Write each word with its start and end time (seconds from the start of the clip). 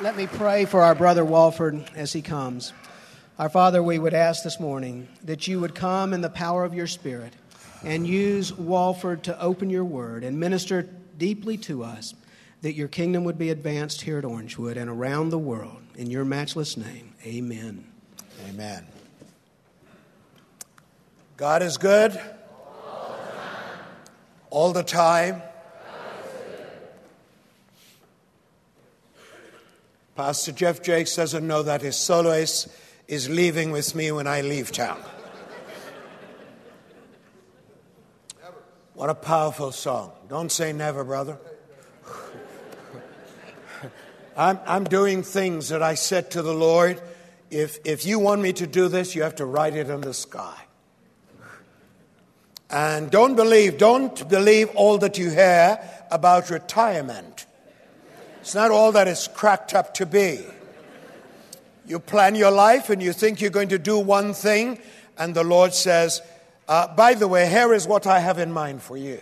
Let 0.00 0.16
me 0.16 0.26
pray 0.26 0.64
for 0.64 0.80
our 0.80 0.94
brother 0.94 1.26
Walford 1.26 1.84
as 1.94 2.10
he 2.10 2.22
comes. 2.22 2.72
Our 3.38 3.50
Father, 3.50 3.82
we 3.82 3.98
would 3.98 4.14
ask 4.14 4.42
this 4.42 4.58
morning 4.58 5.08
that 5.24 5.46
you 5.46 5.60
would 5.60 5.74
come 5.74 6.14
in 6.14 6.22
the 6.22 6.30
power 6.30 6.64
of 6.64 6.72
your 6.72 6.86
Spirit 6.86 7.34
and 7.84 8.06
use 8.06 8.50
Walford 8.50 9.22
to 9.24 9.38
open 9.38 9.68
your 9.68 9.84
word 9.84 10.24
and 10.24 10.40
minister 10.40 10.88
deeply 11.18 11.58
to 11.58 11.84
us 11.84 12.14
that 12.62 12.72
your 12.72 12.88
kingdom 12.88 13.24
would 13.24 13.36
be 13.36 13.50
advanced 13.50 14.00
here 14.00 14.16
at 14.16 14.24
Orangewood 14.24 14.78
and 14.78 14.88
around 14.88 15.28
the 15.28 15.38
world. 15.38 15.82
In 15.96 16.10
your 16.10 16.24
matchless 16.24 16.78
name, 16.78 17.12
amen. 17.26 17.84
Amen. 18.48 18.86
God 21.36 21.62
is 21.62 21.76
good 21.76 22.18
all 24.48 24.72
the 24.72 24.82
time. 24.82 25.42
Pastor 30.22 30.52
Jeff 30.52 30.82
Jakes 30.82 31.16
doesn't 31.16 31.46
know 31.46 31.62
that 31.62 31.80
his 31.80 31.96
soloist 31.96 32.68
is 33.08 33.30
leaving 33.30 33.70
with 33.70 33.94
me 33.94 34.12
when 34.12 34.26
I 34.26 34.42
leave 34.42 34.70
town. 34.70 35.00
What 38.92 39.08
a 39.08 39.14
powerful 39.14 39.72
song. 39.72 40.12
Don't 40.28 40.52
say 40.52 40.74
never, 40.74 41.04
brother. 41.04 41.38
I'm, 44.36 44.60
I'm 44.66 44.84
doing 44.84 45.22
things 45.22 45.70
that 45.70 45.82
I 45.82 45.94
said 45.94 46.32
to 46.32 46.42
the 46.42 46.52
Lord 46.52 47.00
if, 47.50 47.78
if 47.86 48.04
you 48.04 48.18
want 48.18 48.42
me 48.42 48.52
to 48.52 48.66
do 48.66 48.88
this, 48.88 49.14
you 49.14 49.22
have 49.22 49.36
to 49.36 49.46
write 49.46 49.74
it 49.74 49.88
in 49.88 50.02
the 50.02 50.12
sky. 50.12 50.66
And 52.68 53.10
don't 53.10 53.36
believe, 53.36 53.78
don't 53.78 54.28
believe 54.28 54.68
all 54.74 54.98
that 54.98 55.16
you 55.16 55.30
hear 55.30 55.80
about 56.10 56.50
retirement. 56.50 57.29
It's 58.40 58.54
not 58.54 58.70
all 58.70 58.92
that 58.92 59.06
it's 59.06 59.28
cracked 59.28 59.74
up 59.74 59.94
to 59.94 60.06
be. 60.06 60.40
You 61.86 61.98
plan 61.98 62.34
your 62.34 62.50
life 62.50 62.88
and 62.88 63.02
you 63.02 63.12
think 63.12 63.40
you're 63.40 63.50
going 63.50 63.68
to 63.68 63.78
do 63.78 63.98
one 63.98 64.32
thing, 64.32 64.78
and 65.18 65.34
the 65.34 65.44
Lord 65.44 65.74
says, 65.74 66.22
uh, 66.68 66.94
By 66.94 67.14
the 67.14 67.28
way, 67.28 67.48
here 67.48 67.74
is 67.74 67.86
what 67.86 68.06
I 68.06 68.20
have 68.20 68.38
in 68.38 68.52
mind 68.52 68.82
for 68.82 68.96
you. 68.96 69.20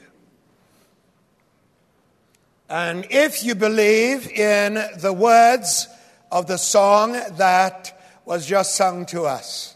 And 2.69 3.07
if 3.11 3.43
you 3.43 3.55
believe 3.55 4.29
in 4.29 4.75
the 4.99 5.13
words 5.13 5.89
of 6.31 6.47
the 6.47 6.59
song 6.59 7.13
that 7.13 7.99
was 8.25 8.47
just 8.47 8.77
sung 8.77 9.07
to 9.07 9.25
us, 9.25 9.75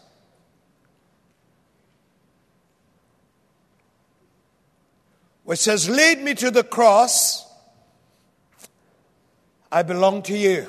which 5.43 5.59
says, 5.59 5.89
Lead 5.89 6.19
me 6.21 6.35
to 6.35 6.51
the 6.51 6.63
cross, 6.63 7.45
I 9.73 9.81
belong 9.81 10.21
to 10.23 10.37
you. 10.37 10.67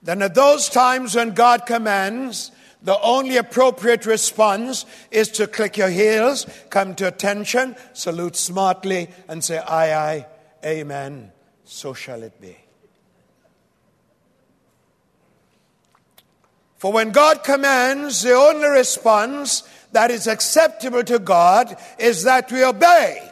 Then, 0.00 0.22
at 0.22 0.36
those 0.36 0.68
times 0.68 1.16
when 1.16 1.34
God 1.34 1.66
commands, 1.66 2.52
the 2.80 2.98
only 3.00 3.36
appropriate 3.36 4.06
response 4.06 4.86
is 5.10 5.28
to 5.32 5.48
click 5.48 5.76
your 5.76 5.90
heels, 5.90 6.46
come 6.70 6.94
to 6.94 7.08
attention, 7.08 7.74
salute 7.92 8.36
smartly, 8.36 9.08
and 9.26 9.42
say, 9.42 9.58
Aye, 9.58 9.92
aye, 9.92 10.26
amen, 10.64 11.32
so 11.64 11.92
shall 11.92 12.22
it 12.22 12.40
be. 12.40 12.56
For 16.76 16.92
when 16.92 17.10
God 17.10 17.42
commands, 17.42 18.22
the 18.22 18.34
only 18.34 18.68
response 18.68 19.64
that 19.90 20.12
is 20.12 20.28
acceptable 20.28 21.02
to 21.02 21.18
God 21.18 21.76
is 21.98 22.22
that 22.22 22.50
we 22.52 22.64
obey. 22.64 23.29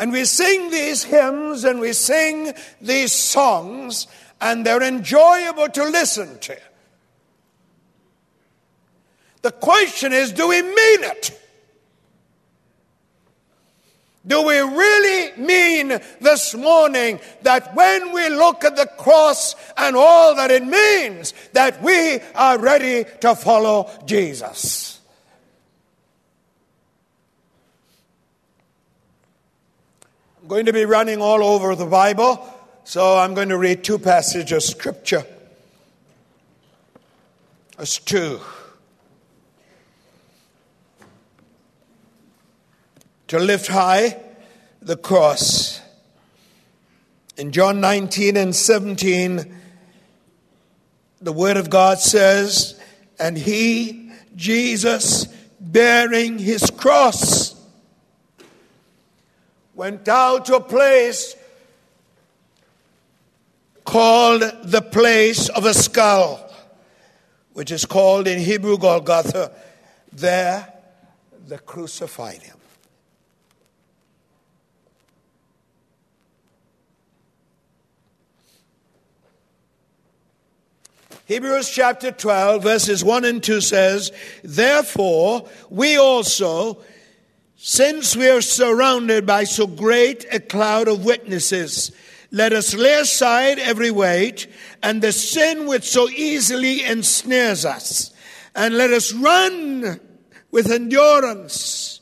And 0.00 0.12
we 0.12 0.24
sing 0.24 0.70
these 0.70 1.04
hymns 1.04 1.62
and 1.64 1.78
we 1.78 1.92
sing 1.92 2.54
these 2.80 3.12
songs, 3.12 4.06
and 4.40 4.64
they're 4.64 4.82
enjoyable 4.82 5.68
to 5.68 5.84
listen 5.84 6.38
to. 6.38 6.56
The 9.42 9.52
question 9.52 10.14
is 10.14 10.32
do 10.32 10.48
we 10.48 10.62
mean 10.62 11.04
it? 11.04 11.38
Do 14.26 14.46
we 14.46 14.58
really 14.58 15.36
mean 15.36 16.00
this 16.22 16.54
morning 16.54 17.20
that 17.42 17.74
when 17.74 18.12
we 18.12 18.30
look 18.30 18.64
at 18.64 18.76
the 18.76 18.86
cross 18.86 19.54
and 19.76 19.96
all 19.96 20.34
that 20.34 20.50
it 20.50 20.64
means, 20.64 21.34
that 21.52 21.82
we 21.82 22.20
are 22.34 22.58
ready 22.58 23.04
to 23.20 23.34
follow 23.34 23.90
Jesus? 24.06 24.99
Going 30.50 30.66
to 30.66 30.72
be 30.72 30.84
running 30.84 31.22
all 31.22 31.44
over 31.44 31.76
the 31.76 31.86
Bible, 31.86 32.44
so 32.82 33.16
I'm 33.16 33.34
going 33.34 33.50
to 33.50 33.56
read 33.56 33.84
two 33.84 34.00
passages 34.00 34.52
of 34.52 34.62
Scripture. 34.64 35.24
That's 37.78 37.98
two. 37.98 38.40
to 43.30 43.38
lift 43.38 43.68
high 43.68 44.20
the 44.82 44.96
cross. 44.96 45.80
In 47.36 47.52
John 47.52 47.80
19 47.80 48.36
and 48.36 48.56
17, 48.56 49.56
the 51.20 51.32
Word 51.32 51.56
of 51.56 51.70
God 51.70 52.00
says, 52.00 52.76
And 53.20 53.38
he, 53.38 54.10
Jesus, 54.34 55.26
bearing 55.60 56.40
his 56.40 56.70
cross, 56.70 57.54
went 59.80 60.06
out 60.08 60.44
to 60.44 60.56
a 60.56 60.60
place 60.60 61.34
called 63.86 64.42
the 64.62 64.82
place 64.82 65.48
of 65.48 65.64
a 65.64 65.72
skull, 65.72 66.52
which 67.54 67.70
is 67.70 67.86
called 67.86 68.28
in 68.28 68.38
Hebrew 68.38 68.76
Golgotha. 68.76 69.50
There, 70.12 70.70
they 71.48 71.56
crucified 71.56 72.42
him. 72.42 72.58
Hebrews 81.24 81.70
chapter 81.70 82.10
12, 82.10 82.62
verses 82.62 83.02
1 83.02 83.24
and 83.24 83.42
2 83.42 83.62
says, 83.62 84.12
Therefore, 84.44 85.48
we 85.70 85.96
also, 85.96 86.82
since 87.62 88.16
we 88.16 88.26
are 88.26 88.40
surrounded 88.40 89.26
by 89.26 89.44
so 89.44 89.66
great 89.66 90.24
a 90.32 90.40
cloud 90.40 90.88
of 90.88 91.04
witnesses, 91.04 91.92
let 92.30 92.54
us 92.54 92.72
lay 92.72 92.94
aside 92.94 93.58
every 93.58 93.90
weight 93.90 94.46
and 94.82 95.02
the 95.02 95.12
sin 95.12 95.66
which 95.66 95.84
so 95.84 96.08
easily 96.08 96.82
ensnares 96.82 97.66
us, 97.66 98.14
and 98.54 98.78
let 98.78 98.90
us 98.90 99.12
run 99.12 100.00
with 100.50 100.72
endurance 100.72 102.00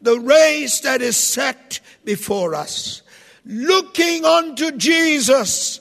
the 0.00 0.16
race 0.16 0.78
that 0.82 1.02
is 1.02 1.16
set 1.16 1.80
before 2.04 2.54
us, 2.54 3.02
looking 3.44 4.24
unto 4.24 4.70
Jesus, 4.70 5.80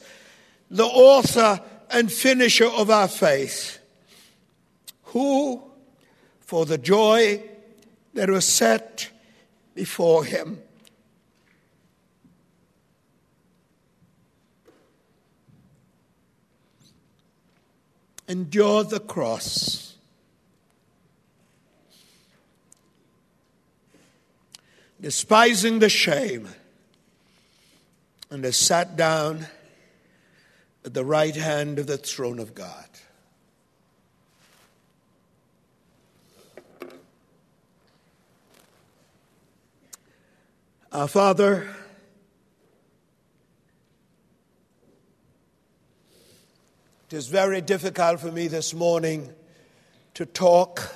the 0.72 0.88
author 0.88 1.62
and 1.92 2.12
finisher 2.12 2.66
of 2.66 2.90
our 2.90 3.08
faith, 3.08 3.78
who, 5.04 5.62
for 6.40 6.66
the 6.66 6.80
joy 6.80 7.44
that 8.16 8.32
was 8.32 8.46
set 8.46 9.12
before 9.80 10.26
him, 10.26 10.62
endured 18.28 18.90
the 18.90 19.00
cross. 19.00 19.96
Despising 25.00 25.80
the 25.80 25.88
shame, 25.88 26.50
and 28.30 28.44
has 28.44 28.58
sat 28.58 28.98
down 28.98 29.48
at 30.84 30.94
the 30.94 31.06
right 31.06 31.38
hand 31.38 31.80
of 31.80 31.88
the 31.88 31.98
throne 31.98 32.38
of 32.38 32.54
God. 32.54 32.89
Our 40.92 41.08
Father, 41.08 41.70
it 47.08 47.14
is 47.16 47.28
very 47.28 47.62
difficult 47.62 48.20
for 48.20 48.32
me 48.32 48.48
this 48.48 48.74
morning 48.74 49.30
to 50.16 50.26
talk 50.26 50.92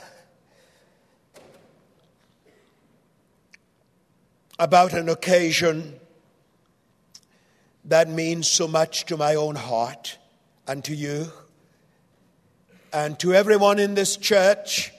about 4.58 4.94
an 4.94 5.10
occasion 5.10 6.00
that 7.86 8.10
means 8.10 8.48
so 8.48 8.68
much 8.68 9.06
to 9.06 9.16
my 9.16 9.36
own 9.36 9.54
heart 9.54 10.18
and 10.66 10.84
to 10.86 10.96
you 10.96 11.32
and 12.92 13.20
to 13.20 13.36
everyone 13.36 13.78
in 13.78 13.94
this 13.94 14.18
church 14.18 14.92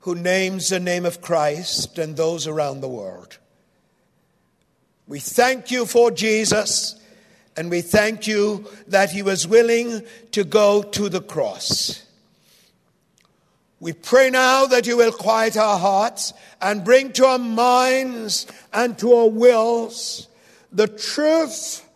who 0.00 0.14
names 0.14 0.68
the 0.68 0.78
name 0.78 1.04
of 1.04 1.20
Christ 1.20 1.98
and 1.98 2.16
those 2.16 2.46
around 2.46 2.80
the 2.80 2.88
world. 2.88 3.38
We 5.08 5.20
thank 5.20 5.70
you 5.70 5.86
for 5.86 6.10
Jesus, 6.10 6.96
and 7.56 7.70
we 7.70 7.80
thank 7.80 8.26
you 8.26 8.68
that 8.88 9.10
he 9.10 9.22
was 9.22 9.46
willing 9.46 10.02
to 10.32 10.42
go 10.42 10.82
to 10.82 11.08
the 11.08 11.20
cross. 11.20 12.04
We 13.78 13.92
pray 13.92 14.30
now 14.30 14.66
that 14.66 14.86
you 14.86 14.96
will 14.96 15.12
quiet 15.12 15.56
our 15.56 15.78
hearts 15.78 16.32
and 16.60 16.84
bring 16.84 17.12
to 17.12 17.26
our 17.26 17.38
minds 17.38 18.46
and 18.72 18.98
to 18.98 19.12
our 19.12 19.28
wills 19.28 20.28
the 20.72 20.88
truth 20.88 21.88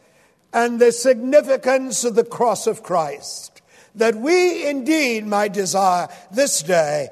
and 0.53 0.81
the 0.81 0.93
significance 0.93 2.05
of 2.05 2.15
the 2.15 2.25
cross 2.25 2.67
of 2.67 2.83
Christ, 2.83 3.61
that 3.95 4.15
we 4.15 4.67
indeed 4.67 5.27
might 5.27 5.53
desire 5.53 6.09
this 6.31 6.63
day 6.63 7.09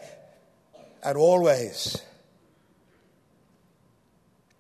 and 1.02 1.18
always 1.18 2.02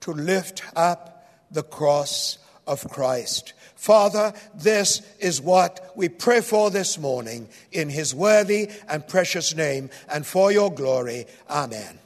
to 0.00 0.12
lift 0.12 0.62
up 0.74 1.17
the 1.50 1.62
cross 1.62 2.38
of 2.66 2.88
Christ. 2.88 3.54
Father, 3.74 4.32
this 4.54 5.02
is 5.20 5.40
what 5.40 5.92
we 5.94 6.08
pray 6.08 6.40
for 6.40 6.70
this 6.70 6.98
morning 6.98 7.48
in 7.70 7.88
his 7.88 8.14
worthy 8.14 8.70
and 8.88 9.06
precious 9.06 9.54
name 9.54 9.90
and 10.08 10.26
for 10.26 10.50
your 10.50 10.72
glory. 10.72 11.26
Amen. 11.48 11.98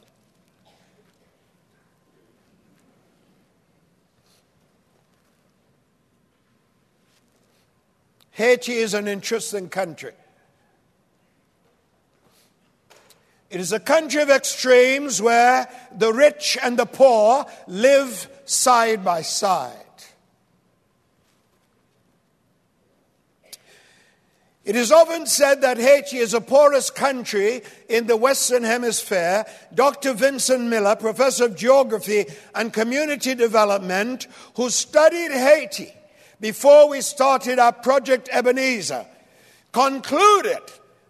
Haiti 8.33 8.73
is 8.73 8.95
an 8.95 9.09
interesting 9.09 9.69
country. 9.69 10.12
It 13.50 13.61
is 13.61 13.73
a 13.73 13.81
country 13.81 14.23
of 14.23 14.31
extremes 14.31 15.21
where 15.21 15.69
the 15.95 16.12
rich 16.12 16.56
and 16.62 16.79
the 16.79 16.87
poor 16.87 17.45
live 17.67 18.27
side 18.44 19.05
by 19.05 19.23
side. 19.23 19.77
It 24.65 24.77
is 24.77 24.93
often 24.93 25.27
said 25.27 25.62
that 25.62 25.77
Haiti 25.79 26.19
is 26.19 26.33
the 26.33 26.41
poorest 26.41 26.94
country 26.94 27.62
in 27.89 28.06
the 28.06 28.17
Western 28.17 28.62
Hemisphere. 28.62 29.44
Dr. 29.75 30.12
Vincent 30.12 30.62
Miller, 30.69 30.94
professor 30.94 31.47
of 31.47 31.56
geography 31.56 32.27
and 32.55 32.73
community 32.73 33.35
development, 33.35 34.29
who 34.55 34.71
studied 34.71 35.33
Haiti 35.33 35.93
before 36.41 36.88
we 36.88 37.00
started 37.00 37.59
our 37.59 37.73
project 37.73 38.29
Ebenezer, 38.31 39.05
concluded 39.73 40.61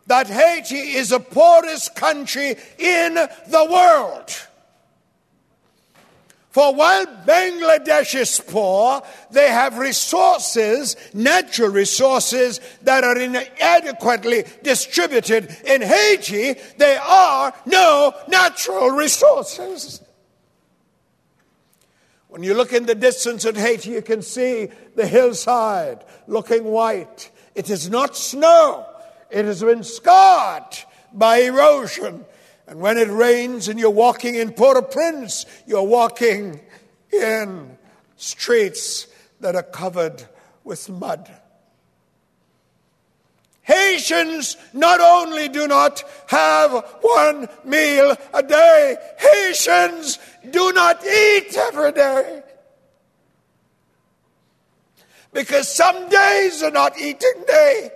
that 0.07 0.29
Haiti 0.29 0.77
is 0.97 1.11
the 1.11 1.21
poorest 1.21 1.95
country 1.95 2.57
in 2.79 3.15
the 3.15 3.69
world. 3.71 4.31
For 6.53 6.75
while 6.75 7.07
Bangladesh 7.07 8.15
is 8.15 8.39
poor, 8.47 9.01
they 9.31 9.49
have 9.49 9.79
resources, 9.79 10.97
natural 11.15 11.71
resources, 11.71 12.61
that 12.83 13.05
are 13.05 13.19
inadequately 13.19 14.45
distributed. 14.63 15.57
In 15.65 15.81
Haiti, 15.81 16.61
there 16.77 17.01
are 17.01 17.55
no 17.65 18.15
natural 18.29 18.91
resources. 18.91 20.03
When 22.29 22.43
you 22.43 22.53
look 22.53 22.75
in 22.75 22.85
the 22.85 22.95
distance 22.95 23.47
at 23.47 23.57
Haiti, 23.57 23.91
you 23.91 24.03
can 24.03 24.21
see 24.21 24.69
the 24.95 25.07
hillside 25.07 26.05
looking 26.27 26.65
white. 26.65 27.31
It 27.55 27.71
is 27.71 27.89
not 27.89 28.15
snow, 28.15 28.87
it 29.31 29.47
has 29.47 29.63
been 29.63 29.85
scarred 29.85 30.77
by 31.15 31.39
erosion. 31.39 32.27
And 32.73 32.81
when 32.81 32.97
it 32.97 33.11
rains 33.11 33.69
and 33.69 33.79
you're 33.79 33.91
walking 33.91 34.35
in 34.35 34.51
Port 34.51 34.79
au 34.79 34.81
Prince, 34.81 35.45
you're 35.67 35.83
walking 35.83 36.59
in 37.13 37.77
streets 38.17 39.09
that 39.41 39.55
are 39.55 39.63
covered 39.63 40.25
with 40.65 40.89
mud. 40.89 41.31
Haitians 43.61 44.57
not 44.73 45.03
only 45.03 45.51
do 45.51 45.69
not 45.69 46.03
have 46.29 46.73
one 47.03 47.47
meal 47.63 48.17
a 48.33 48.43
day, 48.43 48.97
Haitians 49.19 50.19
do 50.51 50.73
not 50.73 51.05
eat 51.05 51.55
every 51.55 51.93
day. 51.93 52.43
Because 55.35 55.69
some 55.69 56.09
days 56.09 56.63
are 56.63 56.71
not 56.71 56.99
eating 56.99 57.45
day 57.47 57.91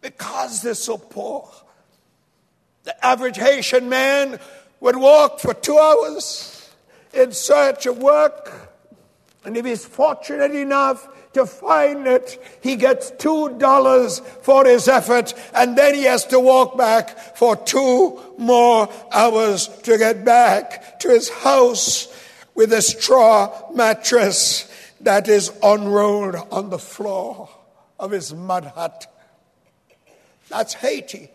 because 0.00 0.62
they're 0.62 0.72
so 0.72 0.96
poor. 0.96 1.46
The 2.84 3.04
average 3.04 3.38
Haitian 3.38 3.88
man 3.88 4.38
would 4.80 4.96
walk 4.96 5.40
for 5.40 5.54
two 5.54 5.78
hours 5.78 6.70
in 7.12 7.32
search 7.32 7.86
of 7.86 7.98
work, 7.98 8.70
and 9.44 9.56
if 9.56 9.64
he's 9.64 9.84
fortunate 9.84 10.54
enough 10.54 11.08
to 11.32 11.46
find 11.46 12.06
it, 12.06 12.38
he 12.62 12.76
gets 12.76 13.10
two 13.12 13.58
dollars 13.58 14.20
for 14.42 14.66
his 14.66 14.86
effort, 14.86 15.34
and 15.54 15.76
then 15.76 15.94
he 15.94 16.04
has 16.04 16.24
to 16.26 16.38
walk 16.38 16.76
back 16.76 17.36
for 17.36 17.56
two 17.56 18.20
more 18.38 18.88
hours 19.12 19.68
to 19.84 19.96
get 19.96 20.24
back 20.24 21.00
to 21.00 21.08
his 21.08 21.30
house 21.30 22.08
with 22.54 22.72
a 22.72 22.82
straw 22.82 23.50
mattress 23.72 24.70
that 25.00 25.28
is 25.28 25.52
unrolled 25.62 26.36
on 26.50 26.70
the 26.70 26.78
floor 26.78 27.48
of 27.98 28.10
his 28.10 28.34
mud 28.34 28.64
hut. 28.64 29.06
That's 30.48 30.74
Haiti. 30.74 31.30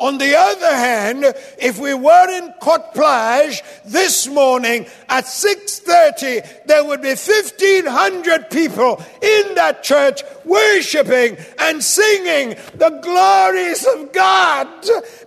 On 0.00 0.18
the 0.18 0.36
other 0.36 0.74
hand, 0.74 1.24
if 1.56 1.78
we 1.78 1.94
were 1.94 2.28
in 2.30 2.52
Cote 2.60 2.92
Plage 2.94 3.62
this 3.84 4.26
morning 4.26 4.86
at 5.08 5.24
6.30, 5.24 6.66
there 6.66 6.84
would 6.84 7.00
be 7.00 7.14
1,500 7.14 8.50
people 8.50 9.02
in 9.22 9.54
that 9.54 9.84
church 9.84 10.22
worshiping 10.44 11.36
and 11.60 11.82
singing 11.82 12.56
the 12.74 12.98
glories 13.02 13.86
of 13.86 14.12
God 14.12 14.66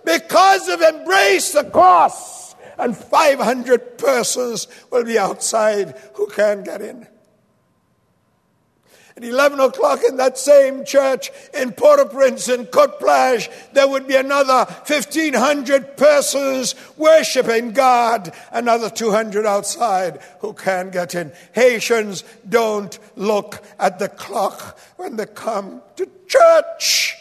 because 0.04 0.68
of 0.68 0.82
Embrace 0.82 1.52
the 1.52 1.64
Cross. 1.64 2.54
And 2.76 2.96
500 2.96 3.98
persons 3.98 4.68
will 4.90 5.04
be 5.04 5.18
outside 5.18 5.98
who 6.14 6.28
can't 6.28 6.64
get 6.64 6.82
in. 6.82 7.08
At 9.18 9.24
11 9.24 9.58
o'clock 9.58 9.98
in 10.08 10.16
that 10.18 10.38
same 10.38 10.84
church 10.84 11.32
in 11.52 11.72
Port-au-Prince 11.72 12.46
and 12.50 12.70
Cote 12.70 13.00
Plage, 13.00 13.50
there 13.72 13.88
would 13.88 14.06
be 14.06 14.14
another 14.14 14.64
1,500 14.86 15.96
persons 15.96 16.76
worshiping 16.96 17.72
God, 17.72 18.32
another 18.52 18.88
200 18.88 19.44
outside 19.44 20.20
who 20.38 20.52
can't 20.52 20.92
get 20.92 21.16
in. 21.16 21.32
Haitians 21.50 22.22
don't 22.48 22.96
look 23.16 23.60
at 23.80 23.98
the 23.98 24.08
clock 24.08 24.78
when 24.98 25.16
they 25.16 25.26
come 25.26 25.82
to 25.96 26.08
church. 26.28 27.16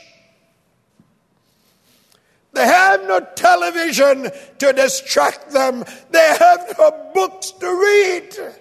They 2.53 2.67
have 2.67 3.07
no 3.07 3.21
television 3.21 4.29
to 4.59 4.71
distract 4.71 5.49
them. 5.49 5.83
They 6.11 6.35
have 6.39 6.75
no 6.77 7.09
books 7.15 7.49
to 7.53 7.67
read. 7.67 8.53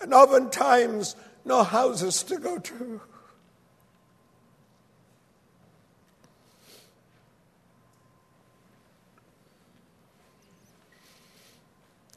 And 0.00 0.14
oftentimes, 0.14 1.16
no 1.46 1.62
houses 1.62 2.22
to 2.24 2.36
go 2.38 2.58
to. 2.58 3.00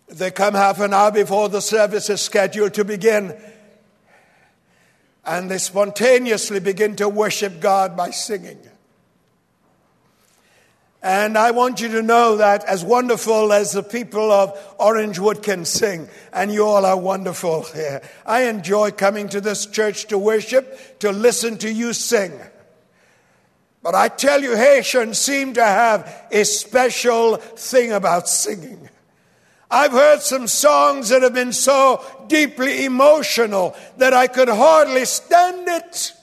They 0.08 0.32
come 0.32 0.56
half 0.56 0.80
an 0.80 0.94
hour 0.94 1.12
before 1.12 1.50
the 1.50 1.62
service 1.62 2.10
is 2.10 2.20
scheduled 2.20 2.74
to 2.74 2.84
begin, 2.84 3.40
and 5.24 5.52
they 5.52 5.60
spontaneously 5.60 6.60
begin 6.60 6.96
to 6.96 7.08
worship 7.08 7.62
God 7.62 7.96
by 7.96 8.10
singing. 8.10 8.60
And 11.02 11.38
I 11.38 11.52
want 11.52 11.80
you 11.80 11.88
to 11.90 12.02
know 12.02 12.38
that 12.38 12.66
as 12.66 12.84
wonderful 12.84 13.54
as 13.54 13.72
the 13.72 13.84
people 13.84 14.32
of 14.34 14.54
Orangewood 14.78 15.42
can 15.42 15.64
sing, 15.64 16.10
and 16.34 16.52
you 16.52 16.66
all 16.66 16.86
are 16.86 16.98
wonderful 16.98 17.64
here, 17.64 18.02
I 18.26 18.44
enjoy 18.44 18.92
coming 18.92 19.30
to 19.30 19.40
this 19.40 19.66
church 19.66 20.08
to 20.08 20.18
worship, 20.18 21.00
to 21.00 21.12
listen 21.12 21.58
to 21.60 21.72
you 21.72 21.94
sing. 21.94 22.34
But 23.82 23.96
I 23.96 24.10
tell 24.10 24.42
you, 24.42 24.58
Haitians 24.58 25.18
seem 25.18 25.54
to 25.54 25.64
have 25.64 26.28
a 26.32 26.44
special 26.44 27.38
thing 27.38 27.94
about 27.94 28.28
singing. 28.28 28.90
I've 29.72 29.94
heard 29.94 30.22
some 30.22 30.48
songs 30.48 31.10
that 31.10 31.22
have 31.22 31.34
been 31.34 31.54
so 31.54 32.04
deeply 32.28 32.84
emotional 32.84 33.74
that 33.98 34.14
I 34.14 34.28
could 34.28 34.50
hardly 34.50 35.06
stand 35.06 35.68
it 35.70 36.14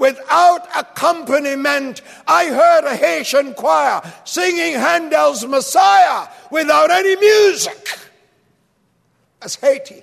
without 0.00 0.66
accompaniment. 0.74 2.02
I 2.26 2.46
heard 2.46 2.84
a 2.86 2.96
Haitian 2.96 3.54
choir 3.54 4.00
singing 4.24 4.74
Handel's 4.74 5.46
Messiah 5.46 6.26
without 6.50 6.90
any 6.90 7.14
music. 7.16 7.98
That's 9.40 9.54
Haiti. 9.56 10.02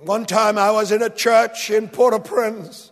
One 0.00 0.26
time 0.26 0.58
I 0.58 0.70
was 0.72 0.90
in 0.90 1.02
a 1.02 1.10
church 1.10 1.70
in 1.70 1.88
Port 1.88 2.14
au 2.14 2.18
Prince, 2.18 2.91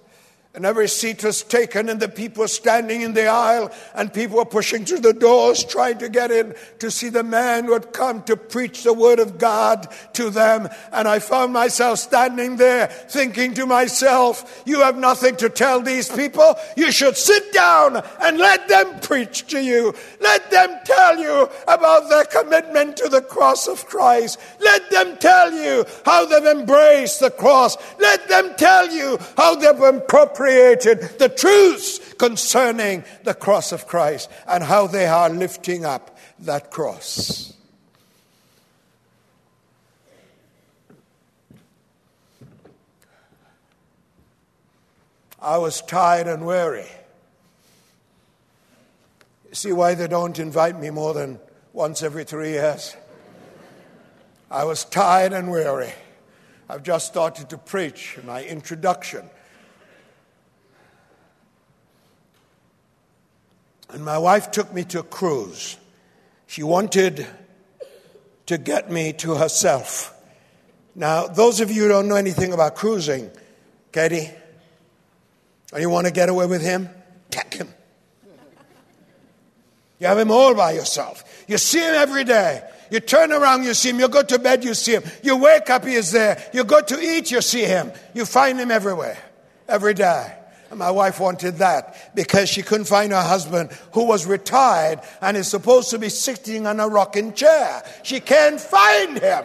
And 0.52 0.66
every 0.66 0.88
seat 0.88 1.22
was 1.22 1.44
taken, 1.44 1.88
and 1.88 2.00
the 2.00 2.08
people 2.08 2.40
were 2.40 2.48
standing 2.48 3.02
in 3.02 3.14
the 3.14 3.28
aisle, 3.28 3.70
and 3.94 4.12
people 4.12 4.38
were 4.38 4.44
pushing 4.44 4.84
through 4.84 4.98
the 4.98 5.12
doors 5.12 5.62
trying 5.62 5.98
to 5.98 6.08
get 6.08 6.32
in 6.32 6.56
to 6.80 6.90
see 6.90 7.08
the 7.08 7.22
man 7.22 7.66
who 7.66 7.72
had 7.72 7.92
come 7.92 8.24
to 8.24 8.36
preach 8.36 8.82
the 8.82 8.92
word 8.92 9.20
of 9.20 9.38
God 9.38 9.86
to 10.14 10.28
them. 10.28 10.68
And 10.90 11.06
I 11.06 11.20
found 11.20 11.52
myself 11.52 12.00
standing 12.00 12.56
there 12.56 12.88
thinking 12.88 13.54
to 13.54 13.66
myself, 13.66 14.64
You 14.66 14.80
have 14.80 14.98
nothing 14.98 15.36
to 15.36 15.48
tell 15.48 15.82
these 15.82 16.08
people. 16.08 16.56
You 16.76 16.90
should 16.90 17.16
sit 17.16 17.52
down 17.52 18.02
and 18.20 18.36
let 18.36 18.66
them 18.66 18.98
preach 18.98 19.46
to 19.48 19.62
you. 19.62 19.94
Let 20.20 20.50
them 20.50 20.80
tell 20.84 21.16
you 21.16 21.48
about 21.68 22.08
their 22.08 22.24
commitment 22.24 22.96
to 22.96 23.08
the 23.08 23.22
cross 23.22 23.68
of 23.68 23.86
Christ. 23.86 24.40
Let 24.58 24.90
them 24.90 25.16
tell 25.18 25.52
you 25.52 25.84
how 26.04 26.26
they've 26.26 26.58
embraced 26.58 27.20
the 27.20 27.30
cross. 27.30 27.76
Let 28.00 28.28
them 28.28 28.54
tell 28.56 28.92
you 28.92 29.16
how 29.36 29.54
they've 29.54 29.80
appropriated 29.80 30.40
appropriated 30.50 31.18
the 31.18 31.28
truths 31.28 32.14
concerning 32.14 33.04
the 33.24 33.34
cross 33.34 33.72
of 33.72 33.86
Christ 33.86 34.30
and 34.46 34.62
how 34.62 34.86
they 34.86 35.06
are 35.06 35.30
lifting 35.30 35.84
up 35.84 36.16
that 36.40 36.70
cross. 36.70 37.54
I 45.42 45.56
was 45.56 45.80
tired 45.80 46.26
and 46.26 46.44
weary. 46.44 46.86
See 49.52 49.72
why 49.72 49.94
they 49.94 50.06
don't 50.06 50.38
invite 50.38 50.78
me 50.78 50.90
more 50.90 51.14
than 51.14 51.40
once 51.72 52.02
every 52.02 52.24
three 52.24 52.50
years? 52.50 52.94
I 54.50 54.64
was 54.64 54.84
tired 54.84 55.32
and 55.32 55.50
weary. 55.50 55.92
I've 56.68 56.82
just 56.82 57.06
started 57.06 57.48
to 57.50 57.58
preach 57.58 58.18
my 58.24 58.44
introduction 58.44 59.28
And 63.92 64.04
my 64.04 64.18
wife 64.18 64.50
took 64.50 64.72
me 64.72 64.84
to 64.84 65.00
a 65.00 65.02
cruise. 65.02 65.76
She 66.46 66.62
wanted 66.62 67.26
to 68.46 68.58
get 68.58 68.90
me 68.90 69.12
to 69.14 69.34
herself. 69.34 70.14
Now, 70.94 71.26
those 71.26 71.60
of 71.60 71.70
you 71.70 71.82
who 71.82 71.88
don't 71.88 72.08
know 72.08 72.16
anything 72.16 72.52
about 72.52 72.76
cruising, 72.76 73.30
Katie, 73.92 74.30
or 75.72 75.80
you 75.80 75.88
want 75.88 76.06
to 76.06 76.12
get 76.12 76.28
away 76.28 76.46
with 76.46 76.62
him, 76.62 76.88
take 77.30 77.54
him. 77.54 77.68
You 79.98 80.06
have 80.06 80.18
him 80.18 80.30
all 80.30 80.54
by 80.54 80.72
yourself. 80.72 81.44
You 81.46 81.58
see 81.58 81.78
him 81.78 81.94
every 81.94 82.24
day. 82.24 82.62
You 82.90 83.00
turn 83.00 83.32
around, 83.32 83.62
you 83.64 83.74
see 83.74 83.90
him. 83.90 84.00
You 84.00 84.08
go 84.08 84.22
to 84.22 84.38
bed, 84.38 84.64
you 84.64 84.74
see 84.74 84.92
him. 84.92 85.04
You 85.22 85.36
wake 85.36 85.70
up, 85.70 85.84
he 85.84 85.94
is 85.94 86.10
there. 86.10 86.42
You 86.52 86.64
go 86.64 86.80
to 86.80 87.00
eat, 87.00 87.30
you 87.30 87.40
see 87.40 87.64
him. 87.64 87.92
You 88.14 88.24
find 88.24 88.58
him 88.58 88.70
everywhere, 88.70 89.18
every 89.68 89.94
day. 89.94 90.39
My 90.72 90.90
wife 90.90 91.18
wanted 91.18 91.56
that 91.56 92.14
because 92.14 92.48
she 92.48 92.62
couldn't 92.62 92.86
find 92.86 93.10
her 93.10 93.22
husband 93.22 93.70
who 93.92 94.04
was 94.04 94.24
retired 94.24 95.00
and 95.20 95.36
is 95.36 95.48
supposed 95.48 95.90
to 95.90 95.98
be 95.98 96.08
sitting 96.08 96.66
on 96.66 96.78
a 96.78 96.88
rocking 96.88 97.32
chair. 97.34 97.82
She 98.04 98.20
can't 98.20 98.60
find 98.60 99.18
him. 99.18 99.44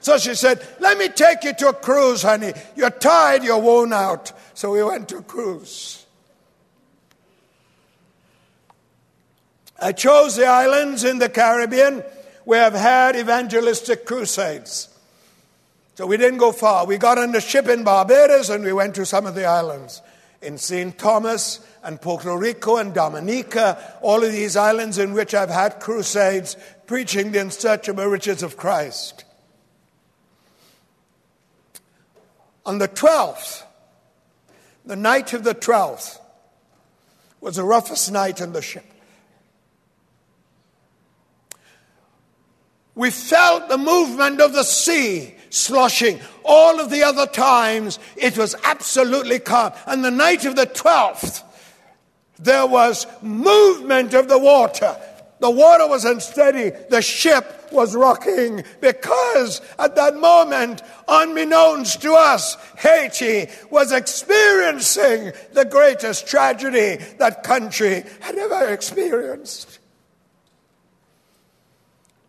So 0.00 0.18
she 0.18 0.34
said, 0.34 0.66
Let 0.80 0.98
me 0.98 1.08
take 1.08 1.44
you 1.44 1.54
to 1.54 1.68
a 1.68 1.72
cruise, 1.72 2.22
honey. 2.22 2.52
You're 2.74 2.90
tired, 2.90 3.44
you're 3.44 3.58
worn 3.58 3.92
out. 3.92 4.32
So 4.54 4.72
we 4.72 4.82
went 4.82 5.08
to 5.10 5.18
a 5.18 5.22
cruise. 5.22 6.04
I 9.80 9.92
chose 9.92 10.34
the 10.34 10.46
islands 10.46 11.04
in 11.04 11.18
the 11.18 11.28
Caribbean 11.28 12.02
where 12.44 12.64
I've 12.64 12.74
had 12.74 13.14
evangelistic 13.14 14.06
crusades. 14.06 14.88
So 15.94 16.06
we 16.06 16.16
didn't 16.16 16.38
go 16.38 16.50
far. 16.50 16.84
We 16.84 16.96
got 16.96 17.16
on 17.16 17.30
the 17.30 17.40
ship 17.40 17.68
in 17.68 17.84
Barbados 17.84 18.50
and 18.50 18.64
we 18.64 18.72
went 18.72 18.96
to 18.96 19.06
some 19.06 19.24
of 19.24 19.36
the 19.36 19.44
islands 19.44 20.02
in 20.40 20.58
St. 20.58 20.96
Thomas 20.98 21.60
and 21.82 22.00
Puerto 22.00 22.36
Rico 22.36 22.76
and 22.76 22.94
Dominica, 22.94 23.98
all 24.02 24.22
of 24.22 24.32
these 24.32 24.56
islands 24.56 24.98
in 24.98 25.12
which 25.12 25.34
I've 25.34 25.50
had 25.50 25.80
crusades 25.80 26.56
preaching 26.86 27.32
the 27.32 27.40
unsearchable 27.40 28.06
riches 28.06 28.42
of 28.42 28.56
Christ. 28.56 29.24
On 32.64 32.78
the 32.78 32.88
12th, 32.88 33.62
the 34.84 34.96
night 34.96 35.32
of 35.32 35.44
the 35.44 35.54
12th, 35.54 36.18
was 37.40 37.56
the 37.56 37.64
roughest 37.64 38.10
night 38.10 38.42
on 38.42 38.52
the 38.52 38.62
ship. 38.62 38.84
We 42.94 43.10
felt 43.10 43.68
the 43.68 43.78
movement 43.78 44.40
of 44.40 44.52
the 44.52 44.64
sea 44.64 45.34
sloshing. 45.50 46.20
All 46.44 46.80
of 46.80 46.90
the 46.90 47.02
other 47.02 47.26
times, 47.26 47.98
it 48.16 48.36
was 48.36 48.54
absolutely 48.64 49.38
calm. 49.38 49.72
And 49.86 50.04
the 50.04 50.10
night 50.10 50.44
of 50.44 50.56
the 50.56 50.66
12th, 50.66 51.42
there 52.38 52.66
was 52.66 53.06
movement 53.22 54.14
of 54.14 54.28
the 54.28 54.38
water. 54.38 54.96
The 55.40 55.50
water 55.50 55.86
was 55.86 56.04
unsteady. 56.04 56.70
The 56.90 57.02
ship 57.02 57.68
was 57.70 57.94
rocking 57.94 58.64
because 58.80 59.60
at 59.78 59.94
that 59.96 60.16
moment, 60.16 60.82
unbeknownst 61.06 62.02
to 62.02 62.12
us, 62.12 62.56
Haiti 62.78 63.50
was 63.70 63.92
experiencing 63.92 65.32
the 65.52 65.64
greatest 65.64 66.26
tragedy 66.26 66.96
that 67.18 67.42
country 67.42 68.04
had 68.20 68.36
ever 68.36 68.68
experienced. 68.72 69.77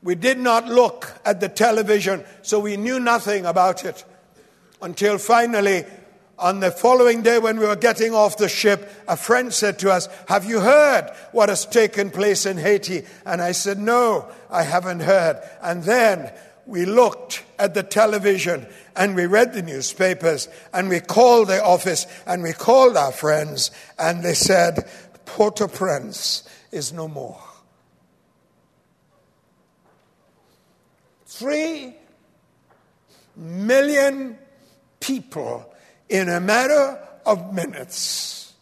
We 0.01 0.15
did 0.15 0.39
not 0.39 0.67
look 0.67 1.11
at 1.25 1.39
the 1.39 1.49
television, 1.49 2.23
so 2.41 2.59
we 2.59 2.77
knew 2.77 2.99
nothing 2.99 3.45
about 3.45 3.83
it 3.83 4.05
until 4.81 5.17
finally, 5.17 5.83
on 6.37 6.61
the 6.61 6.71
following 6.71 7.21
day 7.21 7.37
when 7.37 7.59
we 7.59 7.65
were 7.65 7.75
getting 7.75 8.13
off 8.13 8.37
the 8.37 8.47
ship, 8.47 8.89
a 9.07 9.17
friend 9.17 9.53
said 9.53 9.77
to 9.79 9.91
us, 9.91 10.07
Have 10.27 10.45
you 10.45 10.61
heard 10.61 11.11
what 11.33 11.49
has 11.49 11.65
taken 11.65 12.11
place 12.11 12.45
in 12.45 12.57
Haiti? 12.57 13.05
And 13.25 13.41
I 13.41 13.51
said, 13.51 13.77
No, 13.77 14.29
I 14.49 14.63
haven't 14.63 15.01
heard. 15.01 15.41
And 15.61 15.83
then 15.83 16.31
we 16.65 16.85
looked 16.85 17.43
at 17.57 17.73
the 17.73 17.83
television 17.83 18.67
and 18.95 19.15
we 19.15 19.25
read 19.25 19.53
the 19.53 19.61
newspapers 19.61 20.47
and 20.73 20.87
we 20.87 21.01
called 21.01 21.49
the 21.49 21.61
office 21.61 22.07
and 22.25 22.41
we 22.41 22.53
called 22.53 22.95
our 22.95 23.11
friends 23.11 23.71
and 23.97 24.23
they 24.23 24.33
said, 24.33 24.89
Port 25.25 25.61
au 25.61 25.67
Prince 25.67 26.47
is 26.71 26.93
no 26.93 27.07
more. 27.09 27.48
Three 31.39 31.95
million 33.33 34.37
people 34.99 35.73
in 36.09 36.27
a 36.27 36.41
matter 36.41 36.99
of 37.25 37.53
minutes. 37.53 38.53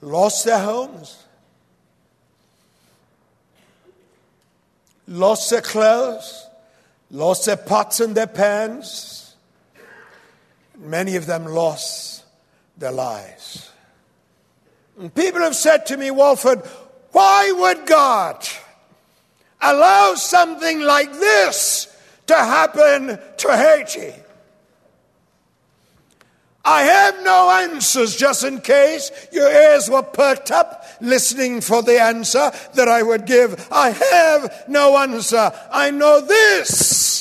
Lost 0.00 0.46
their 0.46 0.58
homes, 0.58 1.22
lost 5.06 5.50
their 5.50 5.60
clothes, 5.60 6.46
lost 7.10 7.44
their 7.44 7.58
pots 7.58 8.00
and 8.00 8.14
their 8.14 8.26
pans. 8.26 9.36
Many 10.78 11.16
of 11.16 11.26
them 11.26 11.44
lost 11.44 12.24
their 12.78 12.92
lives. 12.92 13.70
And 14.98 15.14
people 15.14 15.42
have 15.42 15.56
said 15.56 15.84
to 15.86 15.98
me, 15.98 16.10
Walford, 16.10 16.62
why 17.12 17.52
would 17.52 17.86
God 17.86 18.46
allow 19.60 20.14
something 20.14 20.80
like 20.80 21.12
this 21.12 21.94
to 22.26 22.34
happen 22.34 23.18
to 23.38 23.56
Haiti? 23.56 24.14
I 26.64 26.82
have 26.82 27.22
no 27.22 27.50
answers 27.50 28.14
just 28.14 28.44
in 28.44 28.60
case 28.60 29.10
your 29.32 29.50
ears 29.50 29.88
were 29.88 30.02
perked 30.02 30.50
up 30.50 30.84
listening 31.00 31.62
for 31.62 31.82
the 31.82 32.00
answer 32.00 32.50
that 32.74 32.88
I 32.88 33.02
would 33.02 33.24
give. 33.24 33.68
I 33.72 33.90
have 33.90 34.64
no 34.68 34.98
answer. 34.98 35.50
I 35.72 35.90
know 35.90 36.20
this 36.20 37.18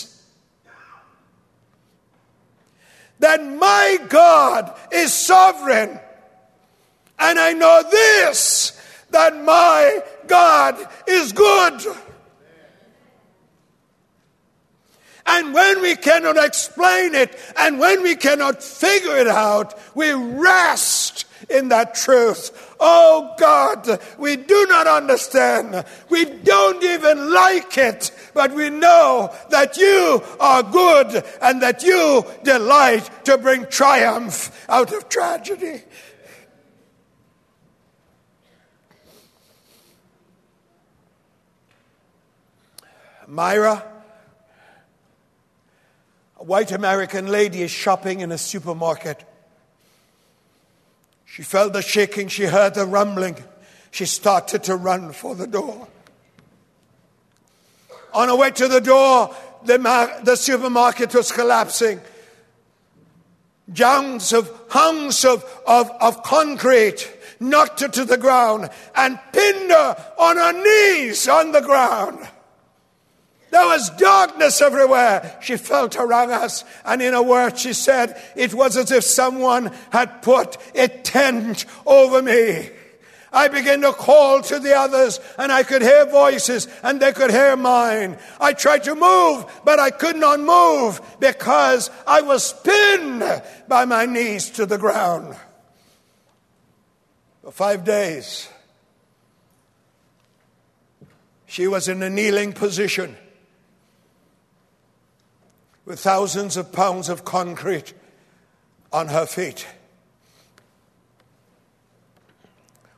that 3.20 3.44
my 3.44 3.98
God 4.10 4.78
is 4.92 5.14
sovereign. 5.14 6.00
And 7.20 7.40
I 7.40 7.54
know 7.54 7.84
this 7.90 8.77
that 9.18 9.44
my 9.44 10.04
God 10.28 10.78
is 11.08 11.34
good. 11.34 11.82
And 15.26 15.56
when 15.56 15.82
we 15.82 15.96
cannot 15.96 16.38
explain 16.38 17.16
it 17.16 17.36
and 17.58 17.80
when 17.80 18.04
we 18.04 18.16
cannot 18.16 18.64
figure 18.64 19.18
it 19.18 19.28
out, 19.28 19.74
we 19.96 20.14
rest 20.14 21.26
in 21.50 21.70
that 21.70 21.96
truth. 21.96 22.76
Oh 22.80 23.34
God, 23.40 24.00
we 24.20 24.36
do 24.36 24.68
not 24.70 24.86
understand. 24.86 25.84
We 26.10 26.26
don't 26.26 26.84
even 26.84 27.34
like 27.34 27.76
it, 27.78 28.12
but 28.36 28.54
we 28.54 28.70
know 28.70 29.34
that 29.50 29.78
you 29.78 30.22
are 30.40 30.62
good 30.62 31.26
and 31.42 31.62
that 31.64 31.82
you 31.82 32.24
delight 32.44 33.10
to 33.26 33.40
bring 33.40 33.66
triumph 33.66 34.66
out 34.70 34.94
of 34.94 35.10
tragedy. 35.10 35.82
Myra, 43.28 43.84
A 46.40 46.44
white 46.44 46.72
American 46.72 47.28
lady 47.28 47.62
is 47.62 47.72
shopping 47.72 48.22
in 48.22 48.32
a 48.32 48.38
supermarket. 48.38 49.24
She 51.26 51.44
felt 51.44 51.74
the 51.74 51.82
shaking, 51.82 52.30
she 52.30 52.46
heard 52.46 52.74
the 52.74 52.86
rumbling. 52.86 53.36
She 53.92 54.06
started 54.06 54.64
to 54.64 54.76
run 54.76 55.12
for 55.12 55.36
the 55.36 55.48
door. 55.48 55.88
On 58.14 58.30
her 58.30 58.36
way 58.36 58.52
to 58.52 58.68
the 58.68 58.80
door, 58.82 59.36
the, 59.66 59.78
mar- 59.78 60.22
the 60.24 60.36
supermarket 60.36 61.14
was 61.14 61.32
collapsing. 61.32 62.00
Junks 63.74 64.32
of 64.32 64.50
hunks 64.70 65.26
of, 65.26 65.44
of, 65.68 65.92
of 66.00 66.24
concrete 66.24 67.12
knocked 67.40 67.82
her 67.82 67.90
to 67.90 68.06
the 68.06 68.18
ground 68.18 68.70
and 68.96 69.20
pinned 69.34 69.72
her 69.72 70.14
on 70.18 70.38
her 70.38 70.54
knees 70.54 71.28
on 71.28 71.52
the 71.52 71.62
ground. 71.62 72.28
There 73.50 73.66
was 73.66 73.90
darkness 73.92 74.62
everywhere. 74.62 75.38
She 75.42 75.56
felt 75.56 75.96
around 75.96 76.32
us, 76.32 76.66
and 76.84 77.02
in 77.02 77.14
a 77.14 77.24
word, 77.24 77.58
she 77.58 77.74
said, 77.74 78.22
it 78.36 78.54
was 78.54 78.76
as 78.76 78.92
if 78.92 79.04
someone 79.04 79.72
had 79.92 80.22
put 80.22 80.58
a 80.76 80.88
tent 80.88 81.66
over 81.86 82.22
me. 82.22 82.70
I 83.32 83.48
began 83.48 83.82
to 83.82 83.94
call 83.94 84.42
to 84.42 84.60
the 84.60 84.76
others, 84.76 85.20
and 85.38 85.52
I 85.52 85.64
could 85.64 85.82
hear 85.82 86.06
voices, 86.06 86.68
and 86.84 87.00
they 87.00 87.14
could 87.14 87.32
hear 87.32 87.56
mine. 87.56 88.18
I 88.40 88.54
tried 88.54 88.84
to 88.86 88.96
move, 88.96 89.46
but 89.64 89.80
I 89.80 89.92
could 89.92 90.16
not 90.16 90.40
move 90.40 91.02
because 91.20 91.90
I 92.06 92.22
was 92.22 92.54
pinned 92.64 93.24
by 93.68 93.86
my 93.86 94.06
knees 94.06 94.50
to 94.52 94.66
the 94.66 94.78
ground. 94.78 95.38
For 97.44 97.52
five 97.52 97.86
days, 97.86 98.50
she 101.46 101.68
was 101.68 101.88
in 101.88 102.04
a 102.04 102.10
kneeling 102.10 102.52
position 102.52 103.16
with 105.88 106.02
thousands 106.02 106.58
of 106.58 106.74
pounds 106.74 107.08
of 107.08 107.24
concrete 107.24 107.94
on 108.92 109.08
her 109.08 109.26
feet. 109.26 109.66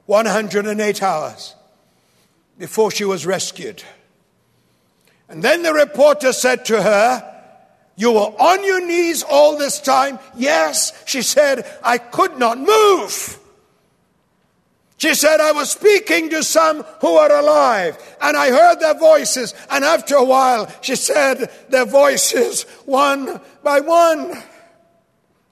108 0.07 1.03
hours 1.03 1.55
before 2.57 2.89
she 2.89 3.05
was 3.05 3.27
rescued. 3.27 3.83
And 5.29 5.43
then 5.43 5.61
the 5.61 5.71
reporter 5.71 6.33
said 6.33 6.65
to 6.65 6.81
her, 6.81 7.43
You 7.95 8.11
were 8.13 8.33
on 8.39 8.65
your 8.65 8.83
knees 8.83 9.21
all 9.21 9.55
this 9.55 9.79
time? 9.79 10.17
Yes, 10.35 10.91
she 11.05 11.21
said, 11.21 11.71
I 11.83 11.99
could 11.99 12.39
not 12.39 12.57
move. 12.57 13.37
She 14.99 15.15
said, 15.15 15.39
I 15.39 15.53
was 15.53 15.71
speaking 15.71 16.29
to 16.31 16.43
some 16.43 16.83
who 16.99 17.15
are 17.15 17.31
alive, 17.31 17.97
and 18.21 18.35
I 18.35 18.51
heard 18.51 18.81
their 18.81 18.99
voices, 18.99 19.53
and 19.69 19.85
after 19.85 20.15
a 20.15 20.25
while, 20.25 20.69
she 20.81 20.97
said, 20.97 21.49
their 21.69 21.85
voices, 21.85 22.63
one 22.83 23.39
by 23.63 23.79
one, 23.79 24.43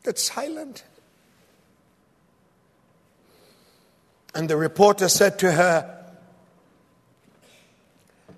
got 0.03 0.19
silent. 0.19 0.83
And 4.35 4.49
the 4.49 4.57
reporter 4.57 5.07
said 5.07 5.39
to 5.39 5.53
her, 5.53 6.03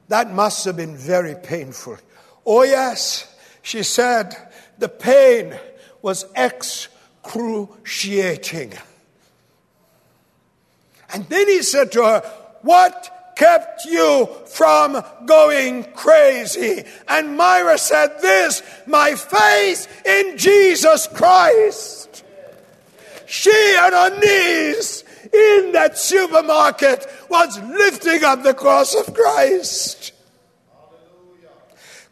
That 0.10 0.32
must 0.32 0.64
have 0.66 0.78
been 0.78 0.96
very 0.96 1.34
painful. 1.34 1.98
Oh, 2.46 2.62
yes, 2.62 3.36
she 3.64 3.82
said, 3.82 4.36
the 4.78 4.90
pain 4.90 5.58
was 6.04 6.26
excruciating. 6.36 8.74
And 11.14 11.28
then 11.30 11.48
he 11.48 11.64
said 11.64 11.92
to 11.94 12.04
her, 12.04 12.20
What 12.62 13.34
kept 13.36 13.86
you 13.86 14.28
from 14.48 15.04
going 15.26 15.84
crazy? 15.94 16.84
And 17.08 17.38
Myra 17.38 17.78
said, 17.78 18.22
This, 18.22 18.62
my 18.86 19.16
faith 19.16 20.06
in 20.06 20.38
Jesus 20.38 21.08
Christ. 21.08 22.24
She 23.26 23.76
on 23.80 23.92
her 23.92 24.20
knees 24.20 25.04
in 25.32 25.72
that 25.74 25.98
supermarket 25.98 27.06
was 27.30 27.60
lifting 27.60 28.24
up 28.24 28.44
the 28.44 28.54
cross 28.54 28.96
of 28.96 29.14
Christ. 29.14 30.14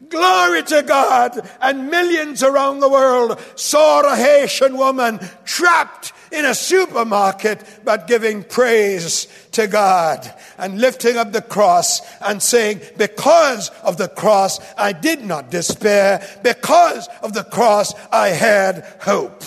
Glory 0.09 0.63
to 0.63 0.83
God. 0.83 1.49
And 1.61 1.89
millions 1.89 2.43
around 2.43 2.79
the 2.79 2.89
world 2.89 3.39
saw 3.55 4.01
a 4.01 4.15
Haitian 4.15 4.77
woman 4.77 5.19
trapped 5.45 6.13
in 6.31 6.45
a 6.45 6.55
supermarket, 6.55 7.63
but 7.83 8.07
giving 8.07 8.43
praise 8.43 9.27
to 9.53 9.67
God 9.67 10.31
and 10.57 10.79
lifting 10.79 11.17
up 11.17 11.31
the 11.31 11.41
cross 11.41 12.01
and 12.21 12.41
saying, 12.41 12.81
Because 12.97 13.69
of 13.83 13.97
the 13.97 14.09
cross, 14.09 14.59
I 14.77 14.91
did 14.91 15.23
not 15.23 15.51
despair. 15.51 16.25
Because 16.43 17.07
of 17.21 17.33
the 17.33 17.43
cross, 17.43 17.93
I 18.11 18.29
had 18.29 18.85
hope. 19.01 19.43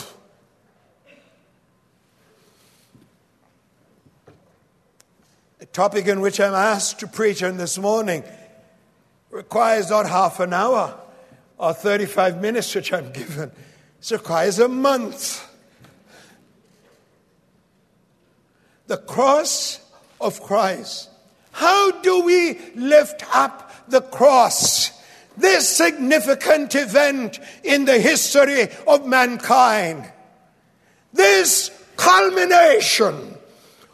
The 5.59 5.67
topic 5.67 6.07
in 6.07 6.21
which 6.21 6.41
I'm 6.41 6.55
asked 6.55 7.01
to 7.01 7.07
preach 7.07 7.43
on 7.43 7.57
this 7.57 7.79
morning 7.79 8.25
requires 9.31 9.91
not 9.91 10.09
half 10.09 10.41
an 10.41 10.53
hour 10.53 10.99
or 11.59 11.73
35 11.73 12.41
minutes, 12.41 12.75
which 12.75 12.93
I'm 12.93 13.13
given. 13.13 13.51
It 14.01 14.11
requires 14.11 14.59
a 14.59 14.69
month. 14.69 15.47
the 18.91 18.97
cross 18.97 19.79
of 20.21 20.43
Christ. 20.43 21.11
How 21.53 21.93
do 21.93 22.25
we 22.25 22.59
lift 22.75 23.25
up 23.33 23.89
the 23.89 24.01
cross? 24.01 24.91
This 25.37 25.69
significant 25.69 26.75
event 26.75 27.39
in 27.63 27.85
the 27.85 28.01
history 28.01 28.67
of 28.89 29.07
mankind. 29.07 30.11
This 31.13 31.71
culmination 31.97 33.30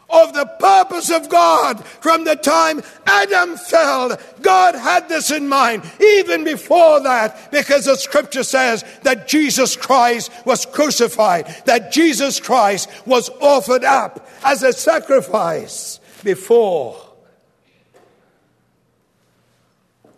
of 0.09 0.33
the 0.33 0.45
purpose 0.59 1.09
of 1.09 1.29
God 1.29 1.83
from 1.85 2.23
the 2.23 2.35
time 2.35 2.81
Adam 3.05 3.57
fell. 3.57 4.17
God 4.41 4.75
had 4.75 5.09
this 5.09 5.31
in 5.31 5.47
mind 5.47 5.83
even 6.01 6.43
before 6.43 7.01
that 7.01 7.51
because 7.51 7.85
the 7.85 7.95
scripture 7.95 8.43
says 8.43 8.83
that 9.03 9.27
Jesus 9.27 9.75
Christ 9.75 10.31
was 10.45 10.65
crucified, 10.65 11.47
that 11.65 11.91
Jesus 11.91 12.39
Christ 12.39 12.89
was 13.05 13.29
offered 13.41 13.83
up 13.83 14.27
as 14.43 14.63
a 14.63 14.73
sacrifice 14.73 15.99
before 16.23 17.07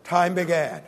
time 0.10 0.34
began. 0.34 0.82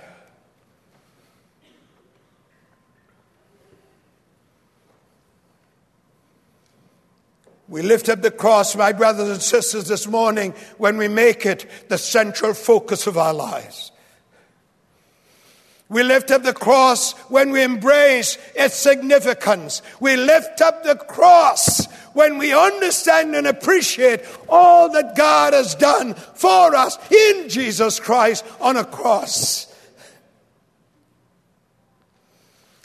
We 7.71 7.81
lift 7.81 8.09
up 8.09 8.21
the 8.21 8.31
cross, 8.31 8.75
my 8.75 8.91
brothers 8.91 9.29
and 9.29 9.41
sisters, 9.41 9.87
this 9.87 10.05
morning 10.05 10.53
when 10.77 10.97
we 10.97 11.07
make 11.07 11.45
it 11.45 11.65
the 11.87 11.97
central 11.97 12.53
focus 12.53 13.07
of 13.07 13.17
our 13.17 13.33
lives. 13.33 13.93
We 15.87 16.03
lift 16.03 16.31
up 16.31 16.43
the 16.43 16.51
cross 16.51 17.13
when 17.29 17.51
we 17.51 17.63
embrace 17.63 18.37
its 18.55 18.75
significance. 18.75 19.81
We 20.01 20.17
lift 20.17 20.59
up 20.59 20.83
the 20.83 20.97
cross 20.97 21.85
when 22.11 22.37
we 22.37 22.53
understand 22.53 23.35
and 23.35 23.47
appreciate 23.47 24.25
all 24.49 24.91
that 24.91 25.15
God 25.15 25.53
has 25.53 25.73
done 25.73 26.15
for 26.15 26.75
us 26.75 26.97
in 27.09 27.47
Jesus 27.47 28.01
Christ 28.01 28.43
on 28.59 28.75
a 28.75 28.83
cross. 28.83 29.73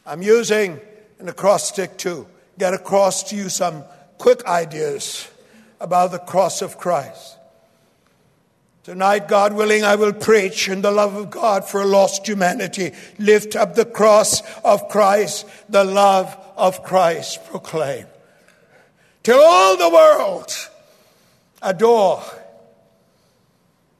I'm 0.06 0.22
using 0.22 0.78
an 1.18 1.28
acrostic 1.28 1.96
to 1.98 2.28
get 2.56 2.72
across 2.72 3.24
to 3.30 3.36
you 3.36 3.48
some 3.48 3.82
quick 4.18 4.44
ideas 4.46 5.28
about 5.80 6.10
the 6.10 6.18
cross 6.18 6.62
of 6.62 6.78
Christ. 6.78 7.36
Tonight, 8.84 9.26
God 9.26 9.52
willing, 9.52 9.82
I 9.82 9.96
will 9.96 10.12
preach 10.12 10.68
in 10.68 10.80
the 10.80 10.92
love 10.92 11.16
of 11.16 11.30
God 11.30 11.64
for 11.64 11.82
a 11.82 11.84
lost 11.84 12.26
humanity. 12.26 12.92
Lift 13.18 13.56
up 13.56 13.74
the 13.74 13.84
cross 13.84 14.42
of 14.62 14.88
Christ, 14.88 15.44
the 15.68 15.82
love 15.82 16.36
of 16.56 16.84
Christ 16.84 17.44
proclaim. 17.46 18.06
Till 19.24 19.40
all 19.40 19.76
the 19.76 19.90
world 19.90 20.52
adore 21.60 22.22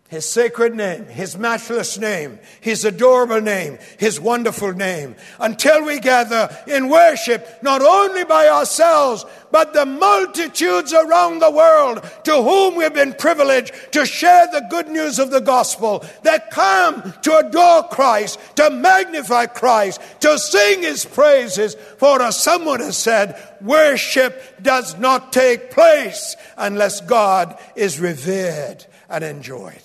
his 0.09 0.25
sacred 0.25 0.77
name, 0.77 1.07
His 1.07 1.37
matchless 1.37 1.99
name, 1.99 2.38
His 2.61 2.85
adorable 2.85 3.40
name, 3.40 3.79
His 3.99 4.21
wonderful 4.21 4.73
name, 4.73 5.16
until 5.40 5.85
we 5.85 5.99
gather 5.99 6.49
in 6.69 6.88
worship 6.88 7.59
not 7.61 7.83
only 7.83 8.25
by 8.25 8.49
ourselves, 8.49 9.25
but 9.51 9.73
the 9.73 9.85
multitudes 9.85 10.92
around 10.92 11.40
the 11.40 11.51
world 11.51 12.09
to 12.23 12.35
whom 12.35 12.77
we've 12.77 12.95
been 12.95 13.14
privileged 13.14 13.73
to 13.92 14.07
share 14.07 14.47
the 14.53 14.66
good 14.71 14.87
news 14.87 15.19
of 15.19 15.33
the 15.33 15.40
gospel 15.40 16.05
that 16.23 16.53
come 16.53 17.12
to 17.23 17.38
adore 17.38 17.88
Christ, 17.88 18.38
to 18.57 18.71
magnify 18.71 19.47
Christ, 19.47 20.01
to 20.21 20.38
sing 20.38 20.83
His 20.83 21.05
praises. 21.05 21.75
For 21.99 22.23
as 22.23 22.40
someone 22.40 22.79
has 22.79 22.97
said, 22.97 23.42
worship 23.61 24.62
does 24.62 24.97
not 24.99 25.33
take 25.33 25.73
place 25.73 26.37
unless 26.57 27.01
God 27.01 27.59
is 27.75 27.99
revered 27.99 28.87
and 29.09 29.25
enjoyed. 29.25 29.83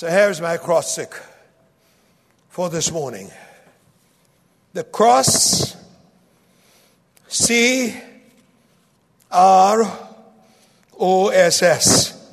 So 0.00 0.08
here's 0.08 0.40
my 0.40 0.56
cross 0.56 0.96
acrostic 0.96 1.22
for 2.48 2.70
this 2.70 2.90
morning. 2.90 3.30
The 4.72 4.82
cross, 4.82 5.76
C 7.28 7.94
R 9.30 9.98
O 10.98 11.28
S 11.28 11.62
S. 11.62 12.32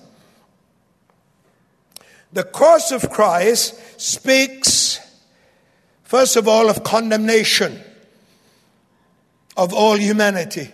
The 2.31 2.45
cross 2.45 2.93
of 2.93 3.09
Christ 3.09 3.99
speaks, 3.99 5.01
first 6.03 6.37
of 6.37 6.47
all, 6.47 6.69
of 6.69 6.85
condemnation 6.85 7.81
of 9.57 9.73
all 9.73 9.97
humanity. 9.97 10.71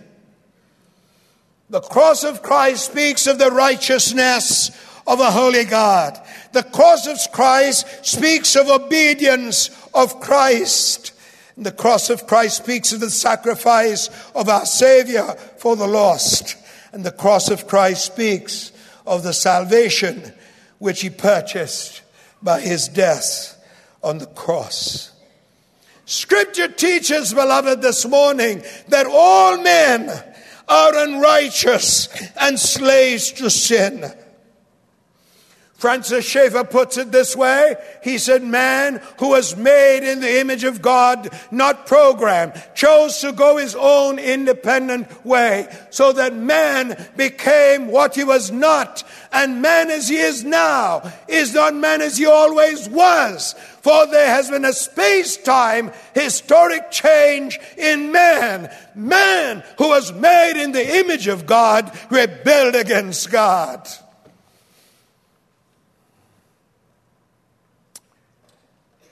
The 1.72 1.82
cross 1.82 2.24
of 2.24 2.44
Christ 2.44 2.92
speaks 2.92 3.26
of 3.26 3.40
the 3.40 3.50
righteousness 3.50 4.70
of 5.08 5.20
a 5.20 5.32
holy 5.32 5.66
God. 5.66 6.20
The 6.54 6.64
cross 6.64 7.08
of 7.08 7.18
Christ 7.32 8.06
speaks 8.06 8.56
of 8.56 8.70
obedience 8.70 9.70
of 9.94 10.20
Christ. 10.20 11.12
The 11.58 11.72
cross 11.72 12.10
of 12.10 12.28
Christ 12.28 12.58
speaks 12.58 12.94
of 12.94 13.00
the 13.00 13.10
sacrifice 13.10 14.10
of 14.36 14.50
our 14.50 14.66
Savior 14.66 15.24
for 15.58 15.76
the 15.76 15.88
lost. 15.88 16.56
And 16.92 17.04
the 17.04 17.12
cross 17.12 17.50
of 17.50 17.68
Christ 17.68 18.06
speaks 18.06 18.72
of 19.06 19.24
the 19.24 19.34
salvation 19.34 20.32
which 20.78 21.02
he 21.02 21.10
purchased 21.10 22.02
by 22.42 22.60
his 22.62 22.88
death 22.88 23.58
on 24.04 24.20
the 24.20 24.28
cross. 24.28 25.12
Scripture 26.06 26.68
teaches, 26.68 27.34
beloved, 27.34 27.82
this 27.82 28.06
morning 28.06 28.62
that 28.90 29.08
all 29.08 29.58
men 29.58 30.10
are 30.68 30.98
unrighteous 30.98 32.10
and 32.40 32.60
slaves 32.60 33.32
to 33.32 33.50
sin. 33.50 34.14
Francis 35.84 36.24
Schaeffer 36.24 36.64
puts 36.64 36.96
it 36.96 37.12
this 37.12 37.36
way. 37.36 37.76
He 38.02 38.18
said, 38.18 38.42
Man 38.42 39.02
who 39.18 39.32
was 39.32 39.58
made 39.58 40.10
in 40.10 40.22
the 40.22 40.40
image 40.40 40.64
of 40.64 40.82
God, 40.82 41.28
not 41.52 41.88
programmed, 41.88 42.54
chose 42.74 43.20
to 43.20 43.34
go 43.34 43.58
his 43.58 43.76
own 43.76 44.18
independent 44.18 45.26
way 45.26 45.68
so 45.90 46.14
that 46.14 46.34
man 46.34 46.96
became 47.18 47.88
what 47.88 48.16
he 48.16 48.24
was 48.24 48.50
not. 48.50 49.04
And 49.34 49.62
man 49.62 49.92
as 49.92 50.08
he 50.08 50.16
is 50.16 50.46
now 50.46 51.12
is 51.28 51.54
not 51.54 51.76
man 51.76 52.00
as 52.00 52.16
he 52.16 52.28
always 52.28 52.88
was. 52.88 53.52
For 53.82 54.08
there 54.08 54.30
has 54.30 54.50
been 54.50 54.64
a 54.64 54.72
space 54.72 55.36
time 55.36 55.92
historic 56.14 56.92
change 56.92 57.60
in 57.78 58.14
man. 58.14 58.74
Man 58.96 59.66
who 59.78 59.90
was 59.90 60.14
made 60.14 60.64
in 60.64 60.72
the 60.72 61.00
image 61.00 61.28
of 61.28 61.46
God 61.46 61.92
rebelled 62.10 62.76
against 62.76 63.30
God. 63.30 63.86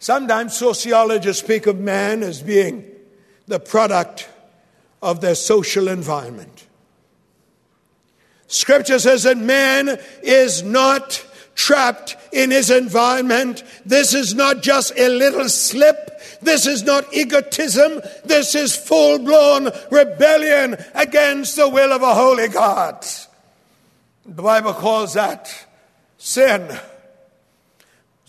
Sometimes 0.01 0.57
sociologists 0.57 1.43
speak 1.43 1.67
of 1.67 1.79
man 1.79 2.23
as 2.23 2.41
being 2.41 2.83
the 3.45 3.59
product 3.59 4.27
of 4.99 5.21
their 5.21 5.35
social 5.35 5.87
environment. 5.87 6.65
Scripture 8.47 8.97
says 8.97 9.21
that 9.23 9.37
man 9.37 9.99
is 10.23 10.63
not 10.63 11.23
trapped 11.53 12.17
in 12.33 12.49
his 12.49 12.71
environment. 12.71 13.63
This 13.85 14.15
is 14.15 14.33
not 14.33 14.63
just 14.63 14.91
a 14.97 15.07
little 15.07 15.47
slip. 15.47 16.19
This 16.41 16.65
is 16.65 16.81
not 16.81 17.13
egotism. 17.13 18.01
This 18.25 18.55
is 18.55 18.75
full 18.75 19.19
blown 19.19 19.69
rebellion 19.91 20.77
against 20.95 21.57
the 21.57 21.69
will 21.69 21.93
of 21.93 22.01
a 22.01 22.15
holy 22.15 22.47
God. 22.47 23.05
The 24.25 24.41
Bible 24.41 24.73
calls 24.73 25.13
that 25.13 25.67
sin. 26.17 26.75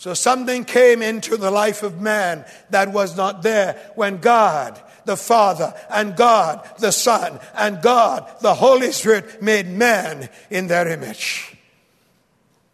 So 0.03 0.15
something 0.15 0.65
came 0.65 1.01
into 1.01 1.37
the 1.37 1.53
life 1.53 1.85
of 1.85 2.01
man 2.01 2.45
that 2.71 2.91
was 2.91 3.17
not 3.17 3.45
there 3.45 3.93
when 3.95 4.17
God, 4.17 4.83
the 5.05 5.17
Father, 5.17 5.73
and 5.89 6.17
God, 6.17 6.69
the 6.81 6.91
Son, 6.91 7.39
and 7.55 7.81
God, 7.81 8.29
the 8.41 8.53
Holy 8.53 8.91
Spirit 8.91 9.41
made 9.41 9.69
man 9.69 10.29
in 10.51 10.67
their 10.67 10.89
image. 10.89 11.57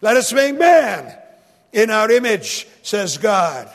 Let 0.01 0.17
us 0.17 0.33
make 0.33 0.57
man 0.57 1.15
in 1.71 1.91
our 1.91 2.11
image, 2.11 2.67
says 2.81 3.19
God. 3.19 3.69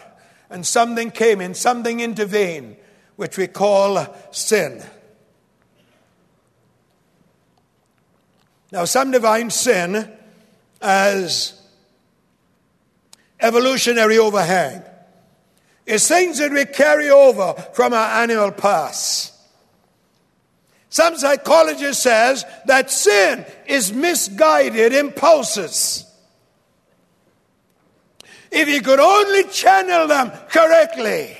And 0.49 0.65
something 0.65 1.11
came 1.11 1.39
in, 1.39 1.53
something 1.53 1.99
intervened, 1.99 2.75
which 3.17 3.37
we 3.37 3.45
call 3.45 4.17
sin. 4.31 4.81
Now, 8.71 8.85
some 8.85 9.11
define 9.11 9.51
sin 9.51 10.11
as 10.81 11.62
evolutionary 13.43 14.17
overhang. 14.17 14.81
It's 15.85 16.07
things 16.07 16.37
that 16.39 16.51
we 16.51 16.65
carry 16.65 17.09
over 17.09 17.53
from 17.73 17.93
our 17.93 18.23
animal 18.23 18.51
past. 18.51 19.33
Some 20.89 21.17
psychologist 21.17 22.01
says 22.01 22.45
that 22.65 22.89
sin 22.89 23.45
is 23.65 23.91
misguided 23.91 24.93
impulses. 24.93 26.05
If 28.51 28.69
you 28.69 28.81
could 28.81 28.99
only 28.99 29.45
channel 29.45 30.07
them 30.07 30.31
correctly, 30.49 31.35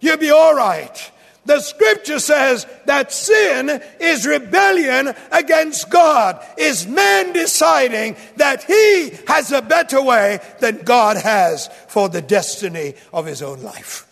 you'd 0.00 0.20
be 0.20 0.30
all 0.30 0.54
right. 0.54 1.12
The 1.46 1.60
scripture 1.60 2.18
says 2.18 2.66
that 2.84 3.12
sin 3.12 3.82
is 3.98 4.26
rebellion 4.26 5.14
against 5.32 5.88
God, 5.90 6.44
is 6.58 6.86
man 6.86 7.32
deciding 7.32 8.16
that 8.36 8.62
he 8.64 9.12
has 9.26 9.50
a 9.50 9.62
better 9.62 10.02
way 10.02 10.40
than 10.60 10.82
God 10.82 11.16
has 11.16 11.68
for 11.88 12.08
the 12.08 12.20
destiny 12.20 12.94
of 13.12 13.26
his 13.26 13.42
own 13.42 13.62
life. 13.62 14.06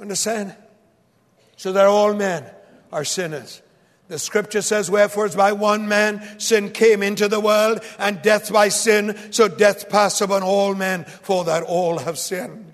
Understand? 0.00 0.54
So 1.56 1.72
that 1.72 1.86
all 1.86 2.14
men 2.14 2.44
are 2.92 3.04
sinners. 3.04 3.62
The 4.08 4.18
scripture 4.18 4.62
says, 4.62 4.90
Wherefore, 4.90 5.26
as 5.26 5.36
by 5.36 5.52
one 5.52 5.86
man 5.86 6.40
sin 6.40 6.72
came 6.72 7.00
into 7.00 7.28
the 7.28 7.38
world, 7.38 7.80
and 7.96 8.20
death 8.22 8.52
by 8.52 8.70
sin, 8.70 9.16
so 9.30 9.46
death 9.46 9.88
passed 9.88 10.20
upon 10.20 10.42
all 10.42 10.74
men, 10.74 11.04
for 11.04 11.44
that 11.44 11.62
all 11.62 11.98
have 11.98 12.18
sinned. 12.18 12.69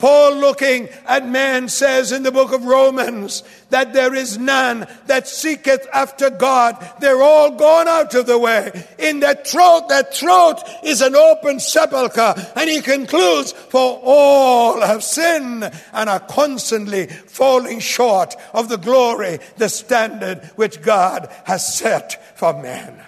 Paul, 0.00 0.36
looking 0.36 0.88
at 1.06 1.28
man, 1.28 1.68
says 1.68 2.10
in 2.10 2.22
the 2.22 2.32
book 2.32 2.52
of 2.52 2.64
Romans 2.64 3.42
that 3.68 3.92
there 3.92 4.14
is 4.14 4.38
none 4.38 4.86
that 5.06 5.28
seeketh 5.28 5.86
after 5.92 6.30
God. 6.30 6.76
They're 7.00 7.22
all 7.22 7.50
gone 7.50 7.86
out 7.86 8.14
of 8.14 8.26
the 8.26 8.38
way. 8.38 8.86
In 8.98 9.20
their 9.20 9.34
throat, 9.34 9.90
their 9.90 10.02
throat 10.04 10.62
is 10.82 11.02
an 11.02 11.14
open 11.14 11.60
sepulchre. 11.60 12.34
And 12.56 12.70
he 12.70 12.80
concludes, 12.80 13.52
For 13.52 14.00
all 14.02 14.80
have 14.80 15.04
sinned 15.04 15.70
and 15.92 16.08
are 16.08 16.20
constantly 16.20 17.06
falling 17.06 17.80
short 17.80 18.34
of 18.54 18.70
the 18.70 18.78
glory, 18.78 19.38
the 19.58 19.68
standard 19.68 20.50
which 20.56 20.80
God 20.80 21.30
has 21.44 21.76
set 21.76 22.36
for 22.38 22.54
man. 22.54 22.99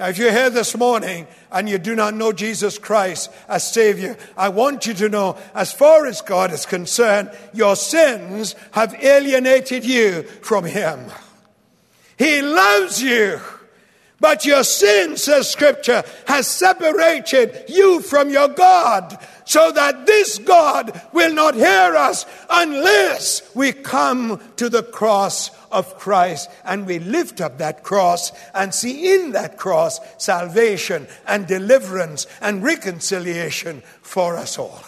Now, 0.00 0.08
if 0.08 0.16
you're 0.16 0.32
here 0.32 0.48
this 0.48 0.74
morning 0.78 1.26
and 1.52 1.68
you 1.68 1.76
do 1.76 1.94
not 1.94 2.14
know 2.14 2.32
Jesus 2.32 2.78
Christ 2.78 3.30
as 3.48 3.70
Savior, 3.70 4.16
I 4.34 4.48
want 4.48 4.86
you 4.86 4.94
to 4.94 5.10
know, 5.10 5.36
as 5.54 5.74
far 5.74 6.06
as 6.06 6.22
God 6.22 6.52
is 6.52 6.64
concerned, 6.64 7.30
your 7.52 7.76
sins 7.76 8.54
have 8.70 8.94
alienated 8.94 9.84
you 9.84 10.22
from 10.40 10.64
Him. 10.64 11.00
He 12.16 12.40
loves 12.40 13.02
you. 13.02 13.40
But 14.20 14.44
your 14.44 14.64
sin, 14.64 15.16
says 15.16 15.50
Scripture, 15.50 16.04
has 16.26 16.46
separated 16.46 17.64
you 17.68 18.02
from 18.02 18.28
your 18.28 18.48
God, 18.48 19.18
so 19.46 19.72
that 19.72 20.06
this 20.06 20.38
God 20.38 21.00
will 21.12 21.32
not 21.32 21.54
hear 21.54 21.96
us 21.96 22.26
unless 22.50 23.54
we 23.54 23.72
come 23.72 24.40
to 24.56 24.68
the 24.68 24.82
cross 24.82 25.50
of 25.72 25.98
Christ 25.98 26.50
and 26.64 26.86
we 26.86 26.98
lift 26.98 27.40
up 27.40 27.58
that 27.58 27.82
cross 27.82 28.30
and 28.54 28.74
see 28.74 29.14
in 29.14 29.32
that 29.32 29.56
cross 29.56 30.00
salvation 30.22 31.06
and 31.26 31.46
deliverance 31.46 32.26
and 32.40 32.62
reconciliation 32.62 33.82
for 34.02 34.36
us 34.36 34.58
all. 34.58 34.84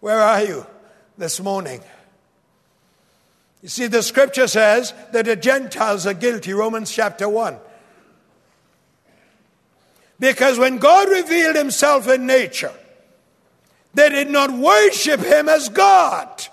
Where 0.00 0.20
are 0.20 0.44
you 0.44 0.66
this 1.16 1.40
morning? 1.40 1.80
You 3.62 3.68
see, 3.68 3.86
the 3.86 4.02
scripture 4.02 4.48
says 4.48 4.92
that 5.12 5.24
the 5.24 5.36
Gentiles 5.36 6.06
are 6.06 6.14
guilty, 6.14 6.52
Romans 6.52 6.90
chapter 6.90 7.28
1. 7.28 7.56
Because 10.18 10.58
when 10.58 10.78
God 10.78 11.08
revealed 11.08 11.56
himself 11.56 12.08
in 12.08 12.26
nature, 12.26 12.72
they 13.94 14.08
did 14.08 14.30
not 14.30 14.50
worship 14.50 15.20
him 15.20 15.48
as 15.48 15.68
God 15.68 16.46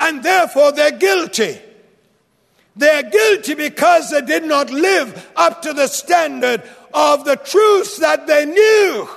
and 0.00 0.22
therefore 0.22 0.72
they're 0.72 0.92
guilty. 0.92 1.58
They're 2.76 3.02
guilty 3.02 3.54
because 3.54 4.10
they 4.10 4.20
did 4.20 4.44
not 4.44 4.70
live 4.70 5.30
up 5.34 5.62
to 5.62 5.72
the 5.72 5.88
standard 5.88 6.62
of 6.94 7.24
the 7.24 7.36
truth 7.36 7.98
that 7.98 8.26
they 8.26 8.46
knew. 8.46 9.08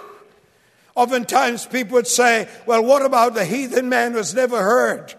Oftentimes 0.95 1.67
people 1.67 1.95
would 1.95 2.08
say, 2.08 2.50
well, 2.65 2.84
what 2.84 3.06
about 3.06 3.34
the 3.34 3.45
heathen 3.45 3.88
man 3.88 4.13
who's 4.13 4.34
never 4.34 4.62
heard? 4.62 5.13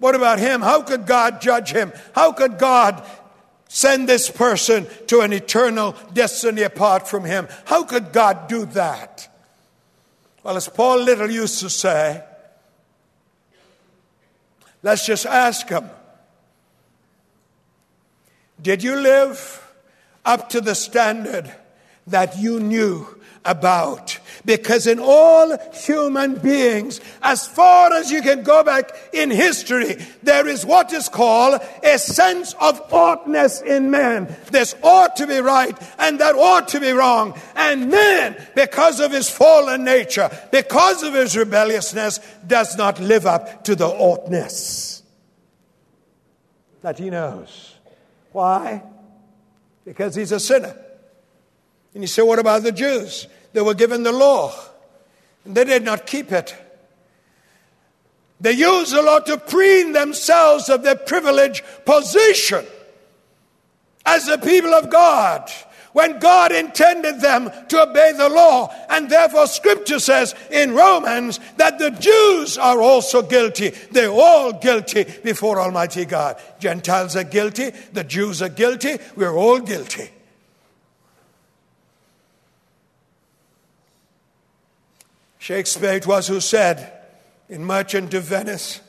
What 0.00 0.16
about 0.16 0.40
him? 0.40 0.60
How 0.60 0.82
could 0.82 1.06
God 1.06 1.40
judge 1.40 1.72
him? 1.72 1.92
How 2.14 2.32
could 2.32 2.58
God 2.58 3.06
send 3.68 4.08
this 4.08 4.28
person 4.28 4.84
to 5.06 5.20
an 5.20 5.32
eternal 5.32 5.94
destiny 6.12 6.62
apart 6.62 7.06
from 7.06 7.24
him. 7.24 7.46
How 7.66 7.84
could 7.84 8.12
God 8.12 8.48
do 8.48 8.64
that? 8.66 9.28
Well, 10.42 10.56
as 10.56 10.68
Paul 10.68 11.04
Little 11.04 11.30
used 11.30 11.60
to 11.60 11.70
say, 11.70 12.20
let's 14.82 15.06
just 15.06 15.24
ask 15.24 15.68
him 15.68 15.88
Did 18.60 18.82
you 18.82 18.96
live 18.96 19.72
up 20.24 20.48
to 20.50 20.60
the 20.60 20.74
standard 20.74 21.54
that 22.06 22.38
you 22.38 22.60
knew 22.60 23.06
about. 23.44 24.18
Because 24.44 24.86
in 24.86 24.98
all 24.98 25.56
human 25.72 26.36
beings, 26.36 27.00
as 27.22 27.46
far 27.46 27.92
as 27.92 28.10
you 28.10 28.22
can 28.22 28.42
go 28.42 28.64
back 28.64 28.92
in 29.12 29.30
history, 29.30 29.96
there 30.22 30.46
is 30.48 30.64
what 30.64 30.92
is 30.92 31.08
called 31.08 31.60
a 31.82 31.98
sense 31.98 32.54
of 32.60 32.80
oughtness 32.92 33.60
in 33.60 33.90
man. 33.90 34.34
This 34.50 34.74
ought 34.82 35.16
to 35.16 35.26
be 35.26 35.38
right 35.38 35.76
and 35.98 36.20
that 36.20 36.34
ought 36.34 36.68
to 36.68 36.80
be 36.80 36.92
wrong. 36.92 37.38
And 37.54 37.90
man, 37.90 38.36
because 38.54 39.00
of 39.00 39.12
his 39.12 39.28
fallen 39.28 39.84
nature, 39.84 40.30
because 40.50 41.02
of 41.02 41.14
his 41.14 41.36
rebelliousness, 41.36 42.20
does 42.46 42.76
not 42.76 43.00
live 43.00 43.26
up 43.26 43.64
to 43.64 43.74
the 43.74 43.88
oughtness 43.88 45.00
that 46.82 46.98
he 46.98 47.10
knows. 47.10 47.74
Why? 48.32 48.82
Because 49.84 50.14
he's 50.14 50.32
a 50.32 50.40
sinner. 50.40 50.76
And 51.94 52.02
you 52.02 52.06
say, 52.06 52.22
what 52.22 52.38
about 52.38 52.62
the 52.62 52.72
Jews? 52.72 53.26
They 53.52 53.60
were 53.60 53.74
given 53.74 54.02
the 54.02 54.12
law, 54.12 54.52
and 55.44 55.54
they 55.54 55.64
did 55.64 55.82
not 55.82 56.06
keep 56.06 56.32
it. 56.32 56.56
They 58.40 58.52
used 58.52 58.94
the 58.94 59.02
law 59.02 59.18
to 59.20 59.36
preen 59.36 59.92
themselves 59.92 60.68
of 60.68 60.82
their 60.82 60.94
privileged 60.94 61.62
position 61.84 62.64
as 64.06 64.26
the 64.26 64.38
people 64.38 64.74
of 64.74 64.88
God 64.88 65.50
when 65.92 66.18
God 66.18 66.52
intended 66.52 67.20
them 67.20 67.50
to 67.68 67.82
obey 67.82 68.12
the 68.12 68.28
law. 68.28 68.74
And 68.88 69.10
therefore, 69.10 69.46
scripture 69.46 69.98
says 69.98 70.34
in 70.50 70.74
Romans 70.74 71.40
that 71.56 71.78
the 71.78 71.90
Jews 71.90 72.56
are 72.56 72.80
also 72.80 73.22
guilty. 73.22 73.70
They're 73.90 74.10
all 74.10 74.52
guilty 74.52 75.04
before 75.22 75.60
Almighty 75.60 76.04
God. 76.04 76.40
Gentiles 76.58 77.16
are 77.16 77.24
guilty, 77.24 77.70
the 77.92 78.04
Jews 78.04 78.40
are 78.40 78.48
guilty, 78.48 78.98
we're 79.16 79.36
all 79.36 79.58
guilty. 79.60 80.10
Shakespeare 85.40 85.94
it 85.94 86.06
was 86.06 86.28
who 86.28 86.38
said 86.38 86.92
in 87.48 87.64
Merchant 87.64 88.12
of 88.12 88.24
Venice, 88.24 88.82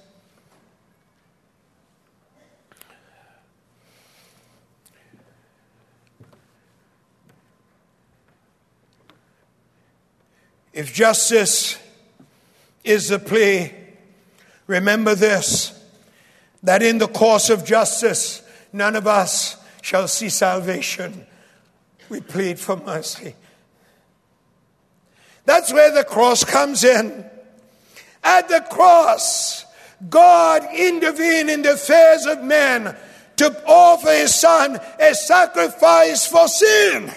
If 10.73 10.93
justice 10.93 11.77
is 12.83 13.09
the 13.09 13.19
plea, 13.19 13.73
remember 14.67 15.15
this 15.15 15.77
that 16.63 16.83
in 16.83 16.97
the 16.97 17.07
course 17.07 17.49
of 17.49 17.63
justice, 17.63 18.41
none 18.73 18.97
of 18.97 19.07
us 19.07 19.55
shall 19.81 20.07
see 20.07 20.29
salvation. 20.29 21.25
We 22.09 22.19
plead 22.19 22.59
for 22.59 22.75
mercy. 22.75 23.35
That's 25.51 25.73
where 25.73 25.91
the 25.91 26.05
cross 26.05 26.45
comes 26.45 26.85
in. 26.85 27.25
At 28.23 28.47
the 28.47 28.65
cross, 28.71 29.65
God 30.09 30.65
intervened 30.73 31.49
in 31.49 31.63
the 31.63 31.73
affairs 31.73 32.25
of 32.25 32.41
men 32.41 32.95
to 33.35 33.63
offer 33.67 34.11
his 34.11 34.33
son 34.33 34.79
a 34.97 35.13
sacrifice 35.13 36.25
for 36.25 36.47
sin. 36.47 37.11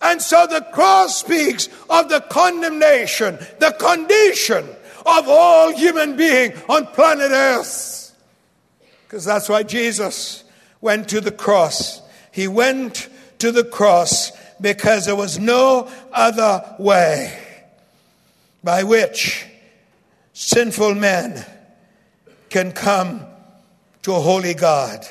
And 0.00 0.22
so 0.22 0.46
the 0.46 0.62
cross 0.72 1.20
speaks 1.20 1.68
of 1.90 2.08
the 2.08 2.22
condemnation, 2.22 3.36
the 3.58 3.76
condition 3.78 4.66
of 5.04 5.28
all 5.28 5.76
human 5.76 6.16
being 6.16 6.54
on 6.70 6.86
planet 6.86 7.32
earth. 7.32 8.14
Because 9.02 9.26
that's 9.26 9.50
why 9.50 9.62
Jesus 9.62 10.42
went 10.80 11.10
to 11.10 11.20
the 11.20 11.32
cross. 11.32 12.00
He 12.32 12.48
went 12.48 13.10
to 13.40 13.52
the 13.52 13.64
cross 13.64 14.32
because 14.60 15.06
there 15.06 15.16
was 15.16 15.38
no 15.38 15.90
other 16.12 16.76
way 16.78 17.38
by 18.62 18.82
which 18.82 19.46
sinful 20.32 20.94
men 20.94 21.44
can 22.50 22.72
come 22.72 23.24
to 24.02 24.12
a 24.12 24.20
holy 24.20 24.54
God. 24.54 25.06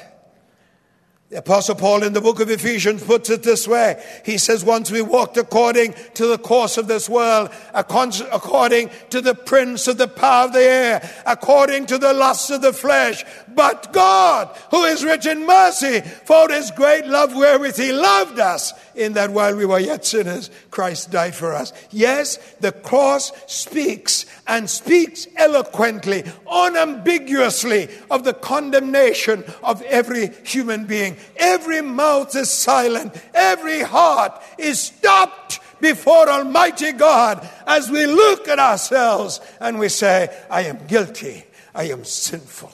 The 1.33 1.39
Apostle 1.39 1.73
Paul 1.73 2.03
in 2.03 2.13
the 2.13 2.21
book 2.21 2.39
of 2.41 2.51
Ephesians 2.51 3.03
puts 3.03 3.31
it 3.31 3.41
this 3.41 3.67
way. 3.67 3.99
He 4.23 4.37
says, 4.37 4.63
Once 4.63 4.91
we 4.91 5.01
walked 5.01 5.35
according 5.35 5.95
to 6.13 6.27
the 6.27 6.37
course 6.37 6.77
of 6.77 6.87
this 6.87 7.09
world, 7.09 7.49
according 7.73 8.91
to 9.09 9.19
the 9.19 9.33
prince 9.33 9.87
of 9.87 9.97
the 9.97 10.07
power 10.07 10.45
of 10.45 10.53
the 10.53 10.61
air, 10.61 11.09
according 11.25 11.87
to 11.87 11.97
the 11.97 12.13
lusts 12.13 12.51
of 12.51 12.61
the 12.61 12.71
flesh. 12.71 13.25
But 13.47 13.91
God, 13.91 14.55
who 14.69 14.83
is 14.83 15.03
rich 15.03 15.25
in 15.25 15.47
mercy, 15.47 16.01
for 16.01 16.49
his 16.49 16.69
great 16.69 17.07
love 17.07 17.35
wherewith 17.35 17.77
he 17.77 17.93
loved 17.93 18.37
us, 18.37 18.71
in 18.93 19.13
that 19.13 19.31
while 19.31 19.55
we 19.55 19.65
were 19.65 19.79
yet 19.79 20.05
sinners, 20.05 20.51
Christ 20.69 21.09
died 21.09 21.33
for 21.33 21.51
us. 21.51 21.73
Yes, 21.89 22.37
the 22.59 22.71
cross 22.71 23.31
speaks 23.51 24.27
and 24.47 24.69
speaks 24.69 25.27
eloquently, 25.35 26.23
unambiguously 26.49 27.89
of 28.11 28.23
the 28.23 28.33
condemnation 28.33 29.43
of 29.63 29.81
every 29.83 30.29
human 30.43 30.85
being. 30.85 31.17
Every 31.37 31.81
mouth 31.81 32.35
is 32.35 32.49
silent, 32.49 33.15
every 33.33 33.81
heart 33.81 34.41
is 34.57 34.79
stopped 34.79 35.59
before 35.79 36.29
Almighty 36.29 36.91
God 36.93 37.47
as 37.67 37.89
we 37.89 38.05
look 38.05 38.47
at 38.47 38.59
ourselves 38.59 39.39
and 39.59 39.79
we 39.79 39.89
say, 39.89 40.35
I 40.49 40.63
am 40.63 40.87
guilty, 40.87 41.45
I 41.73 41.85
am 41.85 42.05
sinful. 42.05 42.71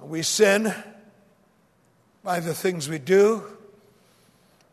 We 0.00 0.22
sin 0.22 0.74
by 2.24 2.40
the 2.40 2.54
things 2.54 2.88
we 2.88 2.98
do, 2.98 3.44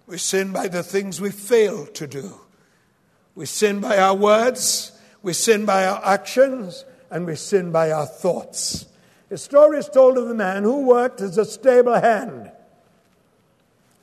we 0.08 0.18
sin 0.18 0.52
by 0.52 0.68
the 0.68 0.82
things 0.82 1.22
we 1.22 1.30
fail 1.30 1.86
to 1.86 2.08
do. 2.08 2.34
We 3.36 3.46
sin 3.46 3.80
by 3.80 4.00
our 4.00 4.16
words, 4.16 4.92
we 5.22 5.34
sin 5.34 5.66
by 5.66 5.86
our 5.86 6.04
actions, 6.04 6.86
and 7.12 7.26
we 7.26 7.36
sin 7.36 7.72
by 7.72 7.92
our 7.92 8.06
thoughts. 8.06 8.86
A 9.32 9.38
story 9.38 9.78
is 9.78 9.90
told 9.90 10.18
of 10.18 10.30
a 10.30 10.34
man 10.34 10.64
who 10.64 10.86
worked 10.86 11.22
as 11.22 11.38
a 11.38 11.46
stable 11.46 12.00
hand. 12.00 12.52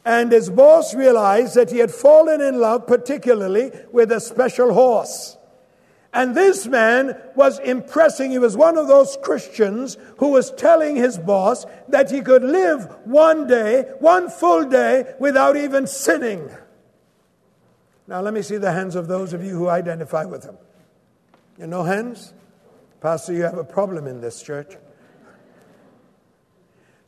And 0.05 0.31
his 0.31 0.51
boss 0.51 0.95
realized 0.95 1.57
that 1.57 1.71
he 1.71 1.79
had 1.79 1.91
fallen 1.91 2.41
in 2.41 2.61
love, 2.61 2.87
particularly 2.87 3.73
with 3.91 4.13
a 4.13 4.21
special 4.21 4.73
horse. 4.73 5.37
And 6.13 6.35
this 6.35 6.67
man 6.67 7.21
was 7.35 7.59
impressing, 7.59 8.31
he 8.31 8.39
was 8.39 8.57
one 8.57 8.79
of 8.79 8.87
those 8.87 9.19
Christians 9.23 9.99
who 10.19 10.29
was 10.29 10.53
telling 10.53 10.97
his 10.97 11.19
boss 11.19 11.67
that 11.89 12.11
he 12.11 12.23
could 12.23 12.45
live 12.45 12.89
one 13.05 13.47
day, 13.47 13.83
one 13.99 14.31
full 14.31 14.65
day, 14.65 15.13
without 15.19 15.57
even 15.57 15.87
sinning. 15.87 16.49
Now, 18.07 18.21
let 18.21 18.33
me 18.33 18.43
see 18.43 18.57
the 18.57 18.73
hands 18.73 18.95
of 18.95 19.09
those 19.09 19.33
of 19.33 19.45
you 19.45 19.51
who 19.51 19.69
identify 19.69 20.25
with 20.25 20.45
him. 20.45 20.57
You 21.59 21.67
know 21.67 21.83
hands? 21.83 22.33
Pastor, 23.01 23.33
you 23.33 23.43
have 23.43 23.59
a 23.59 23.65
problem 23.65 24.07
in 24.07 24.21
this 24.21 24.43
church. 24.43 24.77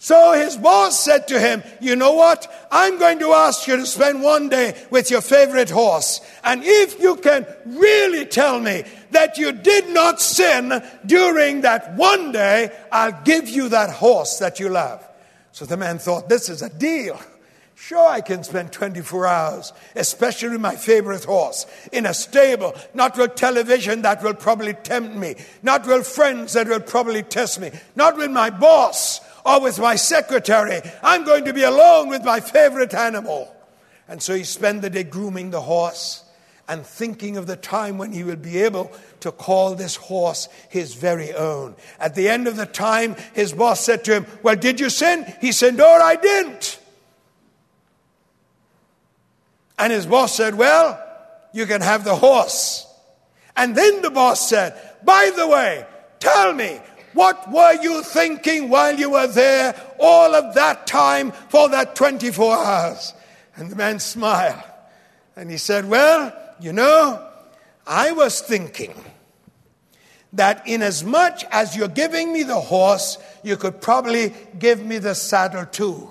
So 0.00 0.32
his 0.32 0.56
boss 0.56 1.02
said 1.02 1.26
to 1.28 1.40
him, 1.40 1.62
You 1.80 1.96
know 1.96 2.12
what? 2.12 2.46
I'm 2.70 2.98
going 3.00 3.18
to 3.18 3.32
ask 3.32 3.66
you 3.66 3.76
to 3.76 3.84
spend 3.84 4.22
one 4.22 4.48
day 4.48 4.80
with 4.90 5.10
your 5.10 5.20
favorite 5.20 5.70
horse. 5.70 6.20
And 6.44 6.62
if 6.64 7.00
you 7.00 7.16
can 7.16 7.46
really 7.66 8.24
tell 8.24 8.60
me 8.60 8.84
that 9.10 9.38
you 9.38 9.50
did 9.50 9.88
not 9.88 10.20
sin 10.20 10.82
during 11.04 11.62
that 11.62 11.96
one 11.96 12.30
day, 12.30 12.70
I'll 12.92 13.20
give 13.24 13.48
you 13.48 13.68
that 13.70 13.90
horse 13.90 14.38
that 14.38 14.60
you 14.60 14.68
love. 14.68 15.04
So 15.50 15.64
the 15.64 15.76
man 15.76 15.98
thought, 15.98 16.28
This 16.28 16.48
is 16.48 16.62
a 16.62 16.70
deal. 16.70 17.20
Sure, 17.80 18.08
I 18.08 18.20
can 18.20 18.42
spend 18.42 18.72
24 18.72 19.26
hours, 19.28 19.72
especially 19.94 20.48
with 20.48 20.60
my 20.60 20.74
favorite 20.74 21.22
horse, 21.22 21.64
in 21.92 22.06
a 22.06 22.12
stable, 22.12 22.74
not 22.92 23.16
with 23.16 23.36
television 23.36 24.02
that 24.02 24.20
will 24.20 24.34
probably 24.34 24.74
tempt 24.74 25.14
me, 25.14 25.36
not 25.62 25.86
with 25.86 26.04
friends 26.04 26.54
that 26.54 26.66
will 26.66 26.80
probably 26.80 27.22
test 27.22 27.60
me, 27.60 27.70
not 27.94 28.16
with 28.16 28.32
my 28.32 28.50
boss 28.50 29.20
or 29.46 29.62
with 29.62 29.78
my 29.78 29.94
secretary. 29.94 30.80
I'm 31.04 31.24
going 31.24 31.44
to 31.44 31.54
be 31.54 31.62
alone 31.62 32.08
with 32.08 32.24
my 32.24 32.40
favorite 32.40 32.94
animal. 32.94 33.54
And 34.08 34.20
so 34.20 34.34
he 34.34 34.42
spent 34.42 34.82
the 34.82 34.90
day 34.90 35.04
grooming 35.04 35.50
the 35.50 35.60
horse 35.60 36.24
and 36.66 36.84
thinking 36.84 37.36
of 37.36 37.46
the 37.46 37.56
time 37.56 37.96
when 37.96 38.10
he 38.10 38.24
will 38.24 38.36
be 38.36 38.58
able 38.58 38.90
to 39.20 39.30
call 39.30 39.76
this 39.76 39.94
horse 39.94 40.48
his 40.68 40.94
very 40.94 41.32
own. 41.32 41.76
At 42.00 42.16
the 42.16 42.28
end 42.28 42.48
of 42.48 42.56
the 42.56 42.66
time, 42.66 43.14
his 43.34 43.52
boss 43.52 43.80
said 43.80 44.04
to 44.06 44.14
him, 44.14 44.26
Well, 44.42 44.56
did 44.56 44.80
you 44.80 44.90
sin? 44.90 45.32
He 45.40 45.52
said, 45.52 45.76
No, 45.76 45.86
I 45.86 46.16
didn't. 46.16 46.80
And 49.78 49.92
his 49.92 50.06
boss 50.06 50.34
said, 50.34 50.56
Well, 50.56 51.02
you 51.52 51.66
can 51.66 51.80
have 51.80 52.04
the 52.04 52.16
horse. 52.16 52.86
And 53.56 53.76
then 53.76 54.02
the 54.02 54.10
boss 54.10 54.48
said, 54.48 54.78
By 55.04 55.30
the 55.34 55.46
way, 55.46 55.86
tell 56.20 56.52
me, 56.52 56.80
What 57.12 57.50
were 57.50 57.74
you 57.80 58.02
thinking 58.02 58.68
while 58.68 58.96
you 58.96 59.10
were 59.10 59.26
there 59.26 59.74
all 59.98 60.34
of 60.34 60.54
that 60.54 60.86
time 60.86 61.32
for 61.32 61.68
that 61.68 61.94
24 61.94 62.56
hours? 62.56 63.14
And 63.56 63.70
the 63.70 63.76
man 63.76 63.98
smiled 63.98 64.62
and 65.38 65.50
he 65.50 65.56
said, 65.56 65.88
Well, 65.88 66.32
you 66.60 66.72
know, 66.72 67.24
I 67.86 68.10
was 68.10 68.40
thinking 68.40 68.92
that 70.32 70.66
inasmuch 70.66 71.44
as 71.50 71.76
you're 71.76 71.88
giving 71.88 72.32
me 72.32 72.42
the 72.42 72.60
horse, 72.60 73.18
you 73.44 73.56
could 73.56 73.80
probably 73.80 74.34
give 74.58 74.84
me 74.84 74.98
the 74.98 75.14
saddle 75.14 75.64
too. 75.64 76.10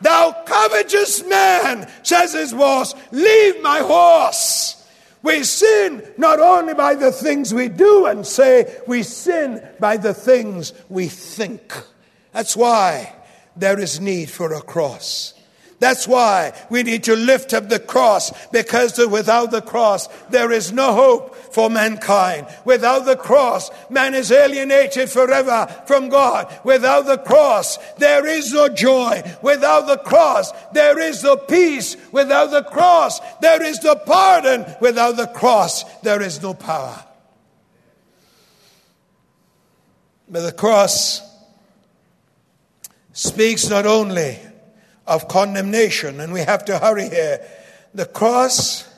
Thou 0.00 0.32
covetous 0.46 1.24
man, 1.26 1.90
says 2.02 2.32
his 2.32 2.52
boss, 2.52 2.94
leave 3.12 3.62
my 3.62 3.80
horse. 3.80 4.76
We 5.22 5.44
sin 5.44 6.02
not 6.16 6.40
only 6.40 6.74
by 6.74 6.94
the 6.94 7.12
things 7.12 7.52
we 7.52 7.68
do 7.68 8.06
and 8.06 8.26
say, 8.26 8.80
we 8.86 9.02
sin 9.02 9.66
by 9.78 9.98
the 9.98 10.14
things 10.14 10.72
we 10.88 11.08
think. 11.08 11.74
That's 12.32 12.56
why 12.56 13.14
there 13.56 13.78
is 13.78 14.00
need 14.00 14.30
for 14.30 14.54
a 14.54 14.62
cross. 14.62 15.34
That's 15.78 16.06
why 16.06 16.52
we 16.68 16.82
need 16.82 17.04
to 17.04 17.16
lift 17.16 17.54
up 17.54 17.68
the 17.68 17.78
cross 17.78 18.32
because 18.48 18.98
without 18.98 19.50
the 19.50 19.62
cross, 19.62 20.08
there 20.28 20.52
is 20.52 20.72
no 20.72 20.92
hope 20.92 21.36
for 21.50 21.68
mankind. 21.68 22.46
Without 22.64 23.04
the 23.04 23.16
cross, 23.16 23.70
man 23.90 24.14
is 24.14 24.32
alienated 24.32 25.10
forever 25.10 25.66
from 25.86 26.08
God. 26.08 26.52
Without 26.64 27.06
the 27.06 27.18
cross, 27.18 27.78
there 27.98 28.26
is 28.26 28.52
no 28.52 28.68
joy. 28.68 29.22
Without 29.42 29.86
the 29.86 29.98
cross, 29.98 30.52
there 30.72 30.98
is 30.98 31.22
no 31.22 31.36
peace. 31.36 31.96
Without 32.12 32.50
the 32.50 32.64
cross, 32.64 33.20
there 33.40 33.62
is 33.62 33.82
no 33.82 33.96
pardon. 33.96 34.64
Without 34.80 35.16
the 35.16 35.26
cross, 35.26 35.84
there 36.00 36.22
is 36.22 36.42
no 36.42 36.54
power. 36.54 37.04
But 40.28 40.42
the 40.42 40.52
cross 40.52 41.22
speaks 43.12 43.68
not 43.68 43.84
only 43.84 44.38
of 45.06 45.26
condemnation, 45.26 46.20
and 46.20 46.32
we 46.32 46.40
have 46.40 46.64
to 46.66 46.78
hurry 46.78 47.08
here. 47.08 47.44
The 47.92 48.06
cross 48.06 48.88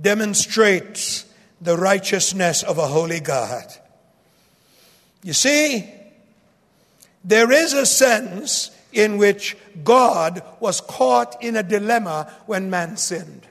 demonstrates 0.00 1.25
the 1.60 1.76
righteousness 1.76 2.62
of 2.62 2.78
a 2.78 2.86
holy 2.86 3.20
God. 3.20 3.64
You 5.22 5.32
see, 5.32 5.90
there 7.24 7.50
is 7.50 7.72
a 7.72 7.86
sense 7.86 8.70
in 8.92 9.18
which 9.18 9.56
God 9.84 10.42
was 10.60 10.80
caught 10.80 11.42
in 11.42 11.56
a 11.56 11.62
dilemma 11.62 12.32
when 12.46 12.70
man 12.70 12.96
sinned. 12.96 13.46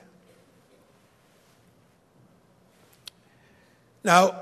Now, 4.02 4.40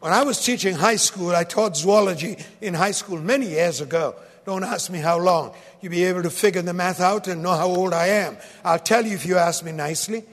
when 0.00 0.12
I 0.12 0.22
was 0.22 0.44
teaching 0.44 0.74
high 0.74 0.96
school, 0.96 1.34
I 1.34 1.44
taught 1.44 1.76
zoology 1.76 2.36
in 2.60 2.74
high 2.74 2.92
school 2.92 3.18
many 3.18 3.48
years 3.48 3.80
ago. 3.80 4.14
Don't 4.44 4.62
ask 4.62 4.90
me 4.90 4.98
how 4.98 5.18
long. 5.18 5.54
You'll 5.80 5.90
be 5.92 6.04
able 6.04 6.22
to 6.22 6.30
figure 6.30 6.62
the 6.62 6.74
math 6.74 7.00
out 7.00 7.26
and 7.26 7.42
know 7.42 7.54
how 7.54 7.68
old 7.68 7.92
I 7.92 8.08
am. 8.08 8.36
I'll 8.64 8.78
tell 8.78 9.04
you 9.04 9.14
if 9.14 9.26
you 9.26 9.36
ask 9.36 9.64
me 9.64 9.72
nicely. 9.72 10.24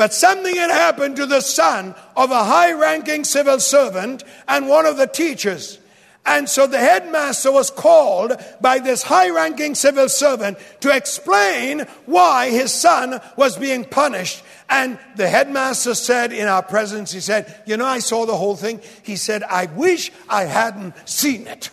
But 0.00 0.14
something 0.14 0.56
had 0.56 0.70
happened 0.70 1.16
to 1.16 1.26
the 1.26 1.42
son 1.42 1.94
of 2.16 2.30
a 2.30 2.44
high 2.44 2.72
ranking 2.72 3.22
civil 3.22 3.60
servant 3.60 4.24
and 4.48 4.66
one 4.66 4.86
of 4.86 4.96
the 4.96 5.06
teachers. 5.06 5.78
And 6.24 6.48
so 6.48 6.66
the 6.66 6.78
headmaster 6.78 7.52
was 7.52 7.70
called 7.70 8.32
by 8.62 8.78
this 8.78 9.02
high 9.02 9.28
ranking 9.28 9.74
civil 9.74 10.08
servant 10.08 10.56
to 10.80 10.96
explain 10.96 11.80
why 12.06 12.48
his 12.48 12.72
son 12.72 13.20
was 13.36 13.58
being 13.58 13.84
punished. 13.84 14.42
And 14.70 14.98
the 15.16 15.28
headmaster 15.28 15.94
said 15.94 16.32
in 16.32 16.48
our 16.48 16.62
presence, 16.62 17.12
he 17.12 17.20
said, 17.20 17.62
You 17.66 17.76
know, 17.76 17.84
I 17.84 17.98
saw 17.98 18.24
the 18.24 18.38
whole 18.38 18.56
thing. 18.56 18.80
He 19.02 19.16
said, 19.16 19.42
I 19.42 19.66
wish 19.66 20.12
I 20.30 20.44
hadn't 20.44 20.94
seen 21.06 21.46
it. 21.46 21.68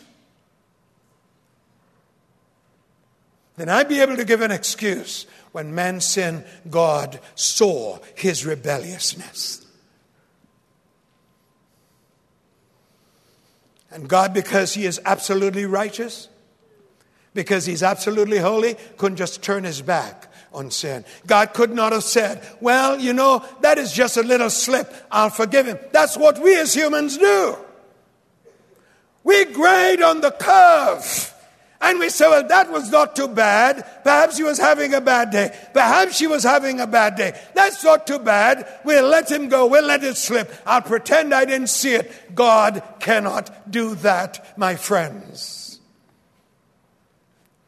Then 3.56 3.70
I'd 3.70 3.88
be 3.88 4.02
able 4.02 4.18
to 4.18 4.26
give 4.26 4.42
an 4.42 4.52
excuse. 4.52 5.28
When 5.52 5.74
man 5.74 6.02
sinned, 6.02 6.46
God 6.70 7.20
saw 7.36 8.00
his 8.16 8.46
rebelliousness. 8.46 9.66
And 13.92 14.08
God, 14.08 14.34
because 14.34 14.74
He 14.74 14.86
is 14.86 15.00
absolutely 15.06 15.66
righteous, 15.66 16.28
because 17.34 17.66
He's 17.66 17.84
absolutely 17.84 18.38
holy, 18.38 18.76
couldn't 18.98 19.18
just 19.18 19.42
turn 19.42 19.64
His 19.64 19.82
back 19.82 20.32
on 20.54 20.72
sin. 20.72 21.06
God 21.26 21.54
could 21.54 21.72
not 21.74 21.94
have 21.94 22.04
said, 22.04 22.46
Well, 22.62 23.00
you 23.00 23.14
know, 23.14 23.46
that 23.62 23.78
is 23.78 23.94
just 23.94 24.18
a 24.18 24.24
little 24.24 24.50
slip. 24.50 24.94
I'll 25.12 25.30
forgive 25.30 25.68
him. 25.68 25.80
That's 25.92 26.18
what 26.18 26.40
we 26.40 26.58
as 26.58 26.74
humans 26.74 27.18
do. 27.18 27.58
We 29.24 29.46
grade 29.46 30.02
on 30.02 30.22
the 30.22 30.32
curve. 30.32 31.34
And 31.80 32.00
we 32.00 32.10
say, 32.10 32.28
well, 32.28 32.48
that 32.48 32.72
was 32.72 32.90
not 32.90 33.16
too 33.16 33.28
bad. 33.28 33.86
Perhaps 34.04 34.38
he 34.38 34.44
was 34.44 34.58
having 34.58 34.94
a 34.96 35.02
bad 35.02 35.30
day. 35.30 35.56
Perhaps 35.74 36.18
she 36.18 36.26
was 36.26 36.44
having 36.44 36.80
a 36.80 36.88
bad 36.88 37.16
day. 37.16 37.40
That's 37.54 37.84
not 37.84 38.08
too 38.08 38.18
bad. 38.18 38.68
We'll 38.84 39.08
let 39.08 39.30
him 39.30 39.48
go. 39.48 39.68
We'll 39.68 39.86
let 39.86 40.04
it 40.04 40.18
slip. 40.18 40.52
I'll 40.66 40.82
pretend 40.82 41.34
I 41.34 41.46
didn't 41.46 41.68
see 41.70 41.94
it. 41.94 42.12
God 42.34 42.82
cannot 43.00 43.70
do 43.70 43.94
that, 43.96 44.58
my 44.58 44.76
friends. 44.76 45.80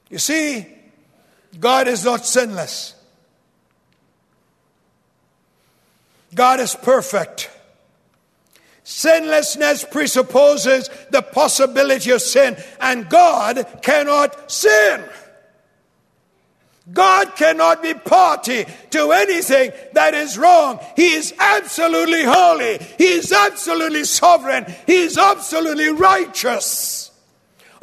You 0.09 0.17
see, 0.17 0.67
God 1.59 1.87
is 1.87 2.03
not 2.03 2.25
sinless. 2.25 2.95
God 6.33 6.59
is 6.59 6.75
perfect. 6.75 7.51
Sinlessness 8.89 9.91
presupposes 9.91 10.89
the 11.11 11.21
possibility 11.21 12.09
of 12.09 12.23
sin, 12.23 12.57
and 12.81 13.07
God 13.07 13.63
cannot 13.83 14.51
sin. 14.51 15.03
God 16.91 17.35
cannot 17.35 17.83
be 17.83 17.93
party 17.93 18.65
to 18.89 19.11
anything 19.11 19.73
that 19.93 20.15
is 20.15 20.39
wrong. 20.39 20.79
He 20.95 21.11
is 21.11 21.35
absolutely 21.37 22.23
holy. 22.23 22.79
He 22.97 23.09
is 23.09 23.31
absolutely 23.31 24.05
sovereign. 24.05 24.65
He 24.87 25.03
is 25.03 25.19
absolutely 25.19 25.89
righteous. 25.89 27.11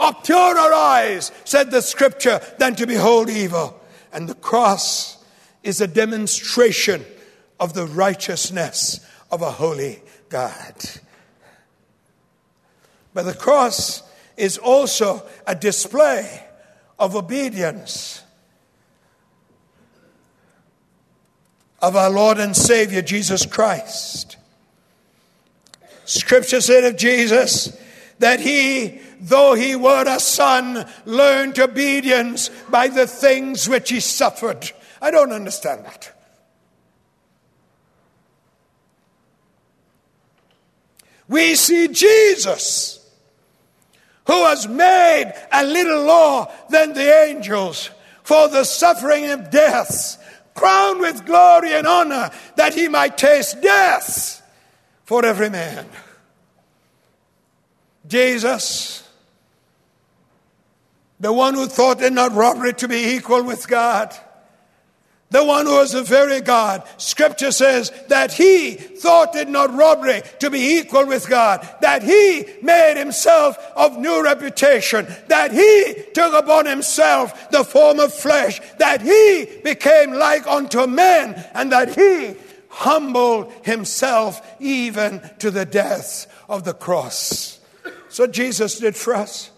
Of 0.00 0.24
purer 0.24 0.74
eyes, 0.74 1.30
said 1.44 1.70
the 1.70 1.82
scripture, 1.82 2.40
than 2.58 2.74
to 2.74 2.84
behold 2.84 3.30
evil. 3.30 3.80
And 4.12 4.28
the 4.28 4.34
cross 4.34 5.24
is 5.62 5.80
a 5.80 5.86
demonstration 5.86 7.06
of 7.60 7.74
the 7.74 7.86
righteousness 7.86 8.98
of 9.30 9.42
a 9.42 9.52
holy 9.52 10.02
God. 10.28 10.74
But 13.14 13.24
the 13.24 13.34
cross 13.34 14.02
is 14.36 14.58
also 14.58 15.26
a 15.46 15.54
display 15.54 16.44
of 16.98 17.16
obedience 17.16 18.22
of 21.80 21.96
our 21.96 22.10
Lord 22.10 22.38
and 22.38 22.56
Savior 22.56 23.02
Jesus 23.02 23.46
Christ. 23.46 24.36
Scripture 26.04 26.60
said 26.60 26.84
of 26.84 26.96
Jesus 26.96 27.76
that 28.18 28.40
he, 28.40 29.00
though 29.20 29.54
he 29.54 29.76
were 29.76 30.04
a 30.06 30.20
son, 30.20 30.88
learned 31.04 31.58
obedience 31.58 32.48
by 32.70 32.88
the 32.88 33.06
things 33.06 33.68
which 33.68 33.90
he 33.90 34.00
suffered. 34.00 34.70
I 35.00 35.10
don't 35.10 35.32
understand 35.32 35.84
that. 35.84 36.15
We 41.28 41.54
see 41.54 41.88
Jesus, 41.88 43.04
who 44.26 44.40
was 44.40 44.68
made 44.68 45.32
a 45.52 45.64
little 45.64 46.02
lower 46.04 46.48
than 46.70 46.92
the 46.92 47.24
angels 47.24 47.90
for 48.22 48.48
the 48.48 48.64
suffering 48.64 49.30
of 49.30 49.50
death, 49.50 50.22
crowned 50.54 51.00
with 51.00 51.26
glory 51.26 51.74
and 51.74 51.86
honor, 51.86 52.30
that 52.56 52.74
he 52.74 52.88
might 52.88 53.18
taste 53.18 53.60
death 53.60 54.42
for 55.04 55.24
every 55.24 55.50
man. 55.50 55.86
Jesus, 58.07 59.09
the 61.18 61.32
one 61.32 61.55
who 61.55 61.66
thought 61.66 62.03
it 62.03 62.12
not 62.12 62.32
robbery 62.32 62.72
to 62.74 62.88
be 62.88 63.14
equal 63.14 63.42
with 63.42 63.66
God 63.68 64.16
the 65.31 65.45
one 65.45 65.66
who 65.66 65.81
is 65.81 65.93
the 65.93 66.03
very 66.03 66.41
God. 66.41 66.83
Scripture 66.99 67.51
says 67.51 67.91
that 68.09 68.33
he 68.33 68.74
thought 68.74 69.35
it 69.35 69.49
not 69.49 69.74
robbery 69.74 70.22
to 70.39 70.51
be 70.51 70.79
equal 70.79 71.07
with 71.07 71.29
God, 71.29 71.68
that 71.81 72.03
he 72.03 72.45
made 72.62 72.97
himself 72.97 73.59
of 73.74 73.99
new 73.99 74.22
reputation, 74.22 75.07
that 75.29 75.53
he 75.53 76.05
took 76.14 76.33
upon 76.33 76.66
himself 76.66 77.51
the 77.51 77.64
form 77.64 77.99
of 77.99 78.14
flesh, 78.14 78.61
that 78.79 79.03
he 79.03 79.61
became 79.64 80.12
like 80.12 80.47
unto 80.47 80.87
men, 80.87 81.35
and 81.55 81.72
that 81.72 81.95
he 81.95 82.37
humbled 82.68 83.53
himself 83.62 84.41
even 84.61 85.20
to 85.39 85.51
the 85.51 85.64
death 85.64 86.27
of 86.49 86.64
the 86.64 86.74
cross. 86.74 87.59
So 88.09 88.27
Jesus 88.27 88.79
did 88.79 88.95
for 88.95 89.14
us. 89.14 89.51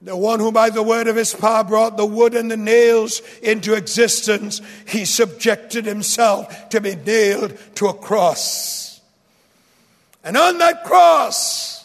The 0.00 0.16
one 0.16 0.38
who 0.38 0.52
by 0.52 0.70
the 0.70 0.82
word 0.82 1.08
of 1.08 1.16
his 1.16 1.34
power 1.34 1.64
brought 1.64 1.96
the 1.96 2.06
wood 2.06 2.34
and 2.34 2.50
the 2.50 2.56
nails 2.56 3.20
into 3.42 3.74
existence, 3.74 4.60
he 4.86 5.04
subjected 5.04 5.86
himself 5.86 6.68
to 6.68 6.80
be 6.80 6.94
nailed 6.94 7.58
to 7.76 7.88
a 7.88 7.94
cross. 7.94 9.00
And 10.22 10.36
on 10.36 10.58
that 10.58 10.84
cross, 10.84 11.84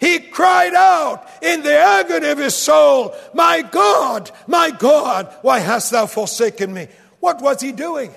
he 0.00 0.20
cried 0.20 0.74
out 0.74 1.28
in 1.42 1.62
the 1.62 1.78
agony 1.78 2.28
of 2.28 2.38
his 2.38 2.54
soul, 2.54 3.14
My 3.34 3.62
God, 3.62 4.30
my 4.46 4.70
God, 4.70 5.32
why 5.42 5.58
hast 5.58 5.92
thou 5.92 6.06
forsaken 6.06 6.72
me? 6.72 6.88
What 7.20 7.42
was 7.42 7.60
he 7.60 7.72
doing? 7.72 8.14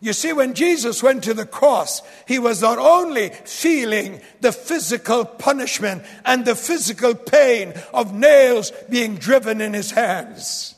You 0.00 0.12
see, 0.12 0.32
when 0.32 0.54
Jesus 0.54 1.02
went 1.02 1.24
to 1.24 1.34
the 1.34 1.46
cross, 1.46 2.02
he 2.26 2.38
was 2.38 2.62
not 2.62 2.78
only 2.78 3.30
feeling 3.30 4.20
the 4.40 4.52
physical 4.52 5.24
punishment 5.24 6.04
and 6.24 6.44
the 6.44 6.54
physical 6.54 7.14
pain 7.14 7.74
of 7.92 8.14
nails 8.14 8.70
being 8.88 9.16
driven 9.16 9.60
in 9.60 9.74
his 9.74 9.90
hands. 9.90 10.76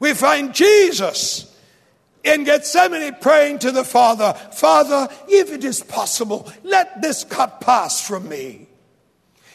We 0.00 0.14
find 0.14 0.54
Jesus 0.54 1.54
in 2.24 2.44
Gethsemane 2.44 3.16
praying 3.20 3.58
to 3.60 3.70
the 3.70 3.84
Father, 3.84 4.32
Father, 4.52 5.08
if 5.28 5.52
it 5.52 5.62
is 5.62 5.82
possible, 5.82 6.50
let 6.62 7.02
this 7.02 7.24
cup 7.24 7.60
pass 7.60 8.06
from 8.06 8.28
me. 8.28 8.66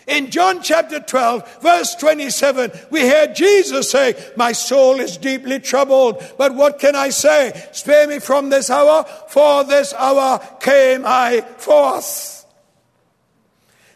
In 0.09 0.31
John 0.31 0.63
chapter 0.63 0.99
12, 0.99 1.61
verse 1.61 1.93
27, 1.93 2.71
we 2.89 3.01
hear 3.01 3.31
Jesus 3.31 3.91
say, 3.91 4.15
My 4.35 4.53
soul 4.53 4.99
is 4.99 5.17
deeply 5.17 5.59
troubled, 5.59 6.23
but 6.35 6.55
what 6.55 6.79
can 6.79 6.95
I 6.95 7.09
say? 7.11 7.69
Spare 7.73 8.07
me 8.07 8.17
from 8.17 8.49
this 8.49 8.71
hour, 8.71 9.03
for 9.27 9.63
this 9.63 9.93
hour 9.93 10.39
came 10.59 11.03
I 11.05 11.41
forth. 11.57 12.39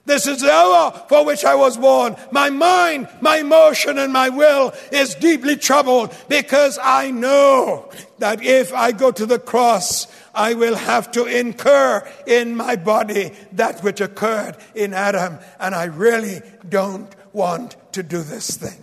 This 0.05 0.27
is 0.27 0.41
the 0.41 0.51
hour 0.51 0.91
for 1.09 1.25
which 1.25 1.45
I 1.45 1.55
was 1.55 1.77
born. 1.77 2.15
My 2.31 2.51
mind, 2.51 3.07
my 3.21 3.37
emotion, 3.37 3.97
and 3.97 4.13
my 4.13 4.29
will 4.29 4.73
is 4.91 5.15
deeply 5.15 5.55
troubled 5.55 6.15
because 6.27 6.77
I 6.81 7.09
know 7.09 7.89
that 8.19 8.43
if 8.43 8.71
I 8.71 8.91
go 8.91 9.11
to 9.11 9.25
the 9.25 9.39
cross, 9.39 10.07
I 10.33 10.53
will 10.53 10.75
have 10.75 11.11
to 11.11 11.25
incur 11.25 12.07
in 12.25 12.55
my 12.55 12.75
body 12.75 13.33
that 13.51 13.83
which 13.83 14.01
occurred 14.01 14.57
in 14.73 14.93
Adam. 14.93 15.39
And 15.59 15.75
I 15.75 15.85
really 15.85 16.41
don't 16.67 17.13
want 17.33 17.75
to 17.93 18.03
do 18.03 18.23
this 18.23 18.57
thing. 18.57 18.81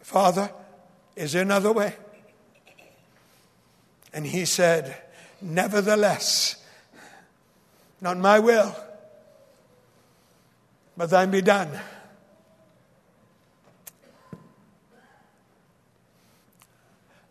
Father, 0.00 0.50
is 1.16 1.32
there 1.32 1.42
another 1.42 1.72
way? 1.72 1.94
And 4.12 4.26
he 4.26 4.44
said, 4.44 4.96
Nevertheless, 5.42 6.56
not 8.00 8.18
my 8.18 8.38
will 8.38 8.74
but 11.00 11.08
thine 11.08 11.30
be 11.30 11.40
done. 11.40 11.80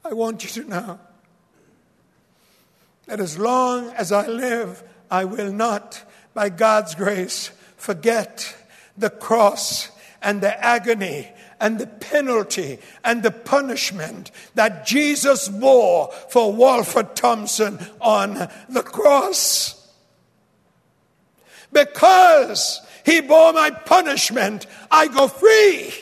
I 0.03 0.11
want 0.13 0.43
you 0.43 0.63
to 0.63 0.67
know 0.67 0.99
that 3.09 3.19
as 3.19 3.39
long 3.39 3.89
as 3.89 4.11
I 4.11 4.27
live, 4.27 4.83
I 5.09 5.25
will 5.25 5.51
not, 5.51 6.03
by 6.35 6.49
God's 6.49 6.93
grace, 6.93 7.49
forget 7.75 8.55
the 8.95 9.09
cross 9.09 9.89
and 10.21 10.41
the 10.41 10.63
agony 10.63 11.27
and 11.59 11.79
the 11.79 11.87
penalty 11.87 12.77
and 13.03 13.23
the 13.23 13.31
punishment 13.31 14.29
that 14.53 14.85
Jesus 14.85 15.49
bore 15.49 16.11
for 16.29 16.53
Walford 16.53 17.15
Thompson 17.15 17.79
on 17.99 18.47
the 18.69 18.83
cross. 18.83 19.75
Because 21.73 22.79
he 23.05 23.21
bore 23.21 23.53
my 23.53 23.71
punishment. 23.71 24.67
I 24.91 25.07
go 25.07 25.27
free. 25.27 25.93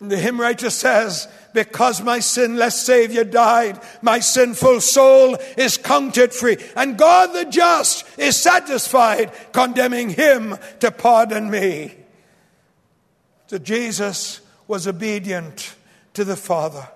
And 0.00 0.10
the 0.10 0.16
hymn 0.16 0.40
writer 0.40 0.70
says, 0.70 1.28
because 1.52 2.02
my 2.02 2.20
sinless 2.20 2.80
Savior 2.80 3.24
died, 3.24 3.80
my 4.02 4.20
sinful 4.20 4.80
soul 4.80 5.36
is 5.56 5.76
counted 5.76 6.32
free. 6.32 6.56
And 6.76 6.96
God 6.96 7.28
the 7.28 7.44
just 7.50 8.06
is 8.18 8.36
satisfied, 8.36 9.32
condemning 9.52 10.10
him 10.10 10.56
to 10.80 10.90
pardon 10.90 11.50
me. 11.50 11.94
So 13.48 13.58
Jesus 13.58 14.40
was 14.68 14.86
obedient 14.86 15.74
to 16.14 16.24
the 16.24 16.36
Father 16.36 16.88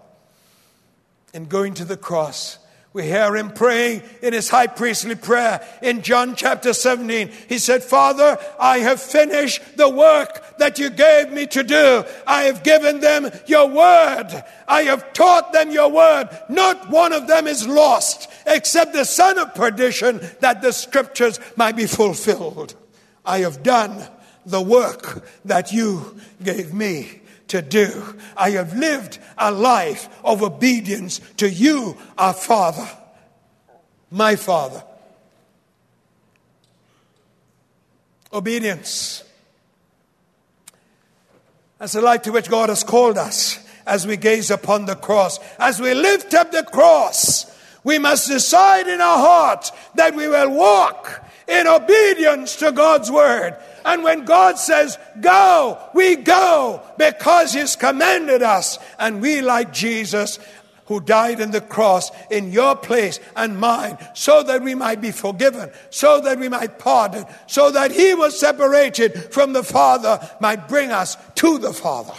in 1.33 1.47
going 1.47 1.75
to 1.75 1.85
the 1.85 1.97
cross 1.97 2.59
we 2.95 3.03
hear 3.03 3.35
him 3.35 3.51
praying 3.51 4.05
in 4.23 4.33
his 4.33 4.49
high 4.49 4.69
priestly 4.69 5.17
prayer 5.17 5.61
in 5.83 6.01
John 6.01 6.37
chapter 6.37 6.73
17. 6.73 7.29
He 7.49 7.59
said, 7.59 7.83
Father, 7.83 8.39
I 8.59 8.79
have 8.79 9.03
finished 9.03 9.61
the 9.77 9.89
work 9.89 10.59
that 10.59 10.79
you 10.79 10.91
gave 10.91 11.33
me 11.33 11.49
to 11.49 11.65
do. 11.65 12.05
I 12.25 12.45
have 12.45 12.63
given 12.63 13.01
them 13.01 13.33
your 13.49 13.67
word. 13.67 14.45
I 14.69 14.83
have 14.83 15.13
taught 15.13 15.53
them 15.53 15.73
your 15.73 15.91
word. 15.91 16.29
Not 16.49 16.89
one 16.89 17.13
of 17.13 17.27
them 17.27 17.49
is 17.49 17.67
lost 17.67 18.31
except 18.47 18.93
the 18.93 19.05
son 19.05 19.39
of 19.41 19.57
perdition 19.57 20.21
that 20.39 20.63
the 20.63 20.73
scriptures 20.73 21.41
might 21.57 21.75
be 21.75 21.87
fulfilled. 21.87 22.77
I 23.25 23.39
have 23.41 23.65
done 23.65 24.07
the 24.47 24.63
work 24.63 25.27
that 25.45 25.73
you 25.73 26.21
gave 26.45 26.73
me 26.73 27.23
to 27.49 27.63
do. 27.63 28.19
I 28.37 28.51
have 28.51 28.77
lived 28.77 29.19
a 29.39 29.51
life 29.53 30.09
of 30.25 30.43
obedience 30.43 31.21
to 31.37 31.49
you, 31.49 31.97
our 32.17 32.35
Father, 32.35 32.89
my 34.11 34.37
Father. 34.37 34.83
Obedience. 38.33 39.23
That's 41.79 41.93
the 41.93 42.01
life 42.01 42.23
to 42.23 42.33
which 42.33 42.49
God 42.49 42.69
has 42.69 42.83
called 42.83 43.19
us 43.19 43.59
as 43.87 44.07
we 44.07 44.17
gaze 44.17 44.51
upon 44.51 44.87
the 44.87 44.97
cross. 44.97 45.39
As 45.59 45.81
we 45.81 45.95
lift 45.95 46.35
up 46.35 46.51
the 46.51 46.63
cross, 46.63 47.51
we 47.85 47.99
must 47.99 48.29
decide 48.29 48.89
in 48.89 49.01
our 49.01 49.19
heart 49.19 49.71
that 49.95 50.15
we 50.15 50.29
will 50.29 50.51
walk 50.51 51.23
in 51.49 51.67
obedience 51.67 52.57
to 52.57 52.73
God's 52.73 53.11
word 53.11 53.57
and 53.85 54.03
when 54.03 54.25
God 54.25 54.59
says, 54.59 54.99
go, 55.21 55.79
we 55.93 56.17
go 56.17 56.83
because 56.97 57.53
He's 57.53 57.77
commanded 57.77 58.43
us. 58.43 58.79
And 58.99 59.21
we, 59.21 59.43
like 59.43 59.73
Jesus, 59.73 60.39
who 60.87 61.01
died 61.01 61.41
on 61.41 61.51
the 61.51 61.61
cross 61.61 62.11
in 62.31 62.51
your 62.51 62.77
place 62.77 63.21
and 63.37 63.59
mine, 63.59 63.99
so 64.15 64.43
that 64.43 64.63
we 64.63 64.75
might 64.75 65.01
be 65.01 65.11
forgiven, 65.11 65.71
so 65.91 66.21
that 66.21 66.39
we 66.39 66.49
might 66.49 66.79
pardon, 66.79 67.27
so 67.47 67.71
that 67.71 67.91
He 67.91 68.15
was 68.15 68.39
separated 68.39 69.33
from 69.33 69.53
the 69.53 69.63
Father, 69.63 70.19
might 70.41 70.67
bring 70.67 70.91
us 70.91 71.17
to 71.37 71.59
the 71.59 71.73
Father. 71.73 72.15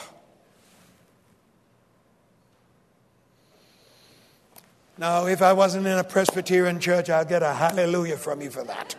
Now, 4.98 5.26
if 5.26 5.42
I 5.42 5.52
wasn't 5.52 5.88
in 5.88 5.98
a 5.98 6.04
Presbyterian 6.04 6.80
church, 6.80 7.10
I'd 7.10 7.28
get 7.28 7.44
a 7.44 7.54
hallelujah 7.54 8.18
from 8.18 8.42
you 8.42 8.50
for 8.50 8.64
that. 8.64 8.96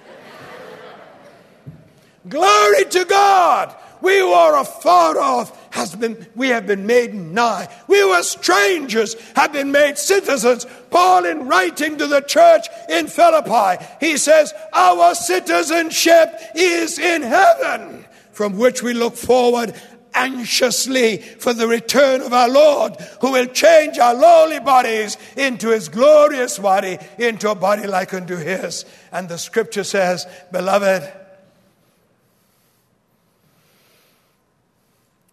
Glory 2.28 2.84
to 2.84 3.04
God. 3.04 3.74
We 4.02 4.22
were 4.22 4.56
afar 4.56 5.18
off, 5.18 5.72
has 5.72 5.94
been, 5.94 6.26
we 6.34 6.48
have 6.48 6.66
been 6.66 6.86
made 6.86 7.14
nigh. 7.14 7.68
We 7.88 8.04
were 8.04 8.22
strangers, 8.22 9.16
have 9.34 9.52
been 9.52 9.72
made 9.72 9.98
citizens. 9.98 10.66
Paul, 10.90 11.24
in 11.24 11.46
writing 11.46 11.96
to 11.98 12.06
the 12.06 12.20
church 12.20 12.66
in 12.88 13.06
Philippi, 13.06 13.84
he 14.00 14.16
says, 14.16 14.52
Our 14.72 15.14
citizenship 15.14 16.38
is 16.54 16.98
in 16.98 17.22
heaven, 17.22 18.04
from 18.32 18.58
which 18.58 18.82
we 18.82 18.92
look 18.92 19.16
forward 19.16 19.74
anxiously 20.14 21.18
for 21.18 21.52
the 21.52 21.68
return 21.68 22.22
of 22.22 22.32
our 22.32 22.48
Lord, 22.48 22.96
who 23.20 23.32
will 23.32 23.46
change 23.46 23.98
our 23.98 24.14
lowly 24.14 24.60
bodies 24.60 25.16
into 25.36 25.68
his 25.70 25.88
glorious 25.88 26.58
body, 26.58 26.98
into 27.18 27.50
a 27.50 27.54
body 27.54 27.86
like 27.86 28.14
unto 28.14 28.36
his. 28.36 28.84
And 29.12 29.28
the 29.28 29.38
scripture 29.38 29.84
says, 29.84 30.26
Beloved, 30.52 31.25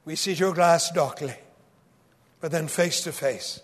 We 0.06 0.16
see 0.16 0.34
your 0.34 0.54
glass 0.54 0.92
darkly, 0.92 1.34
but 2.42 2.52
then 2.52 2.68
face 2.68 3.02
to 3.02 3.12
face. 3.12 3.62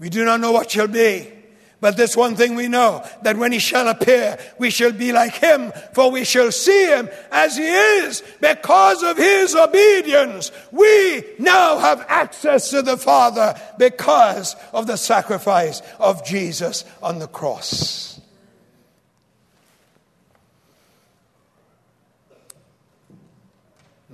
We 0.00 0.08
do 0.08 0.24
not 0.24 0.40
know 0.40 0.52
what 0.52 0.70
shall 0.70 0.88
be, 0.88 1.32
but 1.80 1.96
this 1.96 2.16
one 2.16 2.34
thing 2.34 2.56
we 2.56 2.66
know 2.66 3.04
that 3.22 3.36
when 3.36 3.52
he 3.52 3.60
shall 3.60 3.88
appear, 3.88 4.38
we 4.58 4.70
shall 4.70 4.92
be 4.92 5.12
like 5.12 5.34
him, 5.34 5.72
for 5.92 6.10
we 6.10 6.24
shall 6.24 6.50
see 6.50 6.86
him 6.86 7.08
as 7.30 7.56
he 7.56 7.66
is 7.66 8.22
because 8.40 9.02
of 9.04 9.16
his 9.16 9.54
obedience. 9.54 10.50
We 10.72 11.24
now 11.38 11.78
have 11.78 12.04
access 12.08 12.70
to 12.70 12.82
the 12.82 12.96
Father 12.96 13.60
because 13.78 14.56
of 14.72 14.88
the 14.88 14.96
sacrifice 14.96 15.82
of 16.00 16.24
Jesus 16.24 16.84
on 17.00 17.20
the 17.20 17.28
cross. 17.28 18.17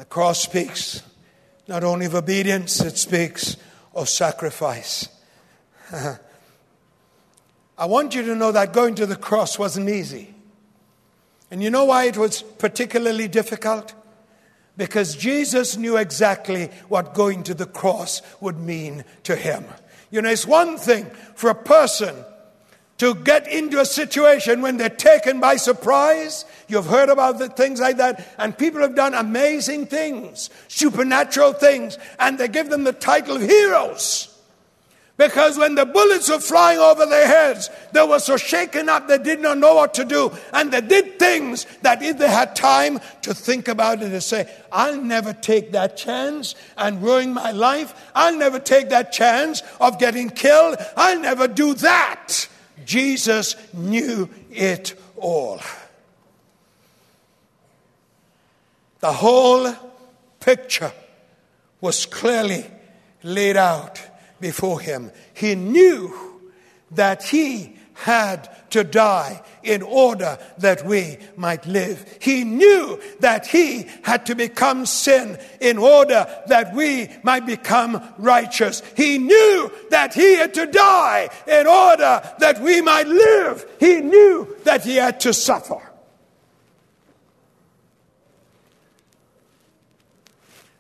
The 0.04 0.10
cross 0.10 0.42
speaks 0.42 1.02
not 1.66 1.82
only 1.82 2.04
of 2.04 2.14
obedience, 2.14 2.78
it 2.82 2.98
speaks 2.98 3.56
of 3.94 4.10
sacrifice. 4.10 5.08
I 7.78 7.86
want 7.86 8.14
you 8.14 8.20
to 8.26 8.34
know 8.34 8.52
that 8.52 8.74
going 8.74 8.96
to 8.96 9.06
the 9.06 9.16
cross 9.16 9.58
wasn't 9.58 9.88
easy. 9.88 10.34
And 11.50 11.62
you 11.62 11.70
know 11.70 11.86
why 11.86 12.04
it 12.04 12.18
was 12.18 12.42
particularly 12.42 13.28
difficult? 13.28 13.94
Because 14.76 15.16
Jesus 15.16 15.78
knew 15.78 15.96
exactly 15.96 16.66
what 16.88 17.14
going 17.14 17.42
to 17.44 17.54
the 17.54 17.64
cross 17.64 18.20
would 18.42 18.60
mean 18.60 19.06
to 19.22 19.34
him. 19.34 19.64
You 20.10 20.20
know, 20.20 20.28
it's 20.28 20.46
one 20.46 20.76
thing 20.76 21.06
for 21.34 21.48
a 21.48 21.54
person 21.54 22.14
to 22.98 23.14
get 23.14 23.48
into 23.48 23.80
a 23.80 23.86
situation 23.86 24.62
when 24.62 24.76
they're 24.76 24.88
taken 24.88 25.40
by 25.40 25.56
surprise. 25.56 26.44
You've 26.68 26.86
heard 26.86 27.08
about 27.08 27.38
the 27.38 27.48
things 27.48 27.80
like 27.80 27.96
that, 27.96 28.26
and 28.38 28.56
people 28.56 28.80
have 28.80 28.94
done 28.94 29.14
amazing 29.14 29.86
things, 29.86 30.50
supernatural 30.68 31.54
things, 31.54 31.98
and 32.18 32.38
they 32.38 32.48
give 32.48 32.70
them 32.70 32.84
the 32.84 32.92
title 32.92 33.36
of 33.36 33.42
heroes. 33.42 34.30
Because 35.16 35.56
when 35.56 35.76
the 35.76 35.86
bullets 35.86 36.28
were 36.28 36.40
flying 36.40 36.80
over 36.80 37.06
their 37.06 37.28
heads, 37.28 37.70
they 37.92 38.04
were 38.04 38.18
so 38.18 38.36
shaken 38.36 38.88
up 38.88 39.06
they 39.06 39.18
did 39.18 39.38
not 39.38 39.58
know 39.58 39.76
what 39.76 39.94
to 39.94 40.04
do. 40.04 40.32
And 40.52 40.72
they 40.72 40.80
did 40.80 41.20
things 41.20 41.66
that 41.82 42.02
if 42.02 42.18
they 42.18 42.28
had 42.28 42.56
time 42.56 42.98
to 43.22 43.32
think 43.32 43.68
about 43.68 44.02
it 44.02 44.10
and 44.10 44.22
say, 44.22 44.52
I'll 44.72 45.00
never 45.00 45.32
take 45.32 45.70
that 45.70 45.96
chance 45.96 46.56
and 46.76 47.00
ruin 47.00 47.32
my 47.32 47.52
life. 47.52 48.10
I'll 48.12 48.36
never 48.36 48.58
take 48.58 48.88
that 48.88 49.12
chance 49.12 49.62
of 49.80 50.00
getting 50.00 50.30
killed. 50.30 50.78
I'll 50.96 51.20
never 51.20 51.46
do 51.46 51.74
that. 51.74 52.48
Jesus 52.84 53.56
knew 53.72 54.28
it 54.50 54.94
all. 55.16 55.60
The 59.00 59.12
whole 59.12 59.74
picture 60.40 60.92
was 61.80 62.06
clearly 62.06 62.66
laid 63.22 63.56
out 63.56 64.00
before 64.40 64.80
him. 64.80 65.10
He 65.34 65.54
knew 65.54 66.12
that 66.90 67.22
he 67.24 67.73
had 67.94 68.48
to 68.70 68.84
die 68.84 69.42
in 69.62 69.82
order 69.82 70.38
that 70.58 70.84
we 70.84 71.16
might 71.36 71.64
live. 71.64 72.18
He 72.20 72.44
knew 72.44 73.00
that 73.20 73.46
he 73.46 73.88
had 74.02 74.26
to 74.26 74.34
become 74.34 74.84
sin 74.84 75.38
in 75.60 75.78
order 75.78 76.26
that 76.48 76.74
we 76.74 77.08
might 77.22 77.46
become 77.46 78.02
righteous. 78.18 78.82
He 78.96 79.18
knew 79.18 79.70
that 79.90 80.12
he 80.12 80.34
had 80.34 80.54
to 80.54 80.66
die 80.66 81.30
in 81.46 81.66
order 81.66 82.22
that 82.40 82.60
we 82.60 82.80
might 82.82 83.06
live. 83.06 83.64
He 83.78 84.00
knew 84.00 84.56
that 84.64 84.84
he 84.84 84.96
had 84.96 85.20
to 85.20 85.32
suffer. 85.32 85.80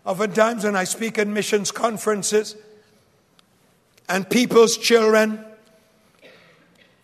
Oftentimes, 0.04 0.64
when 0.64 0.76
I 0.76 0.84
speak 0.84 1.18
at 1.18 1.26
missions 1.28 1.70
conferences 1.70 2.56
and 4.06 4.28
people's 4.28 4.76
children, 4.76 5.42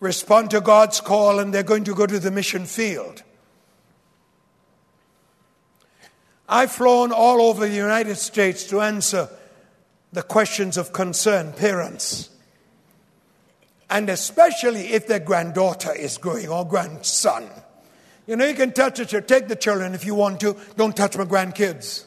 respond 0.01 0.49
to 0.49 0.59
God's 0.59 0.99
call 0.99 1.39
and 1.39 1.53
they're 1.53 1.63
going 1.63 1.85
to 1.85 1.95
go 1.95 2.05
to 2.05 2.19
the 2.19 2.31
mission 2.31 2.65
field. 2.65 3.23
I've 6.49 6.71
flown 6.71 7.13
all 7.13 7.41
over 7.41 7.65
the 7.65 7.73
United 7.73 8.15
States 8.15 8.65
to 8.65 8.81
answer 8.81 9.29
the 10.11 10.23
questions 10.23 10.75
of 10.75 10.91
concern 10.91 11.53
parents. 11.53 12.29
And 13.89 14.09
especially 14.09 14.91
if 14.91 15.07
their 15.07 15.19
granddaughter 15.19 15.93
is 15.93 16.17
growing 16.17 16.49
or 16.49 16.67
grandson. 16.67 17.49
You 18.27 18.35
know, 18.35 18.45
you 18.45 18.55
can 18.55 18.73
touch 18.73 18.99
it, 18.99 19.27
take 19.27 19.47
the 19.47 19.55
children 19.55 19.93
if 19.93 20.03
you 20.03 20.15
want 20.15 20.39
to, 20.41 20.57
don't 20.75 20.97
touch 20.97 21.17
my 21.17 21.25
grandkids. 21.25 22.05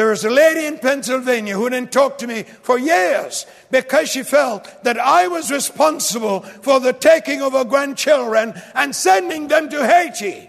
There 0.00 0.08
was 0.08 0.24
a 0.24 0.30
lady 0.30 0.64
in 0.64 0.78
Pennsylvania 0.78 1.58
who 1.58 1.68
didn't 1.68 1.92
talk 1.92 2.16
to 2.18 2.26
me 2.26 2.44
for 2.44 2.78
years 2.78 3.44
because 3.70 4.08
she 4.08 4.22
felt 4.22 4.82
that 4.82 4.98
I 4.98 5.28
was 5.28 5.50
responsible 5.50 6.40
for 6.40 6.80
the 6.80 6.94
taking 6.94 7.42
of 7.42 7.52
her 7.52 7.66
grandchildren 7.66 8.54
and 8.74 8.96
sending 8.96 9.48
them 9.48 9.68
to 9.68 9.86
Haiti. 9.86 10.48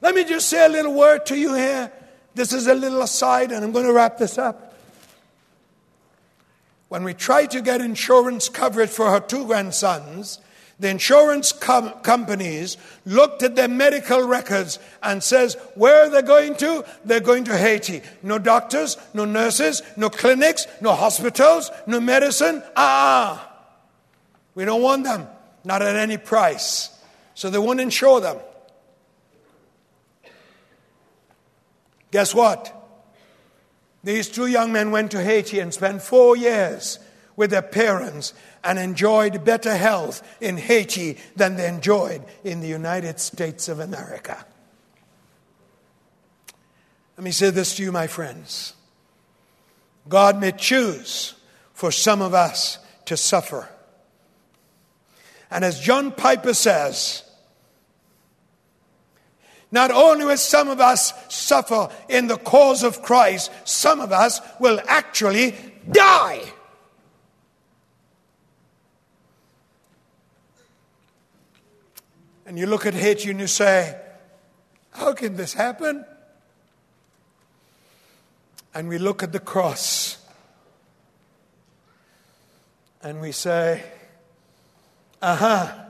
Let 0.00 0.16
me 0.16 0.24
just 0.24 0.48
say 0.48 0.66
a 0.66 0.68
little 0.68 0.92
word 0.92 1.24
to 1.26 1.38
you 1.38 1.54
here. 1.54 1.92
This 2.34 2.52
is 2.52 2.66
a 2.66 2.74
little 2.74 3.02
aside, 3.02 3.52
and 3.52 3.64
I'm 3.64 3.70
going 3.70 3.86
to 3.86 3.92
wrap 3.92 4.18
this 4.18 4.38
up. 4.38 4.74
When 6.88 7.04
we 7.04 7.14
tried 7.14 7.52
to 7.52 7.60
get 7.60 7.80
insurance 7.80 8.48
coverage 8.48 8.90
for 8.90 9.08
her 9.08 9.20
two 9.20 9.46
grandsons, 9.46 10.40
the 10.80 10.88
insurance 10.88 11.52
com- 11.52 11.92
companies 12.02 12.76
looked 13.06 13.42
at 13.42 13.56
their 13.56 13.68
medical 13.68 14.22
records 14.22 14.78
and 15.02 15.22
says 15.22 15.56
where 15.74 16.04
are 16.04 16.10
they 16.10 16.22
going 16.22 16.56
to? 16.56 16.84
They're 17.04 17.20
going 17.20 17.44
to 17.44 17.56
haiti. 17.56 18.02
No 18.22 18.38
doctors 18.38 18.96
no 19.12 19.24
nurses 19.24 19.82
no 19.96 20.10
clinics 20.10 20.66
no 20.80 20.92
hospitals 20.92 21.70
no 21.86 22.00
medicine. 22.00 22.62
Ah 22.76 23.50
we 24.54 24.64
don't 24.64 24.82
want 24.82 25.04
them. 25.04 25.26
Not 25.64 25.82
at 25.82 25.96
any 25.96 26.18
price. 26.18 26.90
So 27.34 27.50
they 27.50 27.58
won't 27.58 27.80
insure 27.80 28.20
them. 28.20 28.38
Guess 32.10 32.34
what? 32.34 32.72
These 34.04 34.28
two 34.28 34.46
young 34.46 34.70
men 34.70 34.90
went 34.90 35.10
to 35.12 35.22
haiti 35.22 35.58
and 35.58 35.72
spent 35.74 36.02
four 36.02 36.36
years 36.36 36.98
with 37.36 37.50
their 37.50 37.62
parents 37.62 38.32
and 38.62 38.78
enjoyed 38.78 39.44
better 39.44 39.76
health 39.76 40.22
in 40.40 40.56
Haiti 40.56 41.18
than 41.36 41.56
they 41.56 41.68
enjoyed 41.68 42.24
in 42.44 42.60
the 42.60 42.68
United 42.68 43.20
States 43.20 43.68
of 43.68 43.80
America. 43.80 44.44
Let 47.16 47.24
me 47.24 47.30
say 47.30 47.50
this 47.50 47.76
to 47.76 47.82
you, 47.82 47.92
my 47.92 48.06
friends. 48.06 48.74
God 50.08 50.40
may 50.40 50.52
choose 50.52 51.34
for 51.72 51.90
some 51.90 52.20
of 52.20 52.34
us 52.34 52.78
to 53.06 53.16
suffer. 53.16 53.68
And 55.50 55.64
as 55.64 55.80
John 55.80 56.12
Piper 56.12 56.54
says, 56.54 57.22
not 59.70 59.90
only 59.90 60.24
will 60.24 60.36
some 60.36 60.68
of 60.68 60.80
us 60.80 61.12
suffer 61.28 61.88
in 62.08 62.28
the 62.28 62.36
cause 62.36 62.82
of 62.82 63.02
Christ, 63.02 63.50
some 63.64 64.00
of 64.00 64.12
us 64.12 64.40
will 64.60 64.80
actually 64.86 65.54
die. 65.90 66.42
And 72.46 72.58
you 72.58 72.66
look 72.66 72.86
at 72.86 72.94
Haiti 72.94 73.30
and 73.30 73.40
you 73.40 73.46
say, 73.46 73.98
How 74.90 75.12
can 75.12 75.36
this 75.36 75.54
happen? 75.54 76.04
And 78.74 78.88
we 78.88 78.98
look 78.98 79.22
at 79.22 79.32
the 79.32 79.40
cross 79.40 80.18
and 83.02 83.20
we 83.20 83.32
say, 83.32 83.84
Aha, 85.22 85.62
uh-huh, 85.62 85.84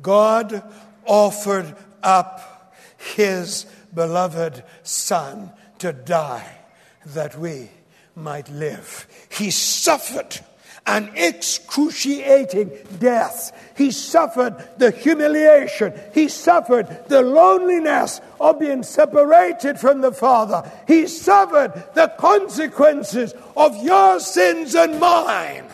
God 0.00 0.62
offered 1.06 1.76
up 2.02 2.74
his 3.14 3.66
beloved 3.94 4.64
Son 4.82 5.50
to 5.78 5.92
die 5.92 6.58
that 7.06 7.38
we 7.38 7.70
might 8.14 8.48
live. 8.48 9.06
He 9.30 9.50
suffered 9.50 10.40
an 10.86 11.10
excruciating 11.14 12.70
death. 12.98 13.52
He 13.76 13.90
suffered 13.90 14.68
the 14.78 14.90
humiliation. 14.90 15.94
He 16.12 16.28
suffered 16.28 17.08
the 17.08 17.22
loneliness 17.22 18.20
of 18.40 18.58
being 18.58 18.82
separated 18.82 19.78
from 19.78 20.00
the 20.00 20.12
Father. 20.12 20.70
He 20.88 21.06
suffered 21.06 21.84
the 21.94 22.08
consequences 22.18 23.34
of 23.56 23.82
your 23.82 24.18
sins 24.18 24.74
and 24.74 24.98
mine. 24.98 25.66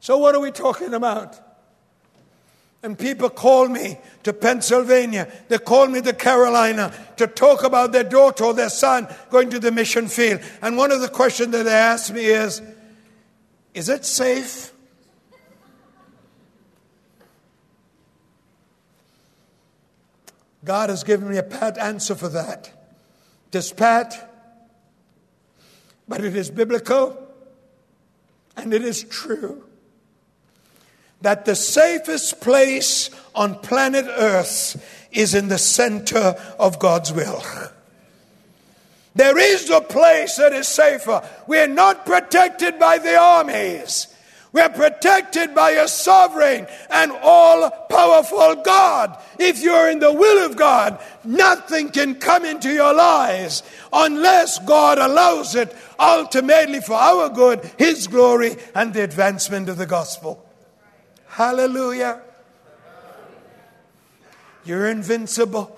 So, 0.00 0.16
what 0.18 0.34
are 0.34 0.40
we 0.40 0.50
talking 0.50 0.94
about? 0.94 1.49
And 2.82 2.98
people 2.98 3.28
call 3.28 3.68
me 3.68 3.98
to 4.22 4.32
Pennsylvania. 4.32 5.30
They 5.48 5.58
call 5.58 5.86
me 5.86 6.00
to 6.00 6.14
Carolina 6.14 6.94
to 7.18 7.26
talk 7.26 7.62
about 7.62 7.92
their 7.92 8.04
daughter 8.04 8.44
or 8.44 8.54
their 8.54 8.70
son 8.70 9.06
going 9.28 9.50
to 9.50 9.58
the 9.58 9.70
mission 9.70 10.08
field. 10.08 10.40
And 10.62 10.78
one 10.78 10.90
of 10.90 11.02
the 11.02 11.08
questions 11.08 11.52
that 11.52 11.64
they 11.64 11.74
ask 11.74 12.12
me 12.12 12.24
is 12.24 12.62
Is 13.74 13.88
it 13.88 14.04
safe? 14.04 14.72
God 20.64 20.90
has 20.90 21.04
given 21.04 21.30
me 21.30 21.36
a 21.36 21.42
pat 21.42 21.78
answer 21.78 22.14
for 22.14 22.28
that. 22.28 22.70
It 23.48 23.56
is 23.56 23.72
pat, 23.72 24.30
but 26.06 26.22
it 26.22 26.36
is 26.36 26.50
biblical 26.50 27.16
and 28.56 28.72
it 28.72 28.82
is 28.82 29.04
true 29.04 29.69
that 31.22 31.44
the 31.44 31.54
safest 31.54 32.40
place 32.40 33.10
on 33.34 33.54
planet 33.56 34.06
Earth 34.08 35.06
is 35.12 35.34
in 35.34 35.48
the 35.48 35.58
center 35.58 36.34
of 36.58 36.78
God's 36.78 37.12
will. 37.12 37.42
There 39.14 39.38
is 39.38 39.68
no 39.68 39.80
place 39.80 40.36
that 40.36 40.52
is 40.52 40.68
safer. 40.68 41.28
We 41.46 41.58
are 41.58 41.68
not 41.68 42.06
protected 42.06 42.78
by 42.78 42.98
the 42.98 43.18
armies. 43.18 44.06
We 44.52 44.60
are 44.60 44.68
protected 44.68 45.54
by 45.54 45.72
a 45.72 45.86
sovereign 45.86 46.66
and 46.90 47.12
all 47.22 47.70
powerful 47.88 48.56
God. 48.56 49.16
If 49.38 49.62
you're 49.62 49.88
in 49.90 50.00
the 50.00 50.12
will 50.12 50.44
of 50.44 50.56
God, 50.56 51.00
nothing 51.24 51.90
can 51.90 52.16
come 52.16 52.44
into 52.44 52.72
your 52.72 52.92
lives 52.92 53.62
unless 53.92 54.58
God 54.60 54.98
allows 54.98 55.54
it 55.54 55.76
ultimately 55.98 56.80
for 56.80 56.94
our 56.94 57.28
good, 57.28 57.70
His 57.78 58.08
glory, 58.08 58.56
and 58.74 58.92
the 58.92 59.04
advancement 59.04 59.68
of 59.68 59.76
the 59.76 59.86
gospel. 59.86 60.44
Hallelujah. 61.30 62.22
You're 64.64 64.88
invincible. 64.88 65.76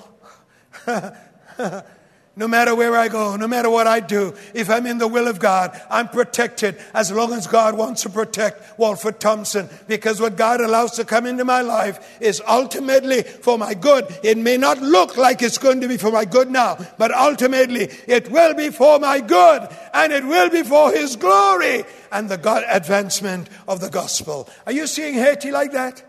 No 2.34 2.48
matter 2.48 2.74
where 2.74 2.96
I 2.96 3.08
go, 3.08 3.36
no 3.36 3.46
matter 3.46 3.68
what 3.68 3.86
I 3.86 4.00
do, 4.00 4.34
if 4.54 4.70
I'm 4.70 4.86
in 4.86 4.96
the 4.96 5.06
will 5.06 5.28
of 5.28 5.38
God, 5.38 5.78
I'm 5.90 6.08
protected 6.08 6.78
as 6.94 7.12
long 7.12 7.34
as 7.34 7.46
God 7.46 7.76
wants 7.76 8.02
to 8.02 8.08
protect 8.08 8.78
Walford 8.78 9.20
Thompson. 9.20 9.68
Because 9.86 10.18
what 10.18 10.36
God 10.38 10.62
allows 10.62 10.92
to 10.92 11.04
come 11.04 11.26
into 11.26 11.44
my 11.44 11.60
life 11.60 12.18
is 12.22 12.40
ultimately 12.48 13.22
for 13.22 13.58
my 13.58 13.74
good. 13.74 14.06
It 14.22 14.38
may 14.38 14.56
not 14.56 14.80
look 14.80 15.18
like 15.18 15.42
it's 15.42 15.58
going 15.58 15.82
to 15.82 15.88
be 15.88 15.98
for 15.98 16.10
my 16.10 16.24
good 16.24 16.50
now, 16.50 16.78
but 16.96 17.12
ultimately 17.12 17.90
it 18.06 18.30
will 18.30 18.54
be 18.54 18.70
for 18.70 18.98
my 18.98 19.20
good 19.20 19.68
and 19.92 20.10
it 20.10 20.24
will 20.24 20.48
be 20.48 20.62
for 20.62 20.90
His 20.90 21.16
glory 21.16 21.84
and 22.10 22.30
the 22.30 22.38
God 22.38 22.64
advancement 22.66 23.50
of 23.68 23.80
the 23.80 23.90
gospel. 23.90 24.48
Are 24.64 24.72
you 24.72 24.86
seeing 24.86 25.14
Haiti 25.14 25.50
like 25.50 25.72
that? 25.72 26.02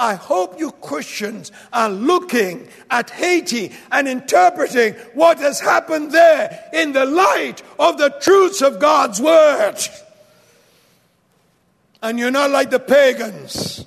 I 0.00 0.14
hope 0.14 0.58
you 0.58 0.72
Christians 0.72 1.52
are 1.74 1.90
looking 1.90 2.66
at 2.90 3.10
Haiti 3.10 3.72
and 3.92 4.08
interpreting 4.08 4.94
what 5.12 5.38
has 5.38 5.60
happened 5.60 6.10
there 6.10 6.70
in 6.72 6.92
the 6.92 7.04
light 7.04 7.62
of 7.78 7.98
the 7.98 8.08
truths 8.08 8.62
of 8.62 8.80
God's 8.80 9.20
Word. 9.20 9.76
And 12.02 12.18
you're 12.18 12.30
not 12.30 12.50
like 12.50 12.70
the 12.70 12.80
pagans 12.80 13.84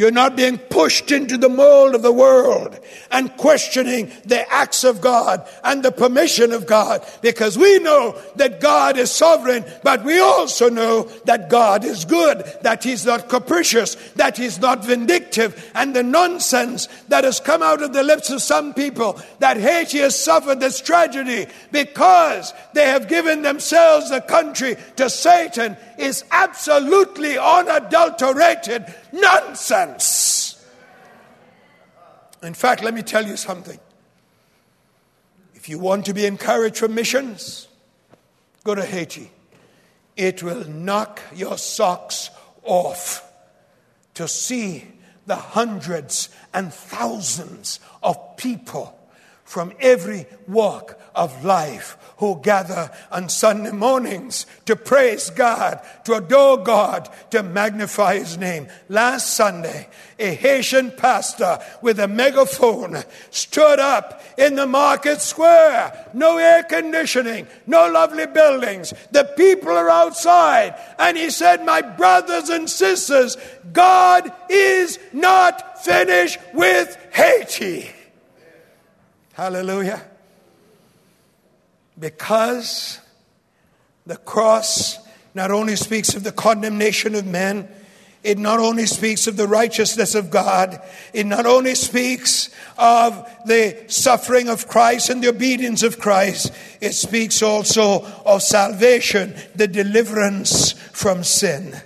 you're 0.00 0.10
not 0.10 0.34
being 0.34 0.56
pushed 0.56 1.12
into 1.12 1.36
the 1.36 1.50
mold 1.50 1.94
of 1.94 2.00
the 2.00 2.10
world 2.10 2.80
and 3.10 3.36
questioning 3.36 4.10
the 4.24 4.50
acts 4.50 4.82
of 4.82 5.02
God 5.02 5.46
and 5.62 5.82
the 5.82 5.92
permission 5.92 6.52
of 6.52 6.66
God 6.66 7.06
because 7.20 7.58
we 7.58 7.78
know 7.80 8.18
that 8.36 8.62
God 8.62 8.96
is 8.96 9.10
sovereign, 9.10 9.62
but 9.82 10.02
we 10.02 10.18
also 10.18 10.70
know 10.70 11.02
that 11.26 11.50
God 11.50 11.84
is 11.84 12.06
good, 12.06 12.38
that 12.62 12.82
He's 12.82 13.04
not 13.04 13.28
capricious, 13.28 13.94
that 14.12 14.38
He's 14.38 14.58
not 14.58 14.82
vindictive. 14.82 15.70
And 15.74 15.94
the 15.94 16.02
nonsense 16.02 16.88
that 17.08 17.24
has 17.24 17.38
come 17.38 17.62
out 17.62 17.82
of 17.82 17.92
the 17.92 18.02
lips 18.02 18.30
of 18.30 18.40
some 18.40 18.72
people 18.72 19.20
that 19.40 19.58
Haiti 19.58 19.98
has 19.98 20.18
suffered 20.18 20.60
this 20.60 20.80
tragedy 20.80 21.46
because 21.72 22.54
they 22.72 22.86
have 22.86 23.06
given 23.06 23.42
themselves 23.42 24.08
the 24.08 24.22
country 24.22 24.76
to 24.96 25.10
Satan 25.10 25.76
is 26.00 26.24
absolutely 26.30 27.36
unadulterated 27.38 28.86
nonsense. 29.12 30.64
In 32.42 32.54
fact, 32.54 32.82
let 32.82 32.94
me 32.94 33.02
tell 33.02 33.26
you 33.26 33.36
something. 33.36 33.78
If 35.54 35.68
you 35.68 35.78
want 35.78 36.06
to 36.06 36.14
be 36.14 36.24
encouraged 36.24 36.78
for 36.78 36.88
missions, 36.88 37.68
go 38.64 38.74
to 38.74 38.84
Haiti. 38.84 39.30
It 40.16 40.42
will 40.42 40.66
knock 40.66 41.20
your 41.34 41.58
socks 41.58 42.30
off 42.62 43.30
to 44.14 44.26
see 44.26 44.86
the 45.26 45.36
hundreds 45.36 46.30
and 46.52 46.72
thousands 46.72 47.78
of 48.02 48.36
people 48.36 48.98
from 49.44 49.72
every 49.80 50.26
walk 50.48 50.98
of 51.14 51.44
life 51.44 51.96
who 52.20 52.38
gather 52.42 52.90
on 53.10 53.30
Sunday 53.30 53.72
mornings 53.72 54.46
to 54.66 54.76
praise 54.76 55.30
God, 55.30 55.80
to 56.04 56.14
adore 56.14 56.58
God, 56.58 57.08
to 57.30 57.42
magnify 57.42 58.18
His 58.18 58.36
name. 58.36 58.68
Last 58.90 59.34
Sunday, 59.34 59.88
a 60.18 60.34
Haitian 60.34 60.92
pastor 60.92 61.58
with 61.80 61.98
a 61.98 62.06
megaphone 62.06 63.02
stood 63.30 63.78
up 63.78 64.22
in 64.36 64.54
the 64.54 64.66
market 64.66 65.22
square. 65.22 66.10
No 66.12 66.36
air 66.36 66.62
conditioning, 66.62 67.46
no 67.66 67.90
lovely 67.90 68.26
buildings. 68.26 68.92
The 69.12 69.24
people 69.24 69.72
are 69.72 69.88
outside. 69.88 70.78
And 70.98 71.16
he 71.16 71.30
said, 71.30 71.64
My 71.64 71.80
brothers 71.80 72.50
and 72.50 72.68
sisters, 72.68 73.38
God 73.72 74.30
is 74.50 74.98
not 75.14 75.82
finished 75.82 76.38
with 76.52 76.98
Haiti. 77.14 77.90
Hallelujah 79.32 80.09
because 82.00 82.98
the 84.06 84.16
cross 84.16 84.98
not 85.34 85.50
only 85.50 85.76
speaks 85.76 86.14
of 86.14 86.24
the 86.24 86.32
condemnation 86.32 87.14
of 87.14 87.26
men, 87.26 87.68
it 88.22 88.38
not 88.38 88.58
only 88.58 88.86
speaks 88.86 89.26
of 89.26 89.36
the 89.36 89.46
righteousness 89.46 90.14
of 90.14 90.30
God, 90.30 90.82
it 91.14 91.24
not 91.24 91.46
only 91.46 91.74
speaks 91.74 92.50
of 92.76 93.14
the 93.46 93.84
suffering 93.86 94.48
of 94.48 94.66
Christ 94.66 95.08
and 95.08 95.22
the 95.22 95.28
obedience 95.28 95.82
of 95.82 95.98
Christ, 95.98 96.52
it 96.80 96.92
speaks 96.92 97.42
also 97.42 98.04
of 98.26 98.42
salvation, 98.42 99.34
the 99.54 99.68
deliverance 99.68 100.72
from 100.72 101.22
sin. 101.24 101.80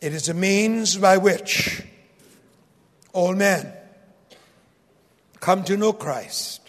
It 0.00 0.14
is 0.14 0.30
a 0.30 0.34
means 0.34 0.96
by 0.96 1.18
which 1.18 1.82
all 3.12 3.34
men 3.34 3.70
come 5.40 5.62
to 5.64 5.76
know 5.76 5.92
Christ 5.92 6.59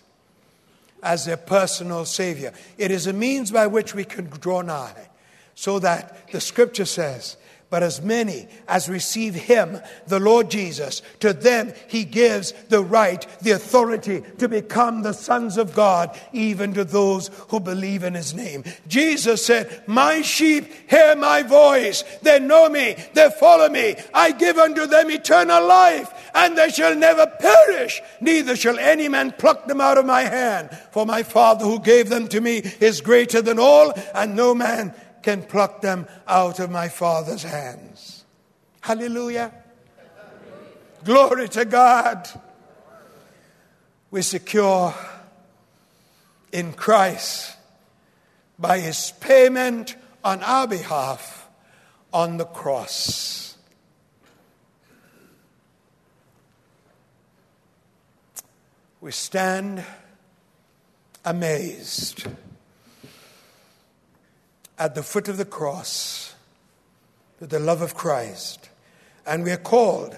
as 1.03 1.25
their 1.25 1.37
personal 1.37 2.05
Savior. 2.05 2.53
It 2.77 2.91
is 2.91 3.07
a 3.07 3.13
means 3.13 3.51
by 3.51 3.67
which 3.67 3.95
we 3.95 4.03
can 4.03 4.25
draw 4.25 4.61
nigh, 4.61 5.09
so 5.55 5.79
that 5.79 6.29
the 6.31 6.41
scripture 6.41 6.85
says, 6.85 7.37
but 7.71 7.83
as 7.83 8.01
many 8.01 8.49
as 8.67 8.89
receive 8.89 9.33
him, 9.33 9.79
the 10.05 10.19
Lord 10.19 10.51
Jesus, 10.51 11.01
to 11.21 11.31
them 11.31 11.73
he 11.87 12.03
gives 12.03 12.51
the 12.67 12.83
right, 12.83 13.25
the 13.41 13.51
authority 13.51 14.23
to 14.39 14.49
become 14.49 15.03
the 15.03 15.13
sons 15.13 15.57
of 15.57 15.73
God, 15.73 16.19
even 16.33 16.73
to 16.73 16.83
those 16.83 17.29
who 17.47 17.61
believe 17.61 18.03
in 18.03 18.13
his 18.13 18.33
name. 18.33 18.65
Jesus 18.89 19.45
said, 19.45 19.83
My 19.87 20.21
sheep 20.21 20.65
hear 20.89 21.15
my 21.15 21.43
voice. 21.43 22.03
They 22.21 22.41
know 22.41 22.67
me. 22.67 22.97
They 23.13 23.29
follow 23.39 23.69
me. 23.69 23.95
I 24.13 24.33
give 24.33 24.57
unto 24.57 24.85
them 24.85 25.09
eternal 25.09 25.65
life, 25.65 26.20
and 26.33 26.57
they 26.57 26.69
shall 26.69 26.95
never 26.95 27.27
perish, 27.27 28.01
neither 28.19 28.55
shall 28.55 28.79
any 28.79 29.07
man 29.07 29.31
pluck 29.31 29.67
them 29.67 29.81
out 29.81 29.97
of 29.97 30.05
my 30.05 30.21
hand. 30.21 30.69
For 30.91 31.05
my 31.05 31.23
Father 31.23 31.65
who 31.65 31.79
gave 31.79 32.09
them 32.09 32.27
to 32.29 32.41
me 32.41 32.57
is 32.79 33.01
greater 33.01 33.41
than 33.41 33.59
all, 33.59 33.93
and 34.13 34.35
no 34.35 34.55
man 34.55 34.93
can 35.21 35.43
pluck 35.43 35.81
them 35.81 36.07
out 36.27 36.59
of 36.59 36.71
my 36.71 36.89
Father's 36.89 37.43
hands. 37.43 38.23
Hallelujah. 38.81 39.53
Glory 41.03 41.49
to 41.49 41.65
God. 41.65 42.29
We're 44.09 44.23
secure 44.23 44.93
in 46.51 46.73
Christ 46.73 47.55
by 48.59 48.79
his 48.79 49.13
payment 49.19 49.95
on 50.23 50.43
our 50.43 50.67
behalf 50.67 51.47
on 52.13 52.37
the 52.37 52.45
cross. 52.45 53.50
We 59.01 59.11
stand 59.11 59.83
amazed 61.25 62.27
at 64.77 64.93
the 64.93 65.01
foot 65.01 65.27
of 65.27 65.37
the 65.37 65.45
cross 65.45 66.35
with 67.39 67.49
the 67.49 67.59
love 67.59 67.81
of 67.81 67.95
Christ. 67.95 68.69
And 69.25 69.43
we 69.43 69.49
are 69.49 69.57
called 69.57 70.15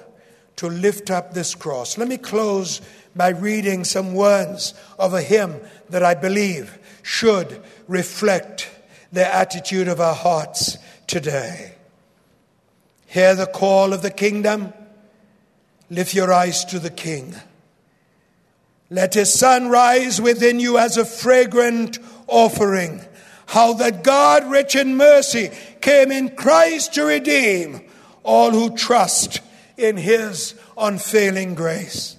to 0.58 0.68
lift 0.68 1.10
up 1.10 1.34
this 1.34 1.56
cross. 1.56 1.98
Let 1.98 2.10
me 2.10 2.18
close 2.18 2.82
by 3.16 3.30
reading 3.30 3.86
some 3.86 4.16
words 4.16 4.74
of 5.00 5.14
a 5.14 5.22
hymn 5.22 5.62
that 5.90 6.04
I 6.04 6.14
believe 6.14 6.78
should 7.04 7.62
reflect 7.88 8.70
the 9.14 9.34
attitude 9.34 9.88
of 9.88 10.02
our 10.02 10.16
hearts 10.16 10.78
today. 11.08 11.76
Hear 13.08 13.34
the 13.34 13.46
call 13.46 13.94
of 13.94 14.02
the 14.02 14.12
kingdom. 14.12 14.74
Lift 15.90 16.14
your 16.14 16.34
eyes 16.34 16.66
to 16.66 16.80
the 16.80 16.90
King. 16.90 17.34
Let 18.94 19.16
his 19.16 19.34
sun 19.34 19.70
rise 19.70 20.22
within 20.22 20.60
you 20.60 20.78
as 20.78 20.98
a 20.98 21.06
fragrant 21.06 21.98
offering 22.28 23.04
how 23.48 23.74
that 23.74 24.04
God, 24.04 24.52
rich 24.52 24.76
in 24.76 24.98
mercy, 24.98 25.50
came 25.82 26.12
in 26.12 26.36
Christ 26.36 26.94
to 26.94 27.04
redeem 27.04 27.82
all 28.22 28.52
who 28.52 28.78
trust 28.78 29.42
in 29.78 29.98
his 29.98 30.54
unfailing 30.78 31.56
grace. 31.56 32.18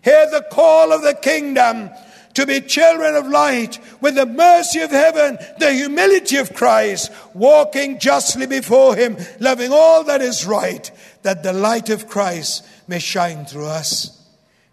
Hear 0.00 0.30
the 0.30 0.46
call 0.50 0.90
of 0.90 1.02
the 1.02 1.12
kingdom 1.12 1.90
to 2.32 2.46
be 2.46 2.62
children 2.62 3.14
of 3.14 3.28
light 3.28 3.78
with 4.00 4.14
the 4.14 4.24
mercy 4.24 4.80
of 4.80 4.90
heaven, 4.90 5.36
the 5.58 5.74
humility 5.74 6.38
of 6.38 6.54
Christ, 6.54 7.12
walking 7.34 7.98
justly 7.98 8.46
before 8.46 8.96
him, 8.96 9.18
loving 9.38 9.70
all 9.70 10.04
that 10.04 10.22
is 10.22 10.46
right, 10.46 10.90
that 11.24 11.42
the 11.42 11.52
light 11.52 11.90
of 11.90 12.08
Christ 12.08 12.66
may 12.88 13.00
shine 13.00 13.44
through 13.44 13.66
us. 13.66 14.15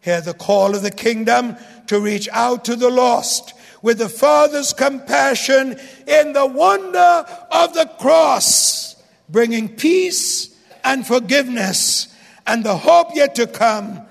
Hear 0.04 0.22
the 0.22 0.34
call 0.34 0.76
of 0.76 0.82
the 0.82 0.92
kingdom 0.92 1.56
to 1.88 2.00
reach 2.00 2.28
out 2.32 2.66
to 2.66 2.76
the 2.76 2.90
lost 2.90 3.54
with 3.82 3.98
the 4.00 4.10
Father's 4.10 4.74
compassion 4.74 5.80
in 6.06 6.34
the 6.34 6.46
wonder 6.46 7.26
of 7.52 7.74
the 7.74 7.90
cross, 8.00 9.02
bringing 9.30 9.70
peace 9.70 10.56
and 10.84 11.08
forgiveness 11.08 12.14
and 12.46 12.64
the 12.64 12.78
hope 12.78 13.10
yet 13.14 13.36
to 13.36 13.48
come. 13.48 14.02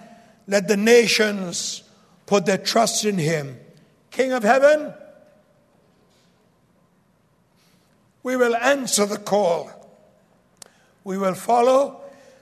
Let 0.46 0.68
the 0.68 0.76
nations 0.76 1.82
put 2.26 2.46
their 2.46 2.58
trust 2.58 3.04
in 3.04 3.18
Him. 3.18 3.58
King 4.10 4.32
of 4.32 4.42
heaven, 4.42 4.94
we 8.22 8.36
will 8.36 8.56
answer 8.56 9.06
the 9.06 9.18
call. 9.18 9.70
We 11.04 11.18
will 11.18 11.34
follow 11.34 12.00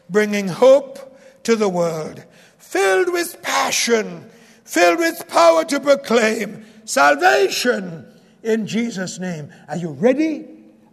bringing 0.08 0.48
hope 0.48 1.18
to 1.44 1.56
the 1.56 1.68
world, 1.68 2.24
filled 2.70 3.12
with 3.12 3.42
passion, 3.42 4.30
filled 4.64 5.00
with 5.00 5.26
power 5.26 5.64
to 5.64 5.80
proclaim 5.80 6.64
salvation 6.84 8.06
in 8.44 8.64
Jesus' 8.64 9.18
name. 9.18 9.52
Are 9.66 9.76
you 9.76 9.90
ready? 9.90 10.46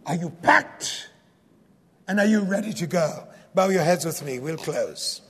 Are 0.04 0.16
you 0.16 0.30
packed? 0.42 1.08
And 2.08 2.18
are 2.18 2.26
you 2.26 2.40
ready 2.40 2.72
to 2.72 2.86
go? 2.88 3.28
Bow 3.54 3.68
your 3.68 3.84
heads 3.84 4.04
with 4.04 4.24
me. 4.24 4.40
We'll 4.40 4.56
close. 4.56 5.20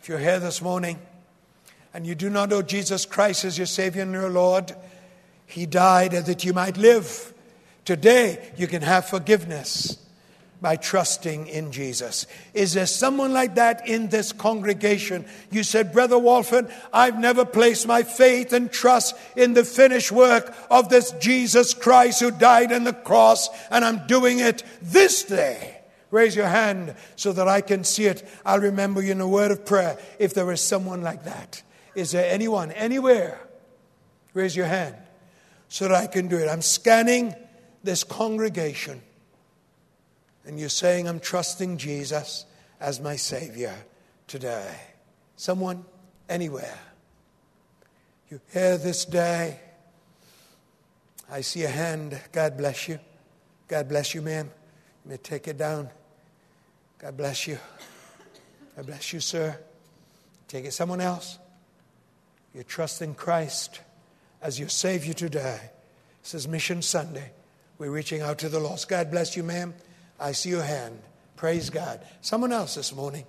If 0.00 0.08
you're 0.08 0.18
here 0.18 0.38
this 0.38 0.62
morning 0.62 1.00
and 1.92 2.06
you 2.06 2.14
do 2.14 2.30
not 2.30 2.50
know 2.50 2.62
Jesus 2.62 3.04
Christ 3.04 3.44
as 3.44 3.58
your 3.58 3.66
Savior 3.66 4.02
and 4.02 4.12
your 4.12 4.30
Lord, 4.30 4.72
He 5.46 5.66
died 5.66 6.12
that 6.12 6.44
you 6.44 6.52
might 6.52 6.76
live. 6.76 7.34
Today, 7.84 8.52
you 8.56 8.68
can 8.68 8.82
have 8.82 9.08
forgiveness 9.08 9.96
by 10.60 10.76
trusting 10.76 11.46
in 11.46 11.72
Jesus. 11.72 12.26
Is 12.52 12.74
there 12.74 12.86
someone 12.86 13.32
like 13.32 13.54
that 13.54 13.88
in 13.88 14.08
this 14.08 14.32
congregation? 14.32 15.24
You 15.50 15.62
said, 15.62 15.92
Brother 15.92 16.18
Walford, 16.18 16.70
I've 16.92 17.18
never 17.18 17.44
placed 17.44 17.86
my 17.86 18.02
faith 18.02 18.52
and 18.52 18.70
trust 18.70 19.14
in 19.36 19.54
the 19.54 19.64
finished 19.64 20.12
work 20.12 20.54
of 20.70 20.88
this 20.88 21.12
Jesus 21.12 21.72
Christ 21.72 22.20
who 22.20 22.30
died 22.30 22.72
on 22.72 22.84
the 22.84 22.92
cross, 22.92 23.48
and 23.70 23.84
I'm 23.84 24.06
doing 24.06 24.38
it 24.38 24.62
this 24.82 25.24
day. 25.24 25.78
Raise 26.10 26.34
your 26.34 26.48
hand 26.48 26.94
so 27.16 27.32
that 27.32 27.46
I 27.48 27.60
can 27.60 27.84
see 27.84 28.06
it. 28.06 28.28
I'll 28.44 28.60
remember 28.60 29.00
you 29.00 29.12
in 29.12 29.20
a 29.20 29.28
word 29.28 29.52
of 29.52 29.64
prayer 29.64 29.96
if 30.18 30.34
there 30.34 30.50
is 30.50 30.60
someone 30.60 31.02
like 31.02 31.24
that. 31.24 31.62
Is 31.94 32.10
there 32.10 32.30
anyone, 32.30 32.72
anywhere? 32.72 33.40
Raise 34.34 34.54
your 34.54 34.66
hand 34.66 34.96
so 35.68 35.88
that 35.88 35.94
I 35.94 36.06
can 36.06 36.28
do 36.28 36.36
it. 36.36 36.48
I'm 36.48 36.62
scanning 36.62 37.34
this 37.82 38.04
congregation, 38.04 39.00
and 40.50 40.58
you're 40.58 40.68
saying, 40.68 41.06
I'm 41.06 41.20
trusting 41.20 41.78
Jesus 41.78 42.44
as 42.80 43.00
my 43.00 43.14
Savior 43.14 43.72
today. 44.26 44.74
Someone, 45.36 45.84
anywhere. 46.28 46.76
You 48.28 48.40
hear 48.52 48.76
this 48.76 49.04
day. 49.04 49.60
I 51.30 51.42
see 51.42 51.62
a 51.62 51.68
hand. 51.68 52.20
God 52.32 52.58
bless 52.58 52.88
you. 52.88 52.98
God 53.68 53.88
bless 53.88 54.12
you, 54.12 54.22
ma'am. 54.22 54.50
You 55.04 55.10
may 55.12 55.18
take 55.18 55.46
it 55.46 55.56
down. 55.56 55.88
God 56.98 57.16
bless 57.16 57.46
you. 57.46 57.56
God 58.74 58.86
bless 58.86 59.12
you, 59.12 59.20
sir. 59.20 59.56
Take 60.48 60.64
it 60.64 60.72
someone 60.72 61.00
else. 61.00 61.38
You 62.56 62.64
trust 62.64 63.02
in 63.02 63.14
Christ 63.14 63.82
as 64.42 64.58
your 64.58 64.68
Savior 64.68 65.14
today. 65.14 65.60
This 66.24 66.34
is 66.34 66.48
Mission 66.48 66.82
Sunday. 66.82 67.30
We're 67.78 67.92
reaching 67.92 68.20
out 68.20 68.38
to 68.38 68.48
the 68.48 68.58
lost. 68.58 68.88
God 68.88 69.12
bless 69.12 69.36
you, 69.36 69.44
ma'am. 69.44 69.74
I 70.20 70.32
see 70.32 70.50
your 70.50 70.62
hand. 70.62 71.00
Praise 71.36 71.70
God. 71.70 72.00
Someone 72.20 72.52
else 72.52 72.74
this 72.74 72.94
morning. 72.94 73.24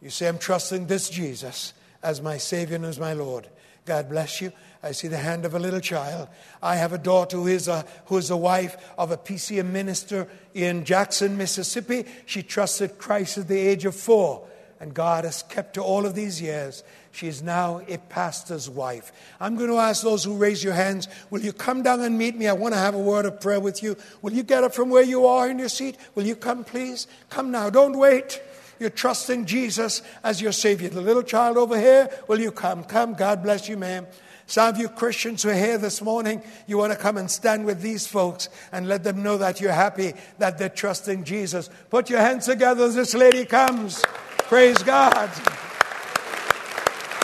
You 0.00 0.08
say, 0.08 0.26
I'm 0.26 0.38
trusting 0.38 0.86
this 0.86 1.10
Jesus 1.10 1.74
as 2.02 2.22
my 2.22 2.38
Savior 2.38 2.76
and 2.76 2.86
as 2.86 2.98
my 2.98 3.12
Lord. 3.12 3.48
God 3.84 4.08
bless 4.08 4.40
you. 4.40 4.52
I 4.82 4.92
see 4.92 5.08
the 5.08 5.18
hand 5.18 5.44
of 5.44 5.54
a 5.54 5.58
little 5.58 5.80
child. 5.80 6.28
I 6.62 6.76
have 6.76 6.94
a 6.94 6.98
daughter 6.98 7.36
who 7.36 7.46
is 7.48 7.68
a, 7.68 7.84
who 8.06 8.16
is 8.16 8.30
a 8.30 8.36
wife 8.36 8.76
of 8.96 9.10
a 9.10 9.18
PCA 9.18 9.66
minister 9.66 10.26
in 10.54 10.84
Jackson, 10.84 11.36
Mississippi. 11.36 12.06
She 12.24 12.42
trusted 12.42 12.96
Christ 12.96 13.36
at 13.36 13.48
the 13.48 13.58
age 13.58 13.84
of 13.84 13.94
four, 13.94 14.46
and 14.80 14.94
God 14.94 15.24
has 15.24 15.42
kept 15.42 15.76
her 15.76 15.82
all 15.82 16.06
of 16.06 16.14
these 16.14 16.40
years. 16.40 16.82
She 17.12 17.28
is 17.28 17.42
now 17.42 17.82
a 17.86 17.98
pastor's 17.98 18.68
wife. 18.70 19.12
I'm 19.38 19.56
going 19.56 19.68
to 19.68 19.76
ask 19.76 20.02
those 20.02 20.24
who 20.24 20.36
raise 20.36 20.64
your 20.64 20.72
hands, 20.72 21.06
will 21.28 21.42
you 21.42 21.52
come 21.52 21.82
down 21.82 22.00
and 22.00 22.16
meet 22.16 22.34
me? 22.36 22.48
I 22.48 22.54
want 22.54 22.72
to 22.72 22.80
have 22.80 22.94
a 22.94 22.98
word 22.98 23.26
of 23.26 23.40
prayer 23.40 23.60
with 23.60 23.82
you. 23.82 23.96
Will 24.22 24.32
you 24.32 24.42
get 24.42 24.64
up 24.64 24.74
from 24.74 24.88
where 24.88 25.02
you 25.02 25.26
are 25.26 25.50
in 25.50 25.58
your 25.58 25.68
seat? 25.68 25.98
Will 26.14 26.24
you 26.24 26.34
come, 26.34 26.64
please? 26.64 27.06
Come 27.28 27.50
now. 27.50 27.68
Don't 27.68 27.98
wait. 27.98 28.40
You're 28.78 28.88
trusting 28.88 29.44
Jesus 29.44 30.00
as 30.24 30.40
your 30.40 30.52
Savior. 30.52 30.88
The 30.88 31.02
little 31.02 31.22
child 31.22 31.58
over 31.58 31.78
here, 31.78 32.08
will 32.26 32.40
you 32.40 32.50
come? 32.50 32.82
Come. 32.82 33.12
God 33.12 33.42
bless 33.42 33.68
you, 33.68 33.76
ma'am. 33.76 34.06
Some 34.46 34.74
of 34.74 34.80
you 34.80 34.88
Christians 34.88 35.42
who 35.42 35.50
are 35.50 35.54
here 35.54 35.78
this 35.78 36.00
morning, 36.00 36.42
you 36.66 36.78
want 36.78 36.92
to 36.92 36.98
come 36.98 37.18
and 37.18 37.30
stand 37.30 37.66
with 37.66 37.82
these 37.82 38.06
folks 38.06 38.48
and 38.72 38.88
let 38.88 39.04
them 39.04 39.22
know 39.22 39.36
that 39.36 39.60
you're 39.60 39.70
happy 39.70 40.14
that 40.38 40.58
they're 40.58 40.68
trusting 40.68 41.24
Jesus. 41.24 41.68
Put 41.90 42.08
your 42.08 42.20
hands 42.20 42.46
together 42.46 42.84
as 42.84 42.94
this 42.94 43.14
lady 43.14 43.44
comes. 43.44 44.02
Praise 44.50 44.82
God. 44.82 45.30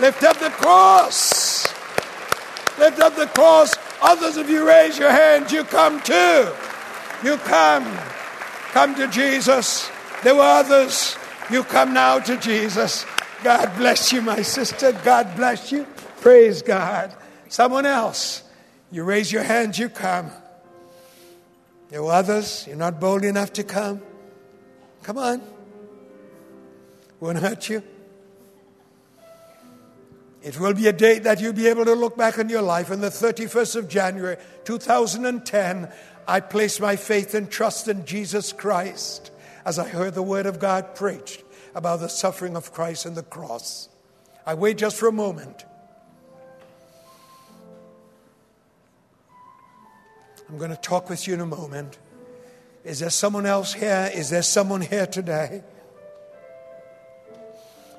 Lift 0.00 0.22
up 0.22 0.38
the 0.38 0.50
cross. 0.50 1.66
Lift 2.78 3.00
up 3.00 3.16
the 3.16 3.26
cross. 3.26 3.74
Others 4.00 4.36
of 4.36 4.48
you 4.48 4.64
raise 4.64 4.96
your 4.96 5.10
hands. 5.10 5.50
You 5.50 5.64
come 5.64 6.00
too. 6.02 6.52
You 7.24 7.36
come. 7.38 7.82
Come 8.70 8.94
to 8.94 9.08
Jesus. 9.08 9.90
There 10.22 10.36
were 10.36 10.42
others. 10.42 11.16
You 11.50 11.64
come 11.64 11.92
now 11.92 12.20
to 12.20 12.36
Jesus. 12.36 13.04
God 13.42 13.76
bless 13.76 14.12
you, 14.12 14.22
my 14.22 14.42
sister. 14.42 14.92
God 14.92 15.34
bless 15.34 15.72
you. 15.72 15.84
Praise 16.20 16.62
God. 16.62 17.12
Someone 17.48 17.86
else, 17.86 18.44
you 18.92 19.02
raise 19.02 19.32
your 19.32 19.42
hands, 19.42 19.80
you 19.80 19.88
come. 19.88 20.30
There 21.88 22.04
were 22.04 22.12
others, 22.12 22.68
you're 22.68 22.76
not 22.76 23.00
bold 23.00 23.24
enough 23.24 23.52
to 23.54 23.64
come. 23.64 24.00
Come 25.02 25.18
on. 25.18 25.55
Won't 27.20 27.38
hurt 27.38 27.68
you. 27.68 27.82
It 30.42 30.60
will 30.60 30.74
be 30.74 30.86
a 30.86 30.92
date 30.92 31.24
that 31.24 31.40
you'll 31.40 31.52
be 31.52 31.66
able 31.66 31.84
to 31.84 31.94
look 31.94 32.16
back 32.16 32.38
on 32.38 32.48
your 32.48 32.62
life. 32.62 32.90
On 32.90 33.00
the 33.00 33.08
31st 33.08 33.76
of 33.76 33.88
January 33.88 34.36
2010, 34.64 35.92
I 36.28 36.40
placed 36.40 36.80
my 36.80 36.96
faith 36.96 37.34
and 37.34 37.50
trust 37.50 37.88
in 37.88 38.04
Jesus 38.04 38.52
Christ 38.52 39.32
as 39.64 39.78
I 39.78 39.88
heard 39.88 40.14
the 40.14 40.22
word 40.22 40.46
of 40.46 40.60
God 40.60 40.94
preached 40.94 41.42
about 41.74 42.00
the 42.00 42.08
suffering 42.08 42.56
of 42.56 42.72
Christ 42.72 43.06
and 43.06 43.16
the 43.16 43.22
cross. 43.24 43.88
I 44.46 44.54
wait 44.54 44.78
just 44.78 44.96
for 44.96 45.08
a 45.08 45.12
moment. 45.12 45.64
I'm 50.48 50.58
going 50.58 50.70
to 50.70 50.76
talk 50.76 51.10
with 51.10 51.26
you 51.26 51.34
in 51.34 51.40
a 51.40 51.46
moment. 51.46 51.98
Is 52.84 53.00
there 53.00 53.10
someone 53.10 53.46
else 53.46 53.74
here? 53.74 54.10
Is 54.14 54.30
there 54.30 54.42
someone 54.42 54.80
here 54.80 55.06
today? 55.06 55.64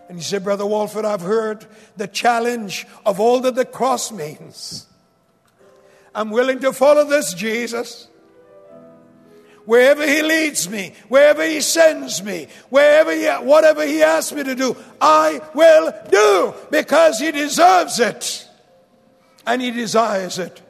And 0.10 0.18
you 0.18 0.24
say, 0.24 0.38
Brother 0.38 0.66
Walford, 0.66 1.06
I've 1.06 1.22
heard 1.22 1.66
the 1.98 2.08
challenge 2.08 2.88
of 3.06 3.20
all 3.20 3.42
that 3.42 3.56
the 3.56 3.66
cross 3.66 4.12
means. 4.12 4.86
I'm 6.16 6.32
willing 6.32 6.60
to 6.60 6.74
follow 6.74 7.04
this 7.06 7.34
Jesus. 7.34 8.08
Wherever 9.66 10.08
he 10.08 10.22
leads 10.22 10.70
me, 10.70 10.94
wherever 11.10 11.46
he 11.46 11.60
sends 11.60 12.24
me, 12.24 12.48
wherever 12.70 13.12
he, 13.14 13.28
whatever 13.28 13.86
he 13.86 14.02
asks 14.02 14.32
me 14.32 14.44
to 14.44 14.56
do, 14.56 14.78
I 15.02 15.42
will 15.54 15.94
do 16.10 16.54
because 16.72 17.20
he 17.20 17.32
deserves 17.32 18.00
it 18.00 18.48
and 19.46 19.62
he 19.62 19.72
desires 19.72 20.40
it. 20.40 20.62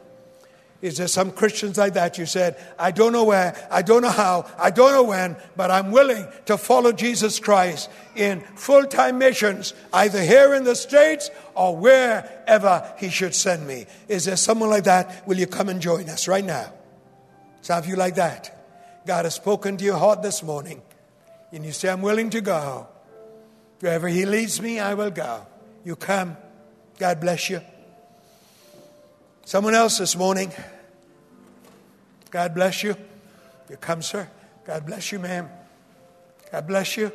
Is 0.79 0.97
there 0.97 1.07
some 1.07 1.31
Christians 1.31 1.77
like 1.77 1.93
that? 1.93 2.19
You 2.19 2.27
said, 2.27 2.55
I 2.77 2.91
don't 2.91 3.11
know 3.11 3.23
where, 3.23 3.55
I 3.71 3.81
don't 3.81 4.03
know 4.03 4.11
how, 4.11 4.45
I 4.59 4.69
don't 4.69 4.91
know 4.91 5.03
when, 5.03 5.35
but 5.55 5.71
I'm 5.71 5.91
willing 5.91 6.27
to 6.45 6.57
follow 6.57 6.91
Jesus 6.91 7.39
Christ 7.39 7.89
in 8.15 8.41
full 8.55 8.85
time 8.85 9.17
missions, 9.17 9.73
either 9.91 10.21
here 10.21 10.53
in 10.53 10.65
the 10.65 10.75
States 10.75 11.31
or 11.55 11.75
wherever 11.75 12.93
He 12.99 13.09
should 13.09 13.33
send 13.33 13.65
me. 13.65 13.87
Is 14.07 14.25
there 14.25 14.35
someone 14.35 14.69
like 14.69 14.83
that? 14.83 15.27
Will 15.27 15.37
you 15.37 15.47
come 15.47 15.69
and 15.69 15.81
join 15.81 16.09
us 16.09 16.27
right 16.27 16.45
now? 16.45 16.71
Some 17.61 17.79
of 17.79 17.87
you 17.87 17.95
like 17.95 18.15
that. 18.15 18.53
God 19.07 19.25
has 19.25 19.33
spoken 19.33 19.77
to 19.77 19.85
your 19.85 19.97
heart 19.97 20.21
this 20.21 20.43
morning, 20.43 20.81
and 21.51 21.65
you 21.65 21.71
say, 21.71 21.89
I'm 21.89 22.03
willing 22.03 22.29
to 22.31 22.41
go. 22.41 22.87
Wherever 23.79 24.07
He 24.07 24.27
leads 24.27 24.61
me, 24.61 24.79
I 24.79 24.93
will 24.93 25.11
go. 25.11 25.47
You 25.83 25.95
come. 25.95 26.37
God 26.99 27.19
bless 27.19 27.49
you. 27.49 27.61
Someone 29.47 29.75
else 29.75 29.97
this 29.97 30.13
morning. 30.17 30.51
God 32.31 32.53
bless 32.53 32.83
you. 32.83 32.97
You 33.69 33.77
come, 33.77 34.01
sir. 34.01 34.27
God 34.65 34.85
bless 34.85 35.13
you, 35.13 35.19
ma'am. 35.19 35.47
God 36.51 36.67
bless 36.67 36.97
you. 36.97 37.13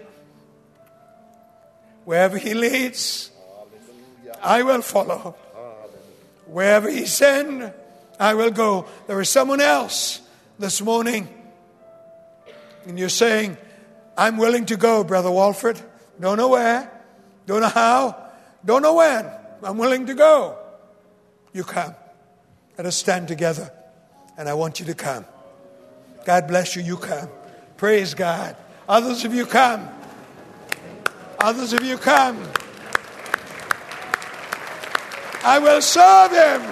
Wherever 2.07 2.39
He 2.39 2.55
leads, 2.55 3.31
I 4.43 4.63
will 4.63 4.81
follow. 4.81 5.37
Wherever 6.47 6.91
He 6.91 7.05
send, 7.05 7.71
I 8.19 8.33
will 8.33 8.51
go. 8.51 8.87
There 9.07 9.21
is 9.21 9.29
someone 9.29 9.61
else 9.61 10.23
this 10.59 10.81
morning, 10.81 11.29
and 12.87 12.99
you're 12.99 13.11
saying, 13.11 13.59
I'm 14.17 14.39
willing 14.39 14.65
to 14.73 14.79
go, 14.79 15.05
Brother 15.05 15.31
Walford. 15.31 15.79
Don't 16.19 16.39
know 16.39 16.49
where, 16.49 16.91
don't 17.45 17.61
know 17.61 17.69
how, 17.69 18.31
don't 18.65 18.81
know 18.81 18.95
when. 18.95 19.31
I'm 19.63 19.77
willing 19.77 20.07
to 20.07 20.15
go. 20.15 20.57
You 21.53 21.65
come. 21.65 21.95
Let 22.79 22.87
us 22.87 22.97
stand 22.97 23.29
together, 23.29 23.71
and 24.39 24.49
I 24.49 24.55
want 24.55 24.81
you 24.81 24.87
to 24.87 24.95
come. 24.95 25.27
God 26.25 26.49
bless 26.49 26.75
you. 26.75 26.83
You 26.83 26.97
come. 26.97 27.29
Praise 27.77 28.15
God. 28.15 28.57
Others 28.89 29.25
of 29.25 29.35
you 29.35 29.45
come. 29.45 29.89
Others 31.41 31.75
of 31.75 31.85
you 31.85 31.99
come. 31.99 32.39
I 35.45 35.59
will 35.59 35.83
serve 35.83 36.31
him. 36.31 36.63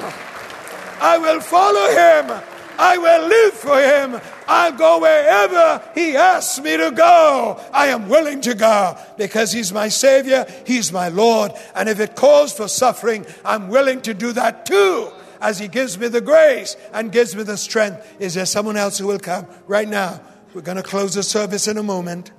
I 1.01 1.19
will 1.19 1.41
follow 1.41 1.91
him. 1.91 2.43
I 2.79 2.97
will 2.97 3.29
live 3.29 3.55
for 3.55 3.79
him. 3.79 4.21
I'll 4.47 4.73
go 4.73 5.01
wherever 5.01 5.83
he 5.95 6.17
asks 6.17 6.61
me 6.61 6.77
to 6.77 6.91
go. 6.93 7.61
I 7.75 7.89
am 7.89 8.09
willing 8.09 8.41
to 8.43 8.55
go 8.55 8.97
because 9.19 9.53
he's 9.53 9.73
my 9.73 9.89
Savior, 9.89 10.47
he's 10.67 10.93
my 10.93 11.09
Lord. 11.09 11.53
And 11.75 11.89
if 11.89 12.01
it 12.01 12.17
calls 12.17 12.53
for 12.53 12.69
suffering, 12.69 13.27
I'm 13.45 13.69
willing 13.69 14.01
to 14.03 14.15
do 14.15 14.33
that 14.33 14.65
too 14.65 15.13
as 15.41 15.59
he 15.59 15.69
gives 15.69 15.99
me 15.99 16.09
the 16.09 16.21
grace 16.21 16.77
and 16.93 17.11
gives 17.11 17.35
me 17.35 17.43
the 17.43 17.57
strength. 17.57 18.07
Is 18.21 18.35
there 18.35 18.47
someone 18.47 18.77
else 18.77 18.99
who 18.99 19.07
will 19.07 19.19
come 19.19 19.47
right 19.67 19.89
now? 19.89 20.21
We're 20.55 20.63
going 20.63 20.77
to 20.77 20.83
close 20.83 21.15
the 21.15 21.23
service 21.23 21.69
in 21.69 21.79
a 21.79 21.83
moment. 21.83 22.31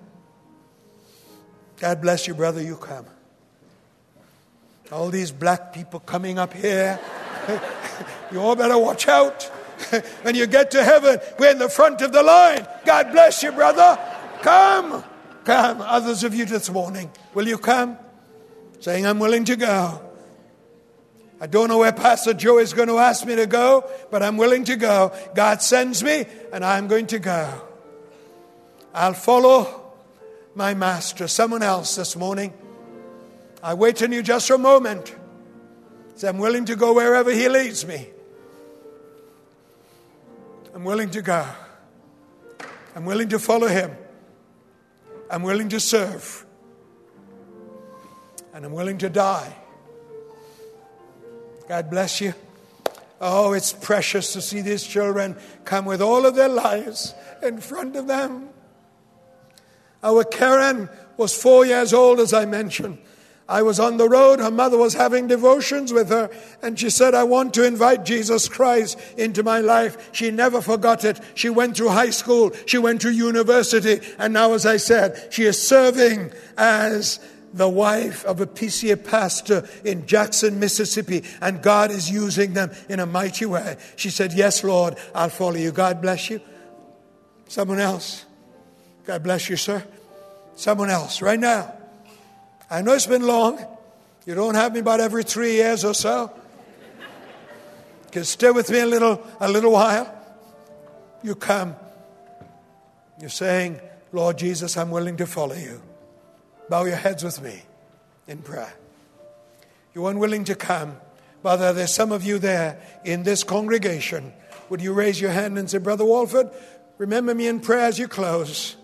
God 1.80 2.02
bless 2.02 2.28
you, 2.28 2.34
brother. 2.34 2.62
You 2.62 2.76
come. 2.76 3.06
All 4.92 5.10
these 5.10 5.32
black 5.32 5.74
people 5.74 6.00
coming 6.02 6.38
up 6.38 6.54
here. 6.54 7.00
you 8.32 8.40
all 8.40 8.56
better 8.56 8.78
watch 8.78 9.08
out. 9.08 9.44
when 10.22 10.36
you 10.36 10.46
get 10.46 10.72
to 10.72 10.84
heaven, 10.84 11.20
we're 11.40 11.52
in 11.52 11.58
the 11.58 11.70
front 11.70 12.02
of 12.02 12.12
the 12.12 12.22
line. 12.22 12.68
God 12.86 13.12
bless 13.12 13.42
you, 13.42 13.52
brother. 13.52 13.98
Come. 14.42 15.04
Come. 15.46 15.82
Others 15.82 16.24
of 16.24 16.36
you 16.36 16.46
this 16.46 16.70
morning, 16.70 17.10
will 17.34 17.48
you 17.48 17.58
come? 17.58 17.98
Saying, 18.80 19.06
I'm 19.06 19.20
willing 19.20 19.46
to 19.46 19.56
go. 19.56 20.11
I 21.42 21.48
don't 21.48 21.70
know 21.70 21.80
where 21.80 21.92
Pastor 21.92 22.36
Joe 22.36 22.60
is 22.60 22.72
going 22.72 22.88
to 22.88 23.00
ask 23.00 23.26
me 23.26 23.36
to 23.36 23.48
go, 23.48 23.90
but 24.12 24.22
I'm 24.22 24.38
willing 24.38 24.64
to 24.66 24.76
go. 24.76 25.12
God 25.34 25.64
sends 25.64 26.04
me, 26.04 26.26
and 26.54 26.64
I'm 26.64 26.88
going 26.88 27.08
to 27.08 27.18
go. 27.18 27.52
I'll 28.94 29.16
follow 29.16 29.94
my 30.54 30.76
master. 30.76 31.28
Someone 31.28 31.64
else 31.64 31.96
this 31.96 32.16
morning. 32.16 32.54
I 33.64 33.74
wait 33.74 34.04
on 34.04 34.12
you 34.12 34.22
just 34.22 34.48
for 34.48 34.54
a 34.54 34.60
moment. 34.60 35.16
Say, 36.14 36.28
I'm 36.28 36.38
willing 36.38 36.66
to 36.66 36.76
go 36.76 36.94
wherever 36.94 37.32
he 37.32 37.50
leads 37.50 37.88
me. 37.88 38.08
I'm 40.76 40.84
willing 40.84 41.10
to 41.10 41.24
go. 41.24 41.44
I'm 42.96 43.06
willing 43.06 43.30
to 43.30 43.40
follow 43.40 43.68
him. 43.68 43.96
I'm 45.28 45.42
willing 45.42 45.70
to 45.70 45.80
serve. 45.80 46.46
And 48.54 48.64
I'm 48.64 48.74
willing 48.74 49.00
to 49.00 49.10
die. 49.10 49.56
God 51.72 51.90
bless 51.90 52.20
you. 52.20 52.34
Oh, 53.22 53.54
it's 53.54 53.72
precious 53.72 54.34
to 54.34 54.42
see 54.42 54.60
these 54.60 54.84
children 54.84 55.38
come 55.64 55.86
with 55.86 56.02
all 56.02 56.26
of 56.26 56.36
their 56.36 56.50
lives 56.50 57.16
in 57.42 57.62
front 57.62 57.96
of 57.96 58.08
them. 58.08 58.50
Our 60.04 60.26
Karen 60.26 60.90
was 61.16 61.34
four 61.34 61.66
years 61.66 61.94
old, 61.94 62.20
as 62.20 62.34
I 62.34 62.44
mentioned. 62.44 62.98
I 63.48 63.62
was 63.62 63.80
on 63.80 63.96
the 63.96 64.10
road. 64.10 64.42
Her 64.42 64.52
mother 64.52 64.78
was 64.78 64.96
having 64.96 65.28
devotions 65.28 65.94
with 65.94 66.10
her, 66.10 66.30
and 66.62 66.78
she 66.78 66.90
said, 66.90 67.16
I 67.16 67.24
want 67.24 67.54
to 67.54 67.66
invite 67.66 68.04
Jesus 68.04 68.50
Christ 68.50 69.00
into 69.16 69.42
my 69.42 69.62
life. 69.62 70.10
She 70.12 70.30
never 70.30 70.60
forgot 70.60 71.06
it. 71.06 71.22
She 71.36 71.50
went 71.50 71.78
through 71.78 71.90
high 71.90 72.10
school, 72.10 72.52
she 72.66 72.80
went 72.80 73.00
to 73.04 73.12
university, 73.14 74.02
and 74.18 74.34
now, 74.34 74.52
as 74.52 74.66
I 74.66 74.76
said, 74.76 75.32
she 75.32 75.44
is 75.44 75.62
serving 75.62 76.34
as 76.58 77.22
the 77.54 77.68
wife 77.68 78.24
of 78.26 78.40
a 78.40 78.48
PCA 78.48 79.04
pastor 79.04 79.68
in 79.84 80.06
Jackson, 80.06 80.60
Mississippi, 80.60 81.24
and 81.42 81.62
God 81.62 81.92
is 81.92 82.10
using 82.10 82.54
them 82.54 82.72
in 82.90 83.00
a 83.00 83.06
mighty 83.06 83.46
way. 83.46 83.78
She 83.96 84.10
said, 84.10 84.34
Yes, 84.34 84.64
Lord, 84.64 84.96
I'll 85.14 85.30
follow 85.30 85.56
you. 85.56 85.72
God 85.72 86.02
bless 86.02 86.30
you. 86.30 86.42
Someone 87.48 87.80
else. 87.80 88.26
God 89.06 89.24
bless 89.24 89.50
you, 89.50 89.58
sir. 89.58 89.84
Someone 90.56 90.90
else, 90.90 91.22
right 91.22 91.40
now. 91.40 91.74
I 92.70 92.82
know 92.82 92.94
it's 92.94 93.08
been 93.08 93.28
long. 93.28 93.60
You 94.26 94.36
don't 94.36 94.56
have 94.56 94.74
me 94.74 94.80
about 94.80 95.00
every 95.00 95.24
three 95.24 95.54
years 95.54 95.84
or 95.84 95.94
so. 95.94 96.32
You 98.06 98.12
can 98.12 98.24
stay 98.24 98.52
with 98.52 98.70
me 98.70 98.80
a 98.80 98.86
little, 98.86 99.26
a 99.40 99.50
little 99.50 99.72
while. 99.72 100.14
You 101.24 101.36
come. 101.36 101.76
You're 103.20 103.30
saying, 103.30 103.80
Lord 104.12 104.38
Jesus, 104.38 104.78
I'm 104.78 104.92
willing 104.92 105.18
to 105.18 105.28
follow 105.28 105.56
you. 105.56 105.82
Bow 106.72 106.86
your 106.86 106.96
heads 106.96 107.22
with 107.22 107.42
me 107.42 107.64
in 108.30 108.38
prayer. 108.38 108.74
You're 109.94 110.10
unwilling 110.10 110.46
to 110.46 110.56
come. 110.56 110.96
Brother, 111.42 111.74
there's 111.74 111.94
some 111.94 112.14
of 112.14 112.24
you 112.24 112.40
there 112.40 112.80
in 113.04 113.24
this 113.24 113.44
congregation. 113.44 114.32
Would 114.70 114.80
you 114.80 114.94
raise 114.94 115.20
your 115.20 115.32
hand 115.32 115.58
and 115.58 115.70
say, 115.70 115.80
Brother 115.80 116.06
Walford, 116.06 116.50
remember 116.98 117.36
me 117.36 117.48
in 117.48 117.60
prayer 117.60 117.82
as 117.82 118.00
you 118.00 118.08
close 118.08 118.78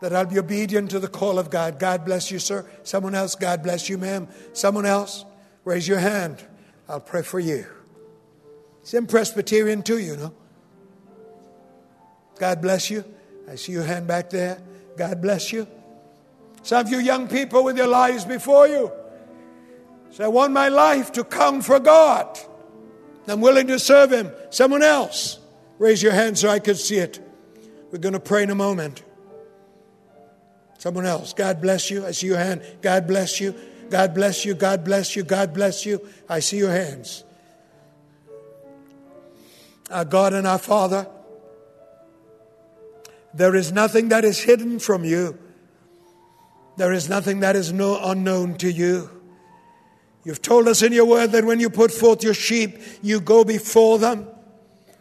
that 0.00 0.14
I'll 0.14 0.26
be 0.26 0.38
obedient 0.38 0.92
to 0.92 1.00
the 1.00 1.08
call 1.08 1.40
of 1.40 1.50
God. 1.50 1.80
God 1.80 2.04
bless 2.04 2.30
you, 2.30 2.38
sir. 2.38 2.64
Someone 2.84 3.16
else, 3.16 3.34
God 3.34 3.64
bless 3.64 3.88
you, 3.88 3.98
ma'am. 3.98 4.28
Someone 4.52 4.86
else, 4.86 5.24
raise 5.64 5.88
your 5.88 5.98
hand. 5.98 6.46
I'll 6.88 7.00
pray 7.00 7.22
for 7.22 7.40
you. 7.40 7.66
Some 8.84 9.08
Presbyterian 9.08 9.82
too, 9.82 9.98
you 9.98 10.16
know. 10.16 10.32
God 12.38 12.62
bless 12.62 12.90
you. 12.90 13.04
I 13.50 13.56
see 13.56 13.72
your 13.72 13.82
hand 13.82 14.06
back 14.06 14.30
there. 14.30 14.62
God 14.96 15.20
bless 15.20 15.52
you. 15.52 15.66
Some 16.62 16.86
of 16.86 16.92
you 16.92 16.98
young 16.98 17.28
people 17.28 17.64
with 17.64 17.76
your 17.76 17.88
lives 17.88 18.24
before 18.24 18.68
you. 18.68 18.92
Say, 20.10 20.24
I 20.24 20.28
want 20.28 20.52
my 20.52 20.68
life 20.68 21.12
to 21.12 21.24
count 21.24 21.64
for 21.64 21.80
God. 21.80 22.38
I'm 23.26 23.40
willing 23.40 23.66
to 23.68 23.78
serve 23.78 24.12
Him. 24.12 24.30
Someone 24.50 24.82
else, 24.82 25.38
raise 25.78 26.02
your 26.02 26.12
hand 26.12 26.38
so 26.38 26.48
I 26.48 26.58
can 26.58 26.74
see 26.74 26.98
it. 26.98 27.18
We're 27.90 27.98
going 27.98 28.12
to 28.14 28.20
pray 28.20 28.42
in 28.42 28.50
a 28.50 28.54
moment. 28.54 29.02
Someone 30.78 31.06
else. 31.06 31.32
God 31.32 31.60
bless 31.60 31.90
you. 31.90 32.04
I 32.04 32.10
see 32.10 32.26
your 32.26 32.38
hand. 32.38 32.62
God 32.80 33.06
bless 33.06 33.40
you. 33.40 33.54
God 33.88 34.14
bless 34.14 34.44
you. 34.44 34.54
God 34.54 34.84
bless 34.84 35.14
you. 35.14 35.22
God 35.22 35.54
bless 35.54 35.86
you. 35.86 36.06
I 36.28 36.40
see 36.40 36.58
your 36.58 36.72
hands. 36.72 37.24
Our 39.90 40.04
God 40.04 40.32
and 40.32 40.46
our 40.46 40.58
Father, 40.58 41.06
there 43.34 43.54
is 43.54 43.72
nothing 43.72 44.08
that 44.08 44.24
is 44.24 44.40
hidden 44.40 44.78
from 44.78 45.04
you. 45.04 45.38
There 46.76 46.92
is 46.92 47.08
nothing 47.08 47.40
that 47.40 47.56
is 47.56 47.72
no, 47.72 47.98
unknown 48.02 48.56
to 48.58 48.70
you. 48.70 49.10
You've 50.24 50.42
told 50.42 50.68
us 50.68 50.82
in 50.82 50.92
your 50.92 51.04
word 51.04 51.32
that 51.32 51.44
when 51.44 51.60
you 51.60 51.68
put 51.68 51.90
forth 51.90 52.22
your 52.22 52.34
sheep, 52.34 52.78
you 53.02 53.20
go 53.20 53.44
before 53.44 53.98
them, 53.98 54.26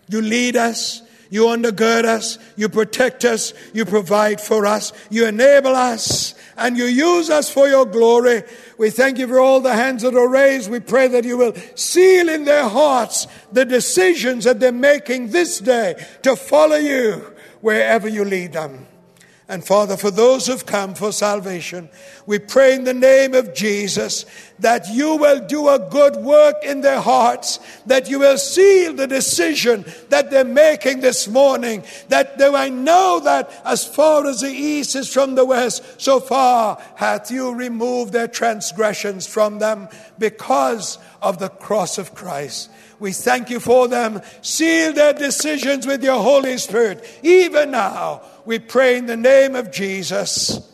you 0.09 0.21
lead 0.21 0.55
us, 0.55 1.03
you 1.31 1.43
undergird 1.43 2.03
us. 2.03 2.37
You 2.57 2.67
protect 2.67 3.23
us. 3.23 3.53
You 3.73 3.85
provide 3.85 4.41
for 4.41 4.65
us. 4.65 4.91
You 5.09 5.25
enable 5.25 5.73
us. 5.73 6.35
And 6.57 6.77
you 6.77 6.83
use 6.83 7.29
us 7.29 7.49
for 7.49 7.69
your 7.69 7.85
glory. 7.85 8.43
We 8.77 8.89
thank 8.89 9.17
you 9.17 9.27
for 9.27 9.39
all 9.39 9.61
the 9.61 9.73
hands 9.73 10.03
that 10.03 10.13
are 10.13 10.27
raised. 10.27 10.69
We 10.69 10.81
pray 10.81 11.07
that 11.07 11.23
you 11.23 11.37
will 11.37 11.55
seal 11.75 12.27
in 12.27 12.43
their 12.43 12.67
hearts 12.67 13.27
the 13.53 13.63
decisions 13.63 14.43
that 14.43 14.59
they're 14.59 14.73
making 14.73 15.29
this 15.29 15.59
day 15.59 16.05
to 16.23 16.35
follow 16.35 16.75
you 16.75 17.33
wherever 17.61 18.09
you 18.09 18.25
lead 18.25 18.51
them. 18.51 18.85
And 19.51 19.65
Father, 19.65 19.97
for 19.97 20.11
those 20.11 20.47
who've 20.47 20.65
come 20.65 20.95
for 20.95 21.11
salvation, 21.11 21.89
we 22.25 22.39
pray 22.39 22.73
in 22.73 22.85
the 22.85 22.93
name 22.93 23.33
of 23.33 23.53
Jesus 23.53 24.25
that 24.59 24.87
you 24.87 25.17
will 25.17 25.45
do 25.45 25.67
a 25.67 25.77
good 25.77 26.15
work 26.23 26.63
in 26.63 26.79
their 26.79 27.01
hearts, 27.01 27.59
that 27.85 28.09
you 28.09 28.19
will 28.19 28.37
seal 28.37 28.93
the 28.93 29.07
decision 29.07 29.83
that 30.07 30.31
they're 30.31 30.45
making 30.45 31.01
this 31.01 31.27
morning, 31.27 31.83
that 32.07 32.37
they 32.37 32.49
might 32.49 32.71
know 32.71 33.19
that 33.25 33.51
as 33.65 33.85
far 33.85 34.25
as 34.25 34.39
the 34.39 34.47
east 34.47 34.95
is 34.95 35.11
from 35.11 35.35
the 35.35 35.43
west, 35.43 35.99
so 35.99 36.21
far 36.21 36.81
hath 36.95 37.29
you 37.29 37.53
removed 37.53 38.13
their 38.13 38.29
transgressions 38.29 39.27
from 39.27 39.59
them 39.59 39.89
because 40.17 40.97
of 41.21 41.39
the 41.39 41.49
cross 41.49 41.97
of 41.97 42.15
Christ. 42.15 42.71
We 43.01 43.11
thank 43.11 43.49
you 43.49 43.59
for 43.59 43.89
them. 43.89 44.21
Seal 44.41 44.93
their 44.93 45.11
decisions 45.11 45.85
with 45.85 46.01
your 46.01 46.23
Holy 46.23 46.57
Spirit, 46.57 47.03
even 47.21 47.71
now 47.71 48.21
we 48.45 48.59
pray 48.59 48.97
in 48.97 49.05
the 49.05 49.17
name 49.17 49.55
of 49.55 49.71
Jesus. 49.71 50.67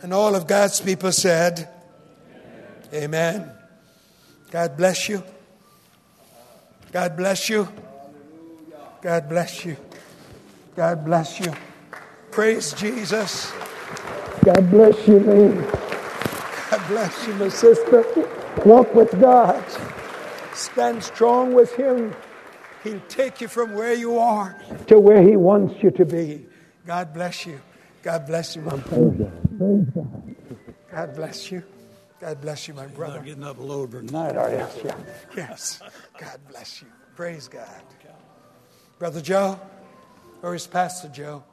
And 0.00 0.12
all 0.12 0.34
of 0.34 0.46
God's 0.46 0.80
people 0.80 1.12
said, 1.12 1.68
Amen. 2.92 3.34
Amen. 3.34 3.52
God 4.50 4.76
bless 4.76 5.08
you. 5.08 5.22
God 6.90 7.16
bless 7.16 7.48
you. 7.48 7.68
God 9.00 9.28
bless 9.28 9.64
you. 9.64 9.76
God 10.76 11.04
bless 11.04 11.40
you. 11.40 11.52
Praise 12.30 12.72
Jesus. 12.72 13.52
God 14.44 14.70
bless 14.70 15.06
you, 15.06 15.20
man. 15.20 15.62
God 16.70 16.88
bless 16.88 17.26
you, 17.26 17.34
my 17.34 17.48
sister. 17.48 18.04
Walk 18.64 18.94
with 18.94 19.20
God. 19.20 19.64
Stand 20.54 21.02
strong 21.02 21.54
with 21.54 21.74
Him. 21.74 22.14
He'll 22.84 23.00
take 23.08 23.40
you 23.40 23.48
from 23.48 23.74
where 23.74 23.94
you 23.94 24.18
are 24.18 24.60
to 24.88 24.98
where 24.98 25.22
He 25.22 25.36
wants 25.36 25.82
you 25.82 25.90
to 25.92 26.04
be. 26.04 26.46
God 26.86 27.14
bless 27.14 27.46
you. 27.46 27.60
God 28.02 28.26
bless 28.26 28.56
you, 28.56 28.62
my 28.62 28.76
brother. 28.76 29.32
God 30.90 31.14
bless 31.14 31.50
you. 31.50 31.62
God 32.20 32.40
bless 32.40 32.68
you, 32.68 32.74
my 32.74 32.86
brother. 32.86 33.16
You're 33.16 33.24
getting 33.24 33.44
up 33.44 33.58
a 33.58 33.62
little 33.62 33.86
tonight, 33.86 34.36
are 34.36 34.50
you? 34.50 34.66
Yeah. 34.84 34.96
Yes. 35.36 35.80
God 36.18 36.38
bless 36.50 36.82
you. 36.82 36.88
Praise 37.16 37.48
God. 37.48 37.82
Brother 38.98 39.20
Joe, 39.20 39.60
or 40.42 40.54
is 40.54 40.66
Pastor 40.66 41.08
Joe? 41.08 41.44